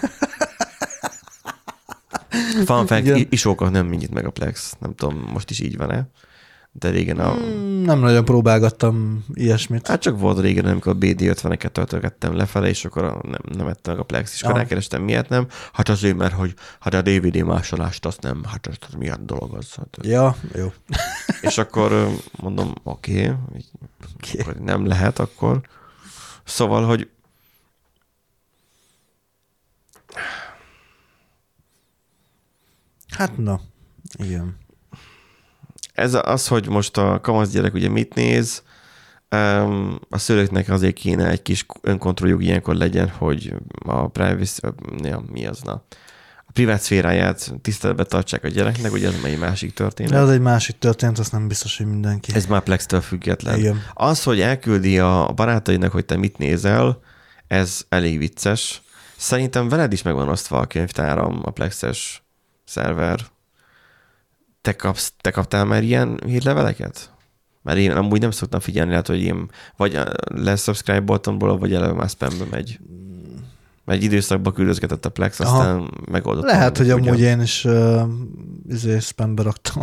Fun 2.65 2.87
fact, 2.87 3.01
Igen. 3.05 3.17
i- 3.17 3.27
isókat 3.31 3.71
nem 3.71 3.87
mindít 3.87 4.11
meg 4.15 4.27
a 4.27 4.31
Plex. 4.31 4.75
Nem 4.79 4.95
tudom, 4.95 5.29
most 5.33 5.51
is 5.51 5.61
így 5.61 5.77
van-e. 5.77 6.07
De 6.79 6.89
régen 6.91 7.19
a... 7.19 7.35
Mm, 7.35 7.83
Nem 7.83 7.99
nagyon 7.99 8.25
próbálgattam 8.25 9.25
ilyesmit. 9.35 9.87
Hát 9.87 10.01
csak 10.01 10.19
volt 10.19 10.39
régen, 10.41 10.65
amikor 10.65 10.93
a 10.93 10.99
BD50-eket 10.99 11.69
töltögettem 11.73 12.37
lefele, 12.37 12.69
és 12.69 12.85
akkor 12.85 13.03
nem, 13.23 13.41
nem 13.57 13.67
ettem 13.67 13.93
meg 13.93 14.03
a 14.03 14.07
Plex, 14.07 14.35
és 14.35 14.43
akkor 14.43 14.55
Ah. 14.55 14.61
rákerestem, 14.61 15.03
miért 15.03 15.29
nem. 15.29 15.47
Hát 15.73 15.89
azért, 15.89 16.17
mert 16.17 16.33
hogy 16.33 16.55
hát 16.81 16.95
a 16.95 17.03
DVD 17.03 17.37
másolást 17.45 18.07
azt 18.07 18.21
nem, 18.21 18.45
hát 18.45 18.67
az, 18.67 18.77
az 18.89 18.95
milyen 18.95 19.27
dolog 19.27 19.55
az. 19.55 19.75
Hát, 19.75 19.99
Ja, 20.03 20.37
jó. 20.55 20.73
És 21.49 21.59
akkor 21.59 22.09
mondom, 22.37 22.73
oké, 22.83 23.31
okay, 23.31 24.41
akkor 24.41 24.55
nem 24.55 24.87
lehet 24.87 25.19
akkor. 25.19 25.61
Szóval, 26.45 26.85
hogy 26.85 27.09
Hát 33.17 33.37
na, 33.37 33.61
igen. 34.17 34.57
ez 35.93 36.15
az, 36.23 36.49
hogy 36.49 36.69
most 36.69 36.97
a 36.97 37.21
kamasz 37.21 37.51
gyerek 37.51 37.75
ugye 37.75 37.89
mit 37.89 38.15
néz, 38.15 38.63
a 40.09 40.19
szülőknek 40.19 40.69
azért 40.69 40.95
kéne 40.95 41.29
egy 41.29 41.43
kis 41.43 41.67
önkontrolljuk 41.81 42.43
ilyenkor 42.43 42.75
legyen, 42.75 43.09
hogy 43.09 43.55
a 43.85 44.09
privacy, 44.09 44.61
ja, 45.03 45.25
mi 45.33 45.47
az, 45.47 45.61
na, 45.61 45.85
a 46.47 46.53
privát 46.53 46.81
szféráját 46.81 47.55
tiszteletbe 47.63 48.05
tartsák 48.05 48.45
a 48.45 48.49
gyereknek, 48.49 48.93
ugye 48.93 49.09
ez 49.09 49.15
egy 49.25 49.39
másik 49.39 49.69
De 49.69 49.75
történet. 49.75 50.13
az 50.23 50.31
egy 50.31 50.41
másik 50.41 50.79
történet, 50.79 51.19
azt 51.19 51.33
nem 51.33 51.49
biztos, 51.49 51.77
hogy 51.77 51.87
mindenki. 51.87 52.35
Ez 52.35 52.47
már 52.47 52.63
Plex-től 52.63 53.01
független. 53.01 53.59
Igen. 53.59 53.83
Az, 53.95 54.23
hogy 54.23 54.41
elküldi 54.41 54.99
a 54.99 55.33
barátainak, 55.35 55.93
hogy 55.93 56.05
te 56.05 56.17
mit 56.17 56.39
nézel, 56.39 57.01
ez 57.47 57.85
elég 57.89 58.19
vicces. 58.19 58.83
Szerintem 59.17 59.69
veled 59.69 59.93
is 59.93 60.03
megvan 60.03 60.29
osztva 60.29 60.59
a 60.59 60.67
könyvtáram, 60.67 61.41
a 61.43 61.51
Plexes 61.51 62.24
szerver. 62.65 63.21
Te, 64.61 64.77
kapsz, 64.77 65.13
te 65.21 65.31
kaptál 65.31 65.65
már 65.65 65.83
ilyen 65.83 66.21
hírleveleket? 66.27 67.13
Mert 67.63 67.79
én 67.79 67.91
amúgy 67.91 68.21
nem 68.21 68.31
szoktam 68.31 68.61
figyelni, 68.61 68.91
lehet, 68.91 69.07
hogy 69.07 69.21
én 69.21 69.51
vagy 69.77 70.01
leszubscribe-oltam 70.25 71.39
róla, 71.39 71.57
vagy 71.57 71.75
eleve 71.75 71.93
már 71.93 72.09
spambe 72.09 72.45
megy. 72.51 72.79
Mert 73.85 73.99
egy 73.99 74.05
időszakban 74.05 74.53
küldözgetett 74.53 75.05
a 75.05 75.09
Plex, 75.09 75.41
Aha. 75.41 75.59
aztán 75.59 75.91
megoldottam. 76.11 76.51
Lehet, 76.51 76.77
hogy 76.77 76.91
amúgy 76.91 77.21
én 77.21 77.41
is 77.41 77.65
uh, 77.65 78.99
spambe 79.01 79.43
raktam. 79.43 79.83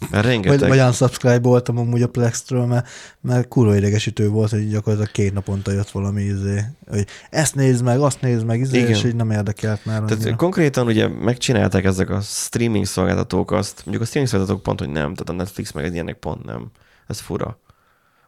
Mert 0.00 0.12
Vagy, 0.12 0.24
rengeteg, 0.24 0.68
vagy 0.68 0.78
unsubscribe 0.78 1.38
voltam 1.38 1.78
amúgy 1.78 2.02
a 2.02 2.08
Plextről, 2.08 2.66
mert, 2.66 2.88
mert 3.20 3.48
kurva 3.48 3.76
idegesítő 3.76 4.28
volt, 4.28 4.50
hogy 4.50 4.68
gyakorlatilag 4.68 5.12
két 5.12 5.32
naponta 5.32 5.72
jött 5.72 5.90
valami 5.90 6.22
izé, 6.22 6.64
hogy 6.88 7.06
ezt 7.30 7.54
nézd 7.54 7.84
meg, 7.84 8.00
azt 8.00 8.20
nézd 8.20 8.44
meg, 8.44 8.60
izé, 8.60 8.78
Igen. 8.78 8.90
és 8.90 9.04
így 9.04 9.14
nem 9.14 9.30
érdekelt 9.30 9.84
már 9.84 10.00
Tehát 10.00 10.22
annyira. 10.22 10.36
konkrétan 10.36 10.86
ugye 10.86 11.08
megcsinálták 11.08 11.84
ezek 11.84 12.10
a 12.10 12.20
streaming 12.20 12.84
szolgáltatók 12.84 13.50
azt, 13.50 13.76
mondjuk 13.76 14.02
a 14.02 14.06
streaming 14.06 14.32
szolgáltatók 14.32 14.62
pont, 14.62 14.78
hogy 14.78 14.90
nem, 14.90 15.14
tehát 15.14 15.28
a 15.28 15.32
Netflix 15.32 15.72
meg 15.72 15.92
ilyenek 15.92 16.16
pont 16.16 16.44
nem. 16.44 16.70
Ez 17.06 17.18
fura. 17.20 17.58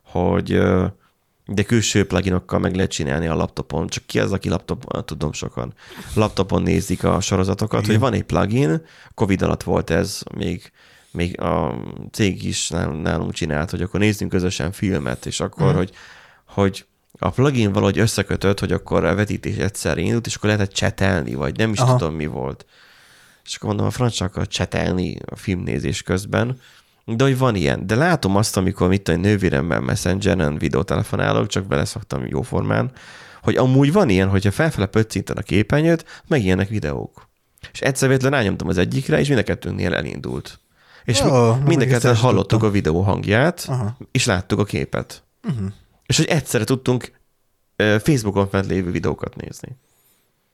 Hogy 0.03 0.61
de 1.47 1.62
külső 1.62 2.07
pluginokkal 2.07 2.59
meg 2.59 2.75
lehet 2.75 2.91
csinálni 2.91 3.27
a 3.27 3.35
laptopon, 3.35 3.87
csak 3.87 4.07
ki 4.07 4.18
az, 4.18 4.33
aki 4.33 4.49
laptopon, 4.49 5.05
tudom 5.05 5.33
sokan, 5.33 5.75
laptopon 6.14 6.62
nézik 6.62 7.05
a 7.05 7.20
sorozatokat, 7.20 7.81
Igen. 7.81 7.91
hogy 7.91 8.01
van 8.01 8.12
egy 8.12 8.23
plugin, 8.23 8.83
Covid 9.14 9.43
alatt 9.43 9.62
volt 9.62 9.91
ez, 9.91 10.23
még, 10.35 10.73
még 11.13 11.41
a 11.41 11.75
cég 12.11 12.45
is 12.45 12.69
nálunk, 13.03 13.33
csinált, 13.33 13.71
hogy 13.71 13.83
akkor 13.83 14.01
nézzünk 14.01 14.31
közösen 14.31 14.73
filmet, 14.73 15.27
és 15.27 15.41
akkor, 15.41 15.67
Mhm. 15.67 15.77
hogy, 15.77 15.91
hogy 16.47 16.87
a 17.19 17.31
plugin 17.31 17.73
valahogy 17.73 17.99
összekötött, 17.99 18.61
hogy 18.61 18.73
akkor 18.73 19.05
a 19.05 19.15
vetítés 19.15 19.57
egyszer 19.57 19.99
indult, 19.99 20.27
és 20.27 20.35
akkor 20.35 20.51
lehetett 20.51 20.73
csetelni, 20.73 21.35
vagy 21.35 21.57
nem 21.57 21.73
is 21.73 21.79
Aha. 21.79 21.97
Tudom, 21.97 22.15
mi 22.15 22.27
volt. 22.27 22.67
És 23.45 23.55
akkor 23.55 23.69
mondom, 23.69 23.87
a 23.87 23.91
franc 23.91 24.13
csak 24.15 24.29
akar 24.29 24.49
csetelni 24.49 25.17
a 25.27 25.37
filmnézés 25.37 26.03
közben, 26.03 26.61
de 27.05 27.25
hogy 27.25 27.39
van 27.39 27.55
ilyen. 27.55 27.87
De 27.87 27.95
látom 27.95 28.37
azt, 28.37 28.57
amikor 28.57 28.89
mit 28.89 29.03
tudom, 29.03 29.21
nővéremmel 29.21 29.81
messengeren 29.81 30.59
videótelefonálok, 30.59 31.47
csak 31.47 31.67
beleszoktam 31.67 32.27
jóformán, 32.27 32.91
hogy 33.43 33.57
amúgy 33.57 33.93
van 33.93 34.09
ilyen, 34.09 34.29
hogyha 34.29 34.51
felfele 34.51 34.87
pöccinten 34.87 35.37
a 35.37 35.43
képernyőt, 35.43 36.23
megjelennek 36.27 36.69
videók. 36.69 37.29
És 37.73 37.81
egyszer 37.81 38.09
véletlenül 38.09 38.39
rányomtam 38.39 38.69
az 38.69 38.79
egyikre, 38.79 39.19
és 39.21 39.29
mind 39.29 39.41
a 39.41 39.43
kettőnknél 39.43 39.95
elindult. 39.95 40.61
És 41.05 41.21
oh, 41.21 41.59
mind 41.65 41.83
a 41.83 42.15
hallottuk 42.15 42.49
tudtam. 42.49 42.69
a 42.69 42.73
videó 42.73 43.01
hangját, 43.01 43.65
Aha. 43.69 43.97
és 44.11 44.27
láttuk 44.27 44.59
a 44.59 44.65
képet. 44.65 45.23
Uh-huh. 45.49 45.67
És 46.07 46.17
hogy 46.17 46.27
egyszerre 46.27 46.65
tudtunk 46.65 47.13
Facebookon 47.77 48.49
fent 48.49 48.67
lévő 48.67 48.91
videókat 48.91 49.37
nézni. 49.37 49.77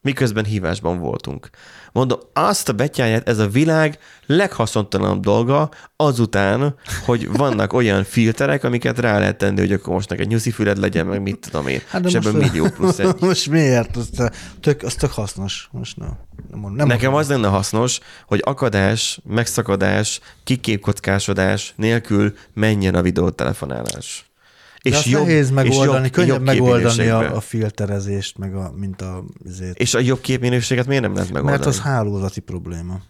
Miközben 0.00 0.44
hívásban 0.44 0.98
voltunk. 0.98 1.50
Mondom, 1.92 2.18
azt 2.32 2.68
a 2.68 2.72
betyáját, 2.72 3.28
ez 3.28 3.38
a 3.38 3.48
világ 3.48 3.98
leghaszontalanabb 4.26 5.22
dolga 5.22 5.70
azután, 5.96 6.74
hogy 7.04 7.32
vannak 7.32 7.72
olyan 7.72 8.04
filterek, 8.04 8.64
amiket 8.64 8.98
rá 8.98 9.18
lehet 9.18 9.38
tenni, 9.38 9.60
hogy 9.60 9.72
akkor 9.72 9.92
most 9.92 10.08
neked 10.08 10.26
nyuszi 10.26 10.50
füled 10.50 10.78
legyen, 10.78 11.06
meg 11.06 11.22
mit 11.22 11.38
tudom 11.38 11.66
én. 11.66 11.80
Hát 11.88 12.04
és 12.04 12.14
ebben 12.14 12.34
millió 12.34 12.68
plusz 12.68 12.98
egy. 12.98 13.14
Most 13.20 13.50
miért? 13.50 13.96
Az 13.96 14.10
tök, 14.60 14.82
az 14.82 14.94
tök 14.94 15.12
hasznos. 15.12 15.68
Most 15.72 15.96
nem. 15.96 16.18
nem, 16.50 16.72
nem 16.72 16.86
Nekem 16.86 17.14
az 17.14 17.28
lenne 17.28 17.48
hasznos, 17.48 18.00
hogy 18.26 18.40
akadás, 18.44 19.20
megszakadás, 19.24 20.20
kiképkockásodás 20.44 21.72
nélkül 21.76 22.34
menjen 22.54 22.94
a 22.94 23.02
videótelefonálás. 23.02 24.27
De 24.90 24.96
azt 24.96 25.10
nehéz 25.10 25.50
megoldani, 25.50 26.10
könnyebb 26.10 26.34
jobb 26.34 26.44
megoldani 26.44 27.08
a, 27.08 27.36
a 27.36 27.40
filterezést, 27.40 28.38
meg 28.38 28.54
a, 28.54 28.72
mint 28.76 29.02
a 29.02 29.24
azért. 29.48 29.78
És 29.78 29.94
a 29.94 29.98
jobb 29.98 30.20
képminőséget 30.20 30.86
miért 30.86 31.02
nem 31.02 31.14
lehet 31.14 31.32
megoldani? 31.32 31.56
Mert 31.56 31.68
az 31.68 31.80
hálózati 31.80 32.40
probléma. 32.40 33.00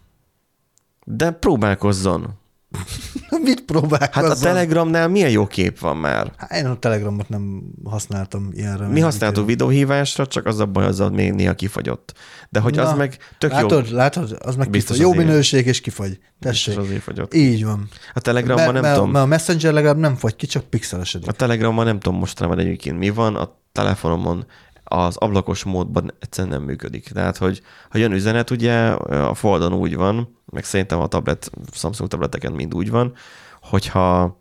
De 1.05 1.31
próbálkozzon. 1.31 2.38
Mit 3.43 3.65
próbálkozzon? 3.65 4.29
Hát 4.29 4.37
a 4.37 4.41
Telegramnál 4.41 5.07
milyen 5.07 5.29
jó 5.29 5.47
kép 5.47 5.79
van 5.79 5.97
már? 5.97 6.31
Hát 6.37 6.51
én 6.51 6.65
a 6.65 6.75
Telegramot 6.75 7.29
nem 7.29 7.63
használtam 7.83 8.49
ilyenre. 8.51 8.87
Mi 8.87 8.99
használtuk 8.99 9.45
videóhívásra, 9.45 10.27
csak 10.27 10.45
az 10.45 10.59
a 10.59 10.65
baj, 10.65 10.85
az 10.85 10.99
a 10.99 11.09
még 11.09 11.33
néha 11.33 11.53
kifagyott. 11.53 12.13
De 12.49 12.59
hogy 12.59 12.77
az 12.77 12.89
Na, 12.89 12.95
meg 12.95 13.17
tök 13.37 13.51
látod, 13.51 13.87
jó. 13.89 13.95
Látod, 13.95 14.37
az 14.39 14.55
meg 14.55 14.69
Biztos 14.69 14.97
kifagy. 14.97 15.15
Jó 15.15 15.23
minőség 15.23 15.65
és 15.65 15.81
kifagy. 15.81 16.19
Tessék. 16.39 16.65
Biztos 16.65 16.85
azért 16.85 17.03
fagyott. 17.03 17.33
Így 17.33 17.65
van. 17.65 17.87
A 18.13 18.19
Telegramban 18.19 18.63
Mert- 18.65 18.73
nem 18.73 18.81
mert, 18.81 18.95
tudom. 18.95 19.11
mert 19.11 19.25
a 19.25 19.27
Messenger 19.27 19.73
legalább 19.73 19.97
nem 19.97 20.15
fagy 20.15 20.35
ki, 20.35 20.45
csak 20.45 20.63
pixelesedik. 20.63 21.27
A 21.27 21.31
Telegramban 21.31 21.85
nem 21.85 21.99
tudom 21.99 22.19
mostanában 22.19 22.59
egyébként 22.59 22.97
mi 22.97 23.09
van, 23.09 23.35
a 23.35 23.57
telefonomon 23.71 24.45
az 24.89 25.17
ablakos 25.17 25.63
módban 25.63 26.13
egyszerűen 26.19 26.53
nem 26.53 26.63
működik. 26.63 27.09
Tehát, 27.09 27.37
hogy 27.37 27.61
ha 27.89 27.97
jön 27.97 28.11
üzenet, 28.11 28.49
ugye 28.49 28.89
a 28.89 29.33
Foldon 29.33 29.73
úgy 29.73 29.95
van, 29.95 30.37
meg 30.45 30.63
szerintem 30.63 30.99
a 30.99 31.07
tablet, 31.07 31.51
Samsung 31.73 32.09
tableteken 32.09 32.51
mind 32.51 32.73
úgy 32.73 32.89
van, 32.89 33.13
hogyha 33.61 34.37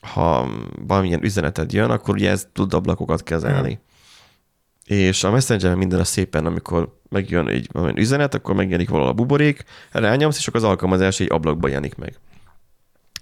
ha 0.00 0.48
valamilyen 0.86 1.24
üzeneted 1.24 1.72
jön, 1.72 1.90
akkor 1.90 2.14
ugye 2.14 2.30
ez 2.30 2.48
tud 2.52 2.74
ablakokat 2.74 3.22
kezelni. 3.22 3.80
És 4.84 5.24
a 5.24 5.30
Messenger 5.30 5.74
minden 5.74 6.00
a 6.00 6.04
szépen, 6.04 6.46
amikor 6.46 6.98
megjön 7.08 7.48
egy 7.48 7.68
valamilyen 7.72 8.02
üzenet, 8.02 8.34
akkor 8.34 8.54
megjelenik 8.54 8.88
valahol 8.88 9.10
a 9.10 9.14
buborék, 9.14 9.64
rányomsz, 9.90 10.38
és 10.38 10.48
akkor 10.48 10.60
az 10.60 10.66
alkalmazás 10.68 11.20
egy 11.20 11.32
ablakban 11.32 11.70
jelenik 11.70 11.94
meg. 11.94 12.18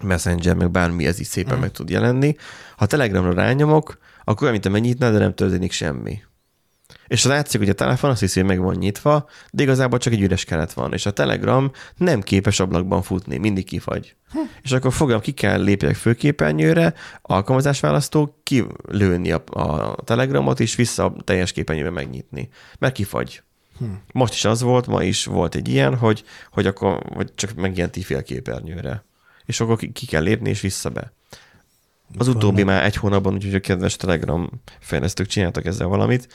Messenger, 0.03 0.55
meg 0.55 0.71
bármi, 0.71 1.05
ez 1.05 1.19
így 1.19 1.25
szépen 1.25 1.57
Mm. 1.57 1.59
meg 1.59 1.71
tud 1.71 1.89
jelenni. 1.89 2.35
Ha 2.77 2.85
Telegramra 2.85 3.33
rányomok, 3.33 3.97
akkor 4.23 4.41
olyan, 4.41 4.53
mint 4.53 4.65
a 4.65 4.69
megnyitnád, 4.69 5.13
de 5.13 5.19
nem 5.19 5.33
történik 5.33 5.71
semmi. 5.71 6.21
És 7.07 7.25
az 7.25 7.31
látszik, 7.31 7.59
hogy 7.59 7.69
a 7.69 7.73
telefon 7.73 8.09
azt 8.09 8.19
hiszi, 8.19 8.39
hogy 8.39 8.49
meg 8.49 8.59
van 8.59 8.75
nyitva, 8.75 9.29
de 9.51 9.63
igazából 9.63 9.99
csak 9.99 10.13
egy 10.13 10.21
üres 10.21 10.43
keret 10.43 10.73
van, 10.73 10.93
és 10.93 11.05
a 11.05 11.11
Telegram 11.11 11.71
nem 11.97 12.21
képes 12.21 12.59
ablakban 12.59 13.01
futni, 13.01 13.37
mindig 13.37 13.65
kifagy. 13.65 14.15
És 14.61 14.71
akkor 14.71 14.93
fogom, 14.93 15.19
ki 15.19 15.31
kell 15.31 15.61
lépjek 15.61 15.95
főképernyőre, 15.95 16.93
alkalmazásválasztó, 17.21 18.39
kilőni 18.43 19.31
a, 19.31 19.43
a 19.45 19.95
Telegramot, 20.03 20.59
és 20.59 20.75
vissza 20.75 21.05
a 21.05 21.15
teljes 21.23 21.51
képernyőbe 21.51 21.89
megnyitni. 21.89 22.49
Mert 22.79 22.93
kifagy. 22.93 23.43
Most 24.11 24.33
is 24.33 24.45
az 24.45 24.61
volt, 24.61 24.87
ma 24.87 25.03
is 25.03 25.25
volt 25.25 25.55
egy 25.55 25.67
ilyen, 25.67 25.95
hogy, 25.95 26.23
hogy 26.51 26.67
akkor 26.67 27.03
hogy 27.13 27.33
csak 27.35 27.53
megjelent 27.53 28.03
fél 28.03 28.23
képernyőre. 28.23 29.03
És 29.45 29.59
akkor 29.59 29.77
ki, 29.77 29.91
ki 29.91 30.05
kell 30.05 30.23
lépni, 30.23 30.49
és 30.49 30.61
vissza 30.61 30.89
be. 30.89 31.13
Az 32.17 32.27
utóbbi 32.27 32.63
már 32.63 32.83
egy 32.83 32.95
hónapban, 32.95 33.33
úgyhogy 33.33 33.55
a 33.55 33.59
kedves 33.59 33.95
Telegram 33.95 34.49
fejlesztők 34.79 35.27
csináltak 35.27 35.65
ezzel 35.65 35.87
valamit. 35.87 36.27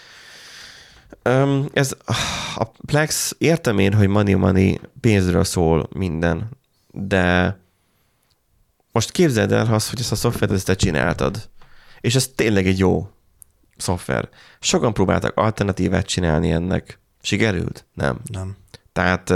Um, 1.28 1.68
ez 1.72 1.96
a 2.54 2.64
Plex, 2.64 3.34
értem 3.38 3.78
én, 3.78 3.92
hogy 3.92 4.08
money 4.08 4.34
money 4.34 4.80
pénzről 5.00 5.44
szól 5.44 5.88
minden, 5.92 6.48
de 6.90 7.58
most 8.92 9.10
képzeld 9.10 9.52
el 9.52 9.74
azt, 9.74 9.90
hogy 9.90 10.00
ezt 10.00 10.12
a 10.12 10.16
szoftvert 10.16 10.52
ezt 10.52 10.66
te 10.66 10.74
csináltad, 10.74 11.48
és 12.00 12.14
ez 12.14 12.28
tényleg 12.28 12.66
egy 12.66 12.78
jó 12.78 13.08
szoftver. 13.76 14.28
Sokan 14.60 14.92
próbáltak 14.92 15.36
alternatívát 15.36 16.06
csinálni 16.06 16.50
ennek. 16.50 16.98
Sikerült? 17.22 17.86
Nem. 17.94 18.20
Nem. 18.24 18.56
Tehát 18.92 19.32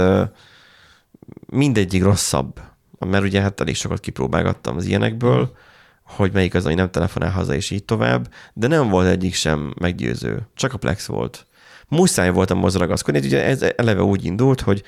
mindegyik 1.45 2.03
rosszabb. 2.03 2.61
Mert 2.99 3.23
ugye 3.23 3.41
hát 3.41 3.61
elég 3.61 3.75
sokat 3.75 3.99
kipróbálgattam 3.99 4.77
az 4.77 4.85
ilyenekből, 4.85 5.57
hogy 6.03 6.31
melyik 6.31 6.53
az, 6.53 6.65
ami 6.65 6.73
nem 6.73 6.91
telefonál 6.91 7.31
haza, 7.31 7.53
és 7.53 7.69
így 7.69 7.85
tovább, 7.85 8.33
de 8.53 8.67
nem 8.67 8.89
volt 8.89 9.07
egyik 9.07 9.33
sem 9.33 9.73
meggyőző. 9.79 10.47
Csak 10.55 10.73
a 10.73 10.77
Plex 10.77 11.05
volt. 11.05 11.47
Muszáj 11.89 12.31
voltam 12.31 12.57
mozzá 12.57 12.79
ragaszkodni, 12.79 13.19
ugye 13.19 13.43
ez 13.43 13.61
eleve 13.75 14.03
úgy 14.03 14.25
indult, 14.25 14.61
hogy 14.61 14.83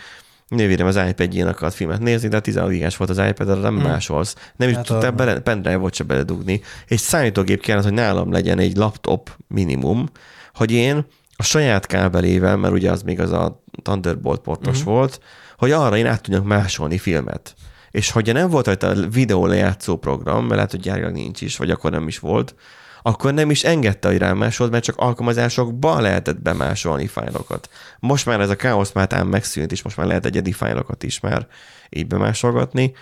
nővérem 0.47 0.87
az 0.87 0.99
iPad-jén 1.09 1.47
akart 1.47 1.73
filmet 1.73 1.99
nézni, 1.99 2.27
de 2.27 2.39
16 2.39 2.69
gigás 2.69 2.97
volt 2.97 3.09
az 3.09 3.17
iPad, 3.17 3.49
arra 3.49 3.61
nem 3.61 3.73
másolsz. 3.73 4.35
Nem 4.55 4.69
is 4.69 4.75
Hát 4.75 4.85
tudtál 4.85 5.11
bele, 5.11 5.39
pendrive-ot 5.39 5.93
se 5.93 6.03
beledugni. 6.03 6.61
Egy 6.87 6.97
számítógép 6.97 7.61
kellett, 7.61 7.83
hogy 7.83 7.93
nálam 7.93 8.31
legyen 8.31 8.59
egy 8.59 8.75
laptop 8.75 9.29
minimum, 9.47 10.09
hogy 10.53 10.71
én 10.71 11.05
a 11.35 11.43
saját 11.43 11.85
kábelével, 11.85 12.57
mert 12.57 12.73
ugye 12.73 12.91
az 12.91 13.01
még 13.01 13.19
az 13.19 13.31
a 13.31 13.63
Thunderbolt 13.81 14.41
portos 14.41 14.79
uh-huh. 14.79 14.93
volt, 14.93 15.19
hogy 15.57 15.71
arra 15.71 15.97
én 15.97 16.05
át 16.05 16.21
tudjak 16.21 16.43
másolni 16.43 16.97
filmet. 16.97 17.53
És 17.91 18.11
hogyha 18.11 18.33
nem 18.33 18.49
volt 18.49 18.65
rajta 18.65 18.87
a 18.87 19.07
videó 19.09 19.45
lejátszó 19.45 19.97
program, 19.97 20.41
mert 20.41 20.55
lehet, 20.55 20.71
hogy 20.71 20.79
gyárilag 20.79 21.11
nincs 21.11 21.41
is, 21.41 21.57
vagy 21.57 21.69
akkor 21.71 21.91
nem 21.91 22.07
is 22.07 22.19
volt, 22.19 22.55
akkor 23.01 23.33
nem 23.33 23.49
is 23.51 23.63
engedte, 23.63 24.07
hogy 24.07 24.17
rámásold, 24.17 24.71
mert 24.71 24.83
csak 24.83 24.97
alkalmazásokban 24.97 26.01
lehetett 26.01 26.41
bemásolni 26.41 27.07
fájlokat. 27.07 27.69
Most 27.99 28.25
már 28.25 28.39
ez 28.39 28.49
a 28.49 28.55
káosz 28.55 28.91
már 28.91 29.13
ám 29.13 29.27
megszűnt, 29.27 29.71
és 29.71 29.81
most 29.81 29.97
már 29.97 30.07
lehet 30.07 30.25
egyedi 30.25 30.51
fájlokat 30.51 31.03
is 31.03 31.19
már 31.19 31.47
így 31.89 32.07
bemásolgatni, 32.07 32.93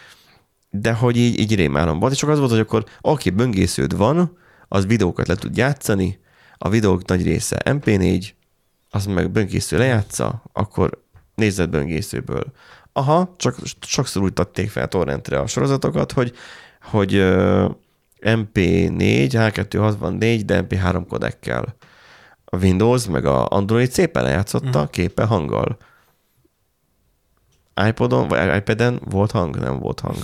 de 0.69 0.93
hogy 0.93 1.17
így, 1.17 1.39
így 1.39 1.55
rémálom 1.55 1.99
volt, 1.99 2.11
és 2.11 2.17
csak 2.17 2.29
az 2.29 2.39
volt, 2.39 2.51
hogy 2.51 2.59
akkor 2.59 2.83
oké, 3.01 3.29
böngésződ 3.29 3.97
van, 3.97 4.37
az 4.67 4.85
videókat 4.85 5.27
le 5.27 5.35
tud 5.35 5.57
játszani, 5.57 6.19
a 6.57 6.69
videók 6.69 7.05
nagy 7.05 7.23
része 7.23 7.61
MP4, 7.65 8.29
az 8.89 9.05
meg 9.05 9.31
böngésző 9.31 9.77
lejátsza, 9.77 10.43
akkor 10.53 11.03
nézzed 11.35 11.69
böngészőből. 11.69 12.43
Aha, 12.93 13.35
csak 13.37 13.57
sokszor 13.81 14.23
úgy 14.23 14.33
tették 14.33 14.69
fel 14.69 14.87
torrentre 14.87 15.39
a 15.39 15.47
sorozatokat, 15.47 16.11
hogy, 16.11 16.33
hogy 16.81 17.13
MP4, 18.21 19.29
H264, 19.33 20.41
de 20.45 20.65
MP3 20.69 21.05
kodekkel. 21.09 21.75
A 22.45 22.57
Windows 22.57 23.07
meg 23.07 23.25
a 23.25 23.45
Android 23.47 23.91
szépen 23.91 24.23
lejátszotta, 24.23 24.79
Mhm. 24.79 24.89
képe, 24.89 25.23
hanggal. 25.23 25.77
iPodon, 27.87 28.27
vagy 28.27 28.55
iPad-en 28.55 28.99
volt 29.09 29.31
hang? 29.31 29.55
Nem 29.55 29.79
volt 29.79 29.99
hang. 29.99 30.17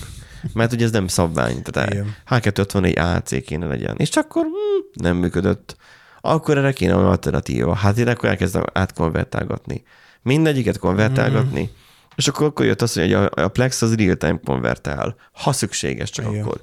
Mert 0.53 0.73
ugye 0.73 0.85
ez 0.85 0.91
nem 0.91 1.07
szabvány, 1.07 1.61
tehát 1.61 1.93
Igen. 1.93 2.15
H264 2.29 2.95
AC 2.97 3.41
kéne 3.45 3.65
legyen. 3.65 3.95
És 3.97 4.15
akkor 4.15 4.41
hmm, 4.43 4.85
nem 4.93 5.17
működött. 5.17 5.75
Akkor 6.21 6.57
erre 6.57 6.71
kéne 6.71 6.95
olyan 6.95 7.07
alternatíva. 7.07 7.73
Hát 7.73 7.97
én 7.97 8.07
akkor 8.07 8.29
elkezdem 8.29 8.63
átkonvertálgatni. 8.73 9.83
Mindegyiket 10.21 10.77
konvertálgatni, 10.77 11.61
Mhm. 11.61 11.71
és 12.15 12.27
akkor, 12.27 12.47
akkor 12.47 12.65
jött 12.65 12.81
az, 12.81 12.93
hogy 12.93 13.13
a, 13.13 13.29
a 13.35 13.47
Plex 13.47 13.81
az 13.81 13.95
real-time 13.95 14.39
konvertál. 14.43 15.15
Ha 15.31 15.51
szükséges, 15.51 16.09
csak 16.09 16.25
Igen. 16.29 16.41
akkor. 16.43 16.61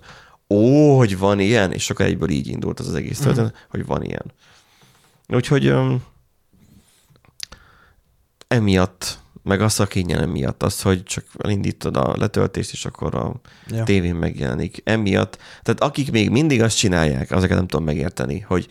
Ó, 0.53 0.96
hogy 0.96 1.18
van 1.18 1.40
ilyen, 1.40 1.72
és 1.72 1.90
akkor 1.90 2.05
egyből 2.07 2.28
így 2.30 2.48
indult 2.48 2.80
az 2.80 2.88
az 2.88 2.94
egész 2.94 3.18
Mhm. 3.18 3.26
történet, 3.26 3.66
hogy 3.70 3.86
van 3.86 4.03
ilyen. 4.03 4.32
Úgyhogy 5.28 5.68
um, 5.68 6.03
emiatt, 8.48 9.18
meg 9.42 9.61
az 9.61 9.80
a 9.80 9.86
kényelem 9.86 10.30
miatt, 10.30 10.62
az, 10.62 10.82
hogy 10.82 11.03
csak 11.03 11.24
elindítod 11.38 11.96
a 11.96 12.14
letöltést, 12.18 12.72
és 12.72 12.84
akkor 12.84 13.14
a 13.14 13.40
Ja. 13.68 13.82
tévén 13.84 14.14
megjelenik. 14.14 14.80
Emiatt, 14.84 15.38
tehát 15.62 15.80
akik 15.80 16.11
még 16.11 16.30
mindig 16.30 16.62
azt 16.62 16.76
csinálják, 16.76 17.30
azokat 17.30 17.57
nem 17.57 17.66
tudom 17.66 17.84
megérteni, 17.86 18.40
hogy 18.40 18.66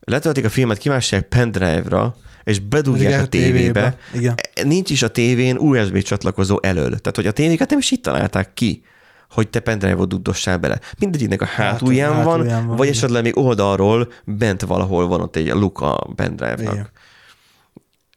letöltik 0.00 0.44
a 0.44 0.48
filmet, 0.48 0.78
kimásolják 0.78 1.28
pendrive-ra, 1.28 2.16
és 2.44 2.58
bedugják 2.60 3.08
Igen, 3.10 3.24
a 3.24 3.26
tévébe. 3.28 3.98
Igen. 4.14 4.34
Nincs 4.64 4.90
is 4.90 5.02
a 5.02 5.08
tévén 5.08 5.56
USB 5.56 6.02
csatlakozó 6.02 6.58
elől. 6.62 6.88
Tehát, 6.98 7.16
hogy 7.16 7.26
a 7.26 7.32
tévéket 7.32 7.70
nem 7.70 7.78
is 7.78 7.90
itt 7.90 8.02
találták 8.02 8.54
ki, 8.54 8.82
hogy 9.30 9.48
te 9.48 9.60
pendrive-ot 9.60 10.08
dugdossál 10.08 10.58
bele. 10.58 10.80
Mindegyiknek 10.98 11.42
a 11.42 11.44
hátulján, 11.44 12.12
hátulján 12.12 12.54
van, 12.54 12.66
van, 12.66 12.76
vagy 12.76 12.88
esetleg 12.88 13.22
még 13.22 13.36
oldalról 13.36 14.12
bent 14.24 14.62
valahol 14.62 15.06
van 15.06 15.20
ott 15.20 15.36
egy 15.36 15.48
luka 15.48 15.94
a 15.96 16.12
pendrive-nak. 16.14 16.72
Igen. 16.72 16.88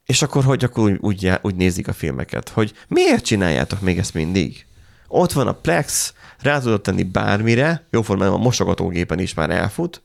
És 0.05 0.21
akkor, 0.21 0.43
hogy 0.43 0.63
akkor 0.63 0.83
úgy, 0.83 0.97
úgy, 1.01 1.31
úgy 1.41 1.55
nézik 1.55 1.87
a 1.87 1.93
filmeket, 1.93 2.49
hogy 2.49 2.73
miért 2.87 3.25
csináljátok 3.25 3.81
még 3.81 3.97
ezt 3.97 4.13
mindig? 4.13 4.65
Ott 5.07 5.31
van 5.31 5.47
a 5.47 5.53
Plex, 5.53 6.13
rá 6.39 6.59
tudod 6.59 6.81
tenni 6.81 7.03
bármire, 7.03 7.87
jóformán 7.91 8.31
a 8.31 8.37
mosogatógépen 8.37 9.19
is 9.19 9.33
már 9.33 9.49
elfut, 9.49 10.03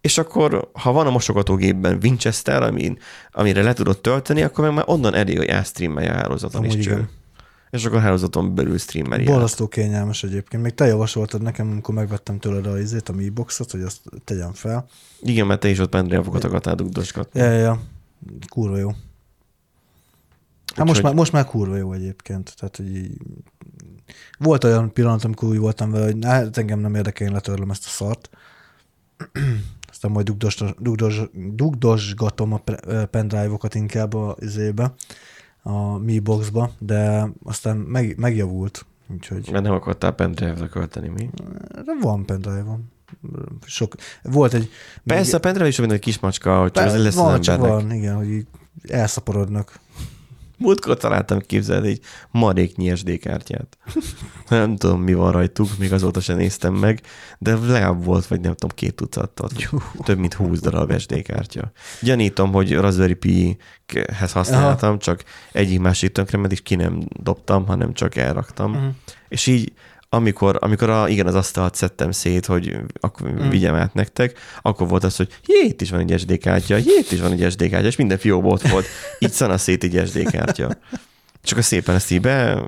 és 0.00 0.18
akkor, 0.18 0.70
ha 0.72 0.92
van 0.92 1.06
a 1.06 1.10
mosogatógépben 1.10 1.98
Winchester, 2.02 2.62
amin, 2.62 2.98
amire 3.32 3.62
le 3.62 3.72
tudod 3.72 3.98
tölteni, 3.98 4.42
akkor 4.42 4.64
meg 4.64 4.74
már 4.74 4.84
onnan 4.86 5.14
elég, 5.14 5.36
hogy 5.36 5.46
elstreamelje 5.46 6.10
a 6.10 6.14
hálózaton 6.14 6.60
Amúgy 6.60 6.78
is 6.78 6.84
cső. 6.84 6.90
igen. 6.90 7.08
És 7.70 7.84
akkor 7.84 8.00
hálózaton 8.00 8.54
belül 8.54 8.78
streameli. 8.78 9.24
Borzasztó 9.24 9.68
kényelmes 9.68 10.22
egyébként. 10.22 10.62
Még 10.62 10.74
te 10.74 10.86
javasoltad 10.86 11.42
nekem, 11.42 11.70
amikor 11.70 11.94
megvettem 11.94 12.38
tőled 12.38 12.66
a 12.66 12.78
izét, 12.78 13.08
a 13.08 13.12
Mi 13.12 13.28
Boxot, 13.28 13.70
hogy 13.70 13.82
azt 13.82 14.00
tegyem 14.24 14.52
fel. 14.52 14.86
Igen, 15.20 15.46
mert 15.46 15.60
te 15.60 15.68
is 15.68 15.78
ott 15.78 15.90
pendrive-okat 15.90 16.44
akartál 16.44 16.74
dugdosgatni. 16.74 17.40
Ja, 17.40 17.50
ja, 17.50 17.58
ja. 17.58 17.80
Kurva 18.48 18.76
jó. 18.76 18.88
Hát 20.74 20.86
most 20.86 20.88
Úgyhogy- 20.88 21.02
már, 21.02 21.14
most 21.14 21.32
már 21.32 21.44
kurva 21.44 21.76
jó 21.76 21.92
egyébként. 21.92 22.54
Tehát, 22.58 22.76
hogy 22.76 22.96
így... 22.96 23.16
Volt 24.38 24.64
olyan 24.64 24.92
pillanat, 24.92 25.24
amikor 25.24 25.48
úgy 25.48 25.58
voltam 25.58 25.90
vele, 25.90 26.04
hogy 26.04 26.16
hát 26.24 26.56
engem 26.56 26.78
nem 26.78 26.94
érdekel, 26.94 27.26
én 27.26 27.32
letörlöm 27.32 27.70
ezt 27.70 27.84
a 27.86 27.88
szart. 27.88 28.30
Aztán 29.90 30.10
majd 30.10 30.26
dugdos, 30.26 30.62
dugdos, 30.78 31.20
dugdosgatom 31.32 32.52
a 32.52 32.62
ö, 32.86 33.04
pendrive-okat 33.04 33.74
inkább 33.74 34.14
a 34.14 34.36
izébe, 34.40 34.94
a 35.62 35.98
Mi 35.98 36.18
Boxba, 36.18 36.70
de 36.78 37.28
aztán 37.44 37.76
meg, 37.76 38.18
megjavult. 38.18 38.86
Úgyhogy 39.12 39.48
Mert 39.52 39.64
nem 39.64 39.72
akartál 39.72 40.12
pendrive-ra 40.12 40.68
költeni, 40.68 41.08
mi? 41.08 41.30
de 41.84 41.92
van 42.00 42.24
pendrive-om. 42.24 42.90
Sok. 43.66 43.94
Volt 44.22 44.54
egy... 44.54 44.70
Persze, 45.04 45.36
a 45.36 45.40
pendrive 45.40 45.68
is 45.68 45.78
olyan 45.78 45.92
egy 45.92 46.00
kis 46.00 46.18
macska, 46.18 46.60
hogy 46.60 46.70
csak 46.70 46.84
Pe- 46.84 46.92
az 46.94 47.02
lesz 47.02 47.14
van, 47.14 47.40
csak 47.40 47.58
van, 47.60 47.92
igen, 47.92 48.16
hogy 48.16 48.30
így 48.30 48.46
elszaporodnak. 48.88 49.78
Múltkor 50.58 50.96
találtam 50.96 51.38
képzelni 51.40 51.88
egy 51.88 52.00
maréknyi 52.30 52.96
SD 52.96 53.18
kártyát. 53.18 53.78
Nem 54.48 54.76
tudom, 54.76 55.00
mi 55.00 55.14
van 55.14 55.32
rajtuk, 55.32 55.68
még 55.78 55.92
azóta 55.92 56.20
sem 56.20 56.36
néztem 56.36 56.74
meg, 56.74 57.00
de 57.38 57.54
legalább 57.54 58.04
volt, 58.04 58.26
vagy 58.26 58.40
nem 58.40 58.54
tudom, 58.54 58.76
két 58.76 58.94
tucattal. 58.94 59.48
Több 60.04 60.18
mint 60.18 60.34
20 60.34 60.60
darab 60.60 60.98
SD 60.98 61.22
kártya. 61.22 61.72
Gyanítom, 62.00 62.52
hogy 62.52 62.74
Raspberry 62.74 63.14
Pi-hez 63.14 64.32
használtam, 64.32 64.98
csak 64.98 65.24
egyik 65.52 65.80
másik 65.80 66.12
tönkrement 66.12 66.52
is 66.52 66.60
ki 66.60 66.74
nem 66.74 67.00
dobtam, 67.22 67.66
hanem 67.66 67.92
csak 67.92 68.16
elraktam. 68.16 68.70
Mhm. 68.70 68.86
És 69.28 69.46
így 69.46 69.72
amikor, 70.08 70.56
amikor 70.60 70.90
a, 70.90 71.08
igen, 71.08 71.26
az 71.26 71.34
asztalt 71.34 71.74
szedtem 71.74 72.10
szét, 72.10 72.46
hogy 72.46 72.76
akkor 73.00 73.30
Mhm. 73.30 73.48
vigyem 73.48 73.74
át 73.74 73.94
nektek, 73.94 74.38
akkor 74.62 74.88
volt 74.88 75.04
az, 75.04 75.16
hogy 75.16 75.28
jé, 75.46 75.66
itt 75.66 75.80
is 75.80 75.90
van 75.90 76.00
egy 76.00 76.20
SD 76.20 76.38
kártya, 76.38 76.76
jé, 76.76 76.96
itt 76.98 77.12
is 77.12 77.20
van 77.20 77.32
egy 77.32 77.50
SD 77.50 77.68
kártya, 77.68 77.86
és 77.86 77.96
minden 77.96 78.18
fiókban 78.18 78.52
ott 78.52 78.68
volt. 78.68 78.86
Itt 79.18 79.32
szana 79.32 79.58
szét 79.58 79.84
egy 79.84 80.06
SD 80.08 80.30
kártya. 80.30 80.76
Csak 81.42 81.58
a 81.58 81.62
szépen 81.62 81.94
ezt 81.94 82.10
így 82.10 82.20
be 82.20 82.62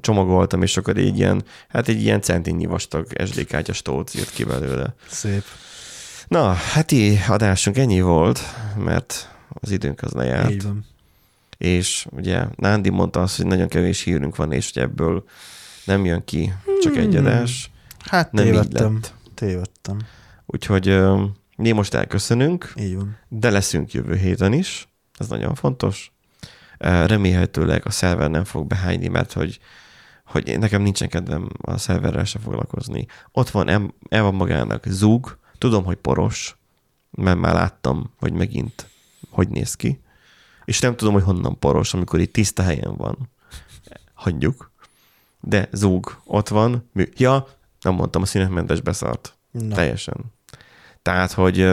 csomagoltam, 0.00 0.62
és 0.62 0.76
akkor 0.76 0.96
egy 0.96 1.18
ilyen, 1.18 1.44
hát 1.68 1.88
egy 1.88 2.02
ilyen 2.02 2.20
centinyi 2.20 2.66
vastag 2.66 3.06
SD 3.26 3.44
kártya 3.46 3.72
stóc 3.72 4.14
jött 4.14 4.30
ki 4.30 4.44
belőle. 4.44 4.94
Szép. 5.10 5.42
Na, 6.28 6.52
heti 6.52 7.18
adásunk 7.28 7.76
ennyi 7.78 8.00
volt, 8.00 8.40
mert 8.78 9.28
az 9.48 9.70
időnk 9.70 10.02
az 10.02 10.12
lejárt 10.12 10.50
Így 10.50 10.62
van. 10.62 10.86
és 11.58 12.06
ugye 12.10 12.44
Nándi 12.56 12.88
mondta 12.90 13.22
azt, 13.22 13.36
hogy 13.36 13.46
nagyon 13.46 13.68
kevés 13.68 14.02
hírünk 14.02 14.36
van, 14.36 14.52
és 14.52 14.70
hogy 14.72 14.82
ebből 14.82 15.24
nem 15.84 16.04
jön 16.04 16.24
ki 16.24 16.52
csak 16.82 16.96
egy 16.96 17.16
adás. 17.16 17.70
Hát 17.98 18.32
Nem 18.32 18.44
tévedtem. 18.44 19.00
Tévedtem. 19.34 19.98
Úgyhogy 20.46 21.00
mi 21.56 21.72
most 21.72 21.94
elköszönünk, 21.94 22.72
Így 22.76 22.94
van. 22.96 23.16
de 23.28 23.50
leszünk 23.50 23.92
jövő 23.92 24.16
héten 24.16 24.52
is, 24.52 24.88
ez 25.18 25.28
nagyon 25.28 25.54
fontos. 25.54 26.12
Remélhetőleg 26.78 27.86
a 27.86 27.90
szerver 27.90 28.30
nem 28.30 28.44
fog 28.44 28.66
behányni, 28.66 29.08
mert 29.08 29.32
hogy, 29.32 29.58
hogy 30.24 30.58
nekem 30.58 30.82
nincsen 30.82 31.08
kedvem 31.08 31.48
a 31.60 31.76
szerverrel 31.78 32.24
se 32.24 32.38
foglalkozni. 32.38 33.06
Ott 33.32 33.50
van, 33.50 33.68
em- 33.68 33.94
el 34.08 34.22
van 34.22 34.34
magának 34.34 34.84
zúg, 34.86 35.38
tudom, 35.58 35.84
hogy 35.84 35.96
poros, 35.96 36.56
mert 37.10 37.38
már 37.38 37.54
láttam, 37.54 38.12
hogy 38.18 38.32
megint 38.32 38.86
hogy 39.30 39.48
néz 39.48 39.74
ki, 39.74 40.00
és 40.64 40.80
nem 40.80 40.96
tudom, 40.96 41.14
hogy 41.14 41.22
honnan 41.22 41.58
poros, 41.58 41.94
amikor 41.94 42.20
itt 42.20 42.32
tiszta 42.32 42.62
helyen 42.62 42.96
van. 42.96 43.30
Hagyjuk. 44.14 44.72
De 45.46 45.68
zúg, 45.72 46.20
ott 46.24 46.48
van. 46.48 46.90
Mű. 46.92 47.08
Ja, 47.16 47.46
nem 47.80 47.94
mondtam, 47.94 48.22
a 48.22 48.26
szünetmentes 48.26 48.80
beszart. 48.80 49.38
Na. 49.50 49.74
Teljesen. 49.74 50.16
Tehát, 51.02 51.32
hogy 51.32 51.68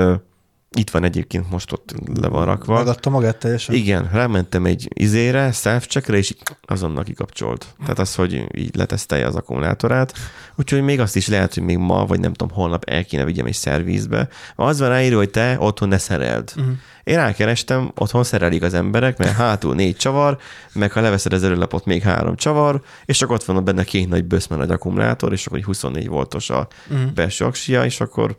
itt 0.77 0.89
van 0.89 1.03
egyébként 1.03 1.49
most 1.49 1.71
ott 1.71 1.93
le 2.15 2.27
van 2.27 2.45
rakva. 2.45 2.73
Megadta 2.73 3.09
magát 3.09 3.37
teljesen? 3.37 3.75
Igen, 3.75 4.09
rámentem 4.11 4.65
egy 4.65 4.87
izére, 4.93 5.51
self 5.51 5.87
és 6.07 6.35
azonnal 6.61 7.03
kikapcsolt. 7.03 7.65
Tehát 7.79 7.99
az, 7.99 8.15
hogy 8.15 8.45
így 8.57 8.75
letesztelje 8.75 9.27
az 9.27 9.35
akkumulátorát. 9.35 10.13
Úgyhogy 10.55 10.81
még 10.81 10.99
azt 10.99 11.15
is 11.15 11.27
lehet, 11.27 11.53
hogy 11.53 11.63
még 11.63 11.77
ma, 11.77 12.05
vagy 12.05 12.19
nem 12.19 12.33
tudom, 12.33 12.55
holnap 12.55 12.83
el 12.83 13.05
kéne 13.05 13.25
vigyem 13.25 13.45
egy 13.45 13.53
szervizbe. 13.53 14.27
Az 14.55 14.79
van 14.79 14.89
ráírva, 14.89 15.17
hogy 15.17 15.29
te 15.29 15.55
otthon 15.59 15.87
ne 15.87 15.97
szereld. 15.97 16.53
Uh-huh. 16.57 16.73
Én 17.03 17.15
rákerestem, 17.15 17.91
otthon 17.95 18.23
szerelik 18.23 18.63
az 18.63 18.73
emberek, 18.73 19.17
mert 19.17 19.35
hátul 19.35 19.75
négy 19.75 19.95
csavar, 19.95 20.37
meg 20.73 20.91
ha 20.91 21.01
leveszed 21.01 21.33
az 21.33 21.43
előlapot, 21.43 21.85
még 21.85 22.01
három 22.01 22.35
csavar, 22.35 22.81
és 23.05 23.17
csak 23.17 23.29
ott 23.29 23.43
van 23.43 23.63
benne 23.63 23.83
két 23.83 24.09
nagy 24.09 24.25
böszme 24.25 24.55
nagy 24.55 24.71
akkumulátor, 24.71 25.31
és 25.31 25.45
akkor 25.45 25.57
egy 25.57 25.63
24 25.63 26.07
voltos 26.07 26.49
a 26.49 26.67
uh-huh. 26.89 27.11
belső 27.11 27.45
aksia, 27.45 27.85
és 27.85 27.99
akkor 27.99 28.37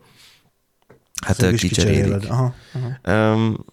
hát 1.26 1.54
kicserélik. 1.54 2.30
Aha, 2.30 2.54
aha. 2.72 3.32
Um, 3.34 3.64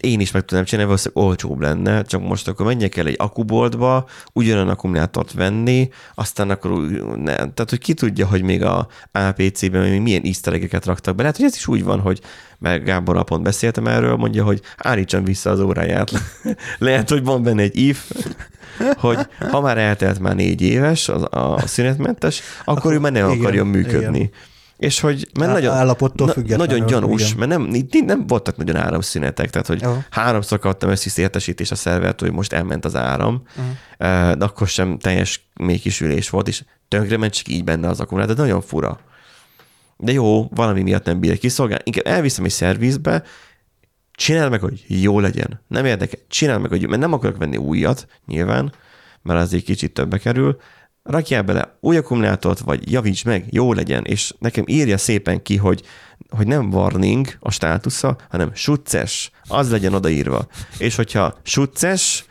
én 0.00 0.20
is 0.20 0.30
meg 0.30 0.44
tudnám 0.44 0.64
csinálni, 0.64 0.90
valószínűleg 0.90 1.26
olcsóbb 1.26 1.60
lenne, 1.60 2.02
csak 2.02 2.22
most 2.22 2.48
akkor 2.48 2.66
menjek 2.66 2.96
el 2.96 3.06
egy 3.06 3.16
akuboltba, 3.18 4.08
ugyanolyan 4.32 4.68
akkumulátort 4.68 5.32
venni, 5.32 5.88
aztán 6.14 6.50
akkor 6.50 6.70
ne, 7.16 7.34
tehát, 7.34 7.70
hogy 7.70 7.78
ki 7.78 7.94
tudja, 7.94 8.26
hogy 8.26 8.42
még 8.42 8.62
a 8.62 8.88
APC-ben 9.12 9.88
még 9.88 10.00
milyen 10.00 10.22
easter 10.24 10.60
raktak 10.84 11.14
be. 11.14 11.22
Lehet, 11.22 11.36
hogy 11.36 11.46
ez 11.46 11.54
is 11.56 11.66
úgy 11.66 11.84
van, 11.84 12.00
hogy 12.00 12.20
mert 12.58 12.84
Gábor 12.84 13.24
pont 13.24 13.42
beszéltem 13.42 13.86
erről, 13.86 14.16
mondja, 14.16 14.44
hogy 14.44 14.60
állítsam 14.76 15.24
vissza 15.24 15.50
az 15.50 15.60
óráját. 15.60 16.10
Lehet, 16.78 17.08
hogy 17.08 17.24
van 17.24 17.42
benne 17.42 17.62
egy 17.62 17.76
if, 17.76 18.10
hogy 18.96 19.18
ha 19.50 19.60
már 19.60 19.78
eltelt 19.78 20.18
már 20.18 20.34
négy 20.34 20.62
éves 20.62 21.08
a, 21.08 21.54
a 21.54 21.66
szünetmentes, 21.66 22.40
akkor, 22.60 22.76
akkor 22.78 22.92
ő 22.92 22.98
már 22.98 23.12
nem 23.12 23.30
igen, 23.30 23.40
akarjon 23.40 23.66
működni. 23.66 24.18
igen. 24.18 24.30
És 24.78 25.00
hogy 25.00 25.28
mert 25.38 25.50
Á- 25.50 25.56
nagyon, 25.56 25.74
állapottól 25.74 26.28
függetlenül, 26.28 26.66
nagyon 26.66 26.86
gyanús, 26.86 27.22
igen. 27.32 27.48
mert 27.48 27.50
nem, 27.60 27.74
így 27.74 28.04
nem 28.04 28.26
voltak 28.26 28.56
nagyon 28.56 28.76
áramszünetek, 28.76 29.50
tehát 29.50 29.66
hogy 29.66 29.82
Jó. 29.82 30.02
háromszor 30.10 30.58
kaptam 30.58 30.90
összis 30.90 31.16
értesítés 31.16 31.70
a 31.70 31.74
szervert, 31.74 32.20
hogy 32.20 32.32
most 32.32 32.52
elment 32.52 32.84
az 32.84 32.96
áram, 32.96 33.42
Mhm. 33.56 33.66
uh. 33.66 34.32
de 34.36 34.44
akkor 34.44 34.68
sem 34.68 34.98
teljes 34.98 35.48
mégisülés 35.60 36.30
volt, 36.30 36.48
és 36.48 36.64
tönkrement 36.88 37.32
csak 37.34 37.48
így 37.48 37.64
benne 37.64 37.88
az 37.88 38.00
akkumulátor, 38.00 38.34
de 38.34 38.42
nagyon 38.42 38.60
fura. 38.60 39.00
De 39.96 40.12
jó, 40.12 40.48
valami 40.54 40.82
miatt 40.82 41.04
nem 41.04 41.20
bírja 41.20 41.36
kiszolgálni, 41.38 41.82
inkább 41.86 42.06
elviszem 42.06 42.44
egy 42.44 42.50
szervizbe, 42.50 43.22
csináld 44.12 44.50
meg, 44.50 44.60
hogy 44.60 44.84
jó 44.86 45.20
legyen. 45.20 45.60
Nem 45.68 45.84
érdekel, 45.84 46.20
csináld 46.28 46.60
meg, 46.60 46.70
hogy 46.70 46.88
mert 46.88 47.00
nem 47.00 47.12
akarok 47.12 47.36
venni 47.36 47.56
újat, 47.56 48.06
nyilván, 48.26 48.72
mert 49.22 49.40
az 49.40 49.54
egy 49.54 49.64
kicsit 49.64 49.92
többe 49.94 50.18
kerül, 50.18 50.56
rakjál 51.08 51.42
bele 51.42 51.76
új 51.80 51.96
akkumulátort, 51.96 52.58
vagy 52.58 52.92
javíts 52.92 53.24
meg, 53.24 53.44
jó 53.50 53.72
legyen, 53.72 54.04
és 54.04 54.34
nekem 54.38 54.64
írja 54.66 54.98
szépen 54.98 55.42
ki, 55.42 55.56
hogy, 55.56 55.82
hogy 56.28 56.46
nem 56.46 56.72
warning 56.72 57.28
a 57.40 57.50
státusza, 57.50 58.16
hanem 58.30 58.50
succes, 58.54 59.30
az 59.48 59.70
legyen 59.70 59.94
odaírva. 59.94 60.46
És 60.78 60.96
hogyha 60.96 61.34
succes, 61.42 62.24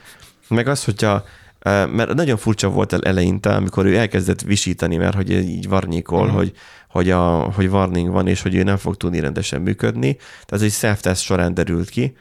meg 0.48 0.68
az, 0.68 0.84
hogyha 0.84 1.24
mert 1.66 2.14
nagyon 2.14 2.38
furcsa 2.38 2.70
volt 2.70 2.94
el 2.94 3.02
eleinte, 3.02 3.56
amikor 3.56 3.86
ő 3.86 3.98
elkezdett 3.98 4.42
visítani, 4.42 4.96
mert 4.96 5.16
hogy 5.16 5.32
így 5.32 5.68
varnyékol, 5.68 6.28
hogy, 6.28 6.52
hogy, 6.90 7.10
a, 7.10 7.22
hogy 7.52 7.68
warning 7.68 8.12
van, 8.12 8.28
és 8.28 8.42
hogy 8.42 8.56
ő 8.56 8.64
nem 8.64 8.78
fog 8.78 8.98
tudni 8.98 9.20
rendesen 9.20 9.62
működni. 9.62 10.16
Tehát 10.16 10.52
ez 10.52 10.62
egy 10.62 10.72
self-test 10.72 11.24
során 11.24 11.54
derült 11.54 11.90
ki. 11.90 12.16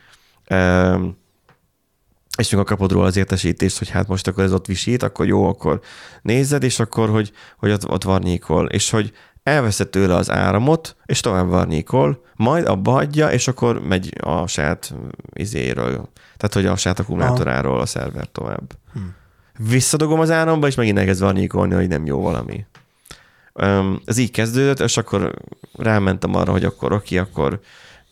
Ehm, 0.44 1.04
és 2.38 2.52
a 2.52 2.64
kapod 2.64 2.92
róla 2.92 3.06
az 3.06 3.16
értesítést, 3.16 3.78
hogy 3.78 3.88
hát 3.88 4.08
most 4.08 4.26
akkor 4.26 4.44
ez 4.44 4.52
ott 4.52 4.66
visít, 4.66 5.02
akkor 5.02 5.26
jó, 5.26 5.48
akkor 5.48 5.80
nézed, 6.22 6.62
és 6.62 6.80
akkor, 6.80 7.08
hogy, 7.08 7.32
hogy 7.56 7.70
ott, 7.70 7.88
ott 7.88 8.02
varnyékol, 8.02 8.66
és 8.66 8.90
hogy 8.90 9.12
elveszed 9.42 9.88
tőle 9.88 10.14
az 10.14 10.30
áramot, 10.30 10.96
és 11.06 11.20
tovább 11.20 11.48
varnyékol, 11.48 12.24
majd 12.36 12.66
abba 12.66 12.90
hagyja, 12.90 13.30
és 13.30 13.48
akkor 13.48 13.80
megy 13.80 14.12
a 14.20 14.46
saját 14.46 14.94
izéről, 15.32 16.08
tehát 16.36 16.52
hogy 16.52 16.66
a 16.66 16.76
saját 16.76 16.98
akkumulátoráról 16.98 17.80
a 17.80 17.86
szerver 17.86 18.28
tovább. 18.32 18.72
Hmm. 18.92 19.14
Visszadogom 19.58 20.20
az 20.20 20.30
áramba, 20.30 20.66
és 20.66 20.74
megint 20.74 20.98
elkezd 20.98 21.20
varnyékolni, 21.20 21.74
hogy 21.74 21.88
nem 21.88 22.06
jó 22.06 22.20
valami. 22.20 22.66
Ez 24.04 24.16
így 24.16 24.30
kezdődött, 24.30 24.80
és 24.80 24.96
akkor 24.96 25.34
rámentem 25.72 26.34
arra, 26.34 26.52
hogy 26.52 26.64
akkor 26.64 26.92
oké, 26.92 27.16
akkor 27.16 27.60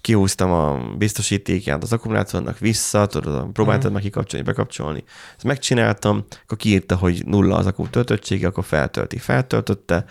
kihúztam 0.02 0.50
a 0.50 0.94
biztosítékját 0.96 1.82
az 1.82 1.92
akkumulátornak 1.92 2.58
vissza, 2.58 3.06
tudod, 3.06 3.52
próbáltad 3.52 3.90
mm. 3.90 3.94
meg 3.94 4.02
kikapcsolni, 4.02 4.46
bekapcsolni. 4.46 5.04
Ezt 5.36 5.44
megcsináltam, 5.44 6.24
akkor 6.42 6.56
kiírta, 6.56 6.96
hogy 6.96 7.22
nulla 7.26 7.56
az 7.56 7.66
akkum 7.66 7.90
töltöttsége, 7.90 8.46
akkor 8.46 8.64
feltölti. 8.64 9.18
Feltöltötte, 9.18 10.04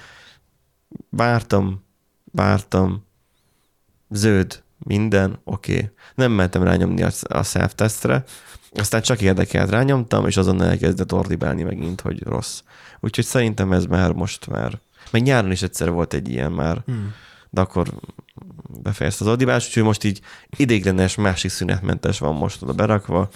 vártam, 1.09 1.83
vártam, 2.31 3.05
zöld, 4.09 4.63
minden, 4.77 5.39
oké. 5.43 5.73
Okay. 5.73 5.89
Nem 6.15 6.31
mentem 6.31 6.63
rányomni 6.63 7.03
a, 7.03 7.09
a 7.23 7.43
self-testre, 7.43 8.23
aztán 8.73 9.01
csak 9.01 9.21
érdekelt, 9.21 9.69
rányomtam, 9.69 10.27
és 10.27 10.37
azonnal 10.37 10.67
elkezdett 10.67 11.13
ordibálni 11.13 11.63
megint, 11.63 12.01
hogy 12.01 12.23
rossz. 12.23 12.61
Úgyhogy 12.99 13.25
szerintem 13.25 13.71
ez 13.71 13.85
már 13.85 14.11
most 14.11 14.47
már, 14.47 14.79
meg 15.11 15.21
nyáron 15.21 15.51
is 15.51 15.61
egyszer 15.61 15.91
volt 15.91 16.13
egy 16.13 16.29
ilyen 16.29 16.51
már, 16.51 16.81
hmm. 16.85 17.13
de 17.49 17.61
akkor 17.61 17.87
befejezte 18.82 19.24
az 19.24 19.30
ordibást, 19.32 19.67
úgyhogy 19.67 19.84
most 19.84 20.03
így 20.03 20.22
idéglenes 20.57 21.15
másik 21.15 21.51
szünetmentes 21.51 22.19
van 22.19 22.36
most 22.36 22.61
oda 22.61 22.74
berakva. 22.74 23.30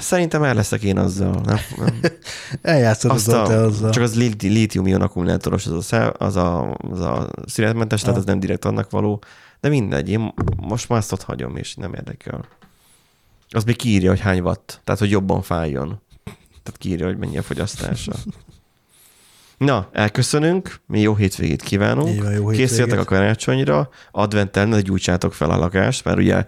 Szerintem 0.00 0.42
el 0.42 0.54
leszek 0.54 0.82
én 0.82 0.98
azzal. 0.98 1.40
Nem, 1.44 1.58
nem. 1.76 2.00
Eljátszod 2.62 3.10
Azt 3.10 3.28
azzal, 3.28 3.46
te 3.46 3.56
a, 3.58 3.64
azzal. 3.64 3.90
csak 3.90 4.02
az 4.02 4.16
lítium-ion 4.40 5.00
akkumulátoros, 5.02 5.66
az 5.66 5.72
a, 5.72 5.80
szá- 5.80 6.16
az 6.16 6.36
a, 6.36 6.76
az 6.90 7.00
a 7.00 7.28
születmentes, 7.46 8.00
tehát 8.00 8.14
Ah. 8.14 8.20
az 8.22 8.26
nem 8.28 8.40
direkt 8.40 8.64
annak 8.64 8.90
való. 8.90 9.22
De 9.60 9.68
mindegy, 9.68 10.08
én 10.08 10.32
most 10.56 10.88
már 10.88 10.98
azt 10.98 11.12
ott 11.12 11.22
hagyom, 11.22 11.56
és 11.56 11.74
nem 11.74 11.94
érdekel. 11.94 12.44
Az 13.50 13.64
még 13.64 13.76
kiírja, 13.76 14.10
hogy 14.10 14.20
hány 14.20 14.40
watt, 14.40 14.80
tehát 14.84 15.00
hogy 15.00 15.10
jobban 15.10 15.42
fájjon. 15.42 16.00
Tehát 16.62 16.78
kiírja, 16.78 17.06
hogy 17.06 17.16
mennyi 17.18 17.38
a 17.38 17.42
fogyasztása. 17.42 18.12
Na, 19.64 19.88
elköszönünk, 19.92 20.80
mi 20.86 21.00
jó 21.00 21.14
hétvégét 21.14 21.62
kívánunk. 21.62 22.08
Így 22.08 22.22
van, 22.22 22.32
jó 22.32 22.48
hétvégét. 22.48 22.68
Készültek 22.68 22.98
a 22.98 23.04
karácsonyra, 23.04 23.88
adventtel 24.10 24.66
ne 24.66 24.80
gyújtsátok 24.80 25.34
fel 25.34 25.50
a 25.50 25.56
lakást, 25.56 26.04
mert 26.04 26.18
ugye 26.18 26.44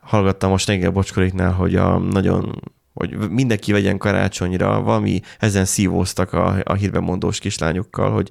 hallgattam 0.00 0.50
most 0.50 0.66
reggel 0.66 0.90
Bocskoriknál, 0.90 1.52
hogy 1.52 1.76
a 1.76 1.98
nagyon 1.98 2.62
hogy 2.94 3.30
mindenki 3.30 3.72
vegyen 3.72 3.98
karácsonyra, 3.98 4.80
valami 4.80 5.20
ezen 5.38 5.64
szívóztak 5.64 6.32
a, 6.32 6.56
a 6.64 6.74
hírben 6.74 7.02
mondós 7.02 7.38
kislányokkal, 7.38 8.10
hogy, 8.10 8.30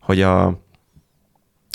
hogy, 0.00 0.22
a, 0.22 0.62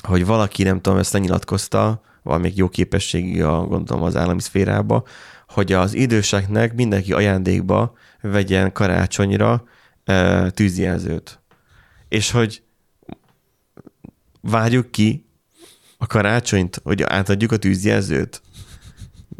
hogy 0.07 0.25
valaki, 0.25 0.63
nem 0.63 0.81
tudom, 0.81 0.99
ezt 0.99 1.13
lenyilatkozta, 1.13 2.01
valamelyik 2.23 2.55
jó 2.57 2.69
képességi, 2.69 3.41
a, 3.41 3.61
gondolom 3.61 4.03
az 4.03 4.15
állami 4.15 4.41
szférába, 4.41 5.03
hogy 5.47 5.71
az 5.71 5.93
időseknek 5.93 6.75
mindenki 6.75 7.13
ajándékba 7.13 7.93
vegyen 8.21 8.71
karácsonyra 8.71 9.63
e, 10.03 10.49
tűzjelzőt. 10.49 11.42
És 12.13 12.31
hogy 12.31 12.63
várjuk 14.41 14.91
ki 14.91 15.25
a 15.97 16.07
karácsonyt, 16.07 16.81
hogy 16.83 17.01
átadjuk 17.01 17.51
a 17.51 17.57
tűzjelzőt. 17.57 18.41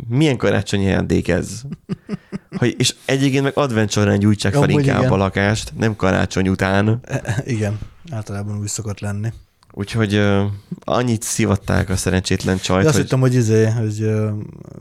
Milyen 0.08 0.38
karácsonyi 0.38 0.86
ajándék 0.86 1.28
ez? 1.28 1.62
Hogy, 2.58 2.76
és 2.78 2.96
egyébként 3.06 3.44
meg 3.44 3.58
advent 3.58 3.92
során 3.92 4.20
gyújtsák 4.20 4.54
fel 4.54 4.70
inkább 4.70 5.00
igen. 5.00 5.12
a 5.12 5.16
lakást, 5.16 5.74
nem 5.78 5.96
karácsony 5.96 6.50
után. 6.50 7.00
Igen, 7.46 7.80
általában 8.12 8.60
úgy 8.60 8.68
szokott 8.68 9.00
lenni. 9.00 9.30
Úgyhogy 9.76 10.16
uh, 10.16 10.44
annyit 10.84 11.22
szivatták 11.22 11.90
a 11.90 11.96
szerencsétlen 11.96 12.58
csajt, 12.58 12.82
De 12.82 12.88
azt 12.88 12.96
hogy 12.96 13.04
hittem, 13.06 13.20
hogy 13.20 13.34
izé, 13.34 13.66
hogy 13.66 14.02
ö, 14.02 14.30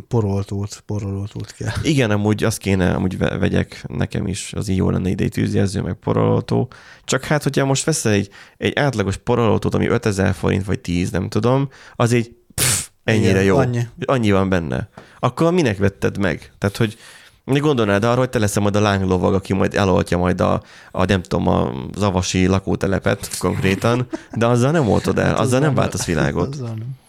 poroltót, 0.08 0.82
porolótót 0.86 1.52
kell. 1.52 1.72
igen, 1.82 2.10
amúgy 2.10 2.44
azt 2.44 2.58
kéne, 2.58 2.92
amúgy 2.94 3.18
ve- 3.18 3.38
vegyek 3.38 3.84
nekem 3.88 4.26
is, 4.26 4.52
az 4.56 4.68
így 4.68 4.76
jó 4.76 4.90
lenne 4.90 5.08
idei 5.08 5.28
tűzjelző, 5.28 5.80
meg 5.80 5.94
porolótó. 5.94 6.70
Csak 7.04 7.24
hát, 7.24 7.42
hogyha 7.42 7.64
most 7.64 7.84
veszel 7.84 8.12
egy, 8.12 8.28
egy 8.56 8.78
átlagos 8.78 9.16
porolótót, 9.16 9.74
ami 9.74 9.86
5000 9.86 10.34
forint, 10.34 10.64
vagy 10.64 10.80
10, 10.80 11.10
nem 11.10 11.28
tudom, 11.28 11.68
az 11.96 12.12
egy 12.12 12.32
pff, 12.54 12.88
ennyire 13.04 13.30
Igen, 13.30 13.42
jó. 13.44 13.56
annyi. 13.56 13.86
annyi 14.04 14.30
van 14.30 14.48
benne. 14.48 14.88
Akkor 15.18 15.52
minek 15.52 15.78
vetted 15.78 16.18
meg? 16.18 16.52
Tehát, 16.58 16.76
hogy 16.76 16.96
gondolnád 17.44 18.04
arra, 18.04 18.18
hogy 18.18 18.30
te 18.30 18.38
leszel 18.38 18.62
majd 18.62 18.76
a 18.76 18.80
lánglovag, 18.80 19.34
aki 19.34 19.52
majd 19.52 19.74
eloltja 19.74 20.18
majd 20.18 20.40
a, 20.40 20.62
a 20.90 21.04
nem 21.04 21.22
tudom, 21.22 21.48
a 21.48 21.72
zavasi 21.96 22.46
lakótelepet 22.46 23.38
konkrétan, 23.38 24.08
de 24.32 24.46
azzal 24.46 24.70
nem 24.70 24.88
oltod 24.88 25.18
el, 25.18 25.34
azzal 25.36 25.60
nem 25.60 25.74
váltasz 25.74 26.04
világot. 26.04 26.44
Hát 26.44 26.54
Azzal 26.54 26.74
nem. 26.74 27.00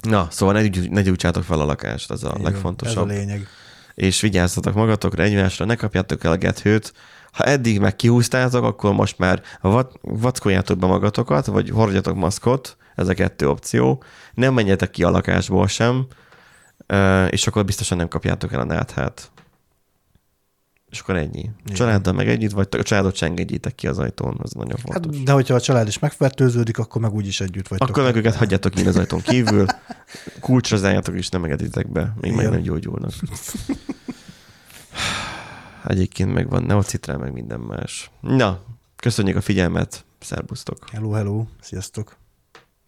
Na, 0.00 0.28
szóval 0.30 0.54
ne, 0.54 0.66
gyújt- 0.66 0.90
ne 0.90 1.02
gyújtsátok 1.02 1.42
fel 1.42 1.60
a 1.60 1.64
lakást, 1.64 2.10
ez 2.10 2.22
a 2.22 2.30
van, 2.30 2.42
legfontosabb. 2.42 3.10
Ez 3.10 3.16
a 3.16 3.18
lényeg. 3.18 3.46
És 3.94 4.20
vigyázzatok 4.20 4.74
magatokra, 4.74 5.22
egymásra, 5.22 5.64
ne 5.64 5.74
kapjátok 5.74 6.24
el 6.24 6.32
a 6.32 6.36
gethőt. 6.36 6.92
Ha 7.32 7.44
eddig 7.44 7.80
meg 7.80 7.96
kihúztátok, 7.96 8.64
akkor 8.64 8.92
most 8.92 9.18
már 9.18 9.42
vat, 9.60 9.92
vackoljátok 10.02 10.78
be 10.78 10.86
magatokat, 10.86 11.46
vagy 11.46 11.70
hordjatok 11.70 12.16
maszkot, 12.16 12.76
ez 12.94 13.08
a 13.08 13.14
kettő 13.14 13.48
opció. 13.48 14.02
Nem 14.34 14.54
menjetek 14.54 14.90
ki 14.90 15.02
a 15.02 15.10
lakásból 15.10 15.66
sem, 15.68 16.06
és 17.30 17.46
akkor 17.46 17.64
biztosan 17.64 17.96
nem 17.96 18.08
kapjátok 18.08 18.52
el 18.52 18.60
a 18.60 18.64
náthát. 18.64 19.30
És 20.90 21.00
akkor 21.00 21.16
ennyi. 21.16 21.50
Családdal 21.66 22.12
meg 22.12 22.28
együtt, 22.28 22.50
vagy 22.50 22.68
a 22.70 22.82
családot 22.82 23.16
se 23.16 23.26
engedjétek 23.26 23.74
ki 23.74 23.86
az 23.86 23.98
ajtón, 23.98 24.38
az 24.42 24.52
nagyon 24.52 24.76
fontos. 24.76 25.16
Hát, 25.16 25.24
de 25.24 25.32
hogyha 25.32 25.54
a 25.54 25.60
család 25.60 25.88
is 25.88 25.98
megfertőződik, 25.98 26.78
akkor 26.78 27.00
meg 27.00 27.12
úgyis 27.14 27.40
együtt 27.40 27.68
vagytok. 27.68 27.88
Akkor 27.88 28.02
meg 28.02 28.16
őket 28.16 28.34
hagyjátok 28.34 28.72
ki 28.72 28.86
az 28.86 28.96
ajtón 28.96 29.20
kívül, 29.20 29.66
kulcsra 30.40 30.76
zárjátok 30.76 31.16
és 31.16 31.28
nem 31.28 31.44
engeditek 31.44 31.92
be, 31.92 32.14
még 32.20 32.30
meg 32.30 32.40
Igen. 32.40 32.52
nem 32.52 32.60
gyógyulnak. 32.60 33.12
Egyébként 35.86 36.32
meg 36.32 36.48
van 36.48 36.62
neocitrál, 36.62 37.18
meg 37.18 37.32
minden 37.32 37.60
más. 37.60 38.10
Na, 38.20 38.60
köszönjük 38.96 39.36
a 39.36 39.40
figyelmet, 39.40 40.04
szerbusztok! 40.18 40.78
Hello, 40.92 41.10
hello, 41.10 41.44
sziasztok. 41.60 42.16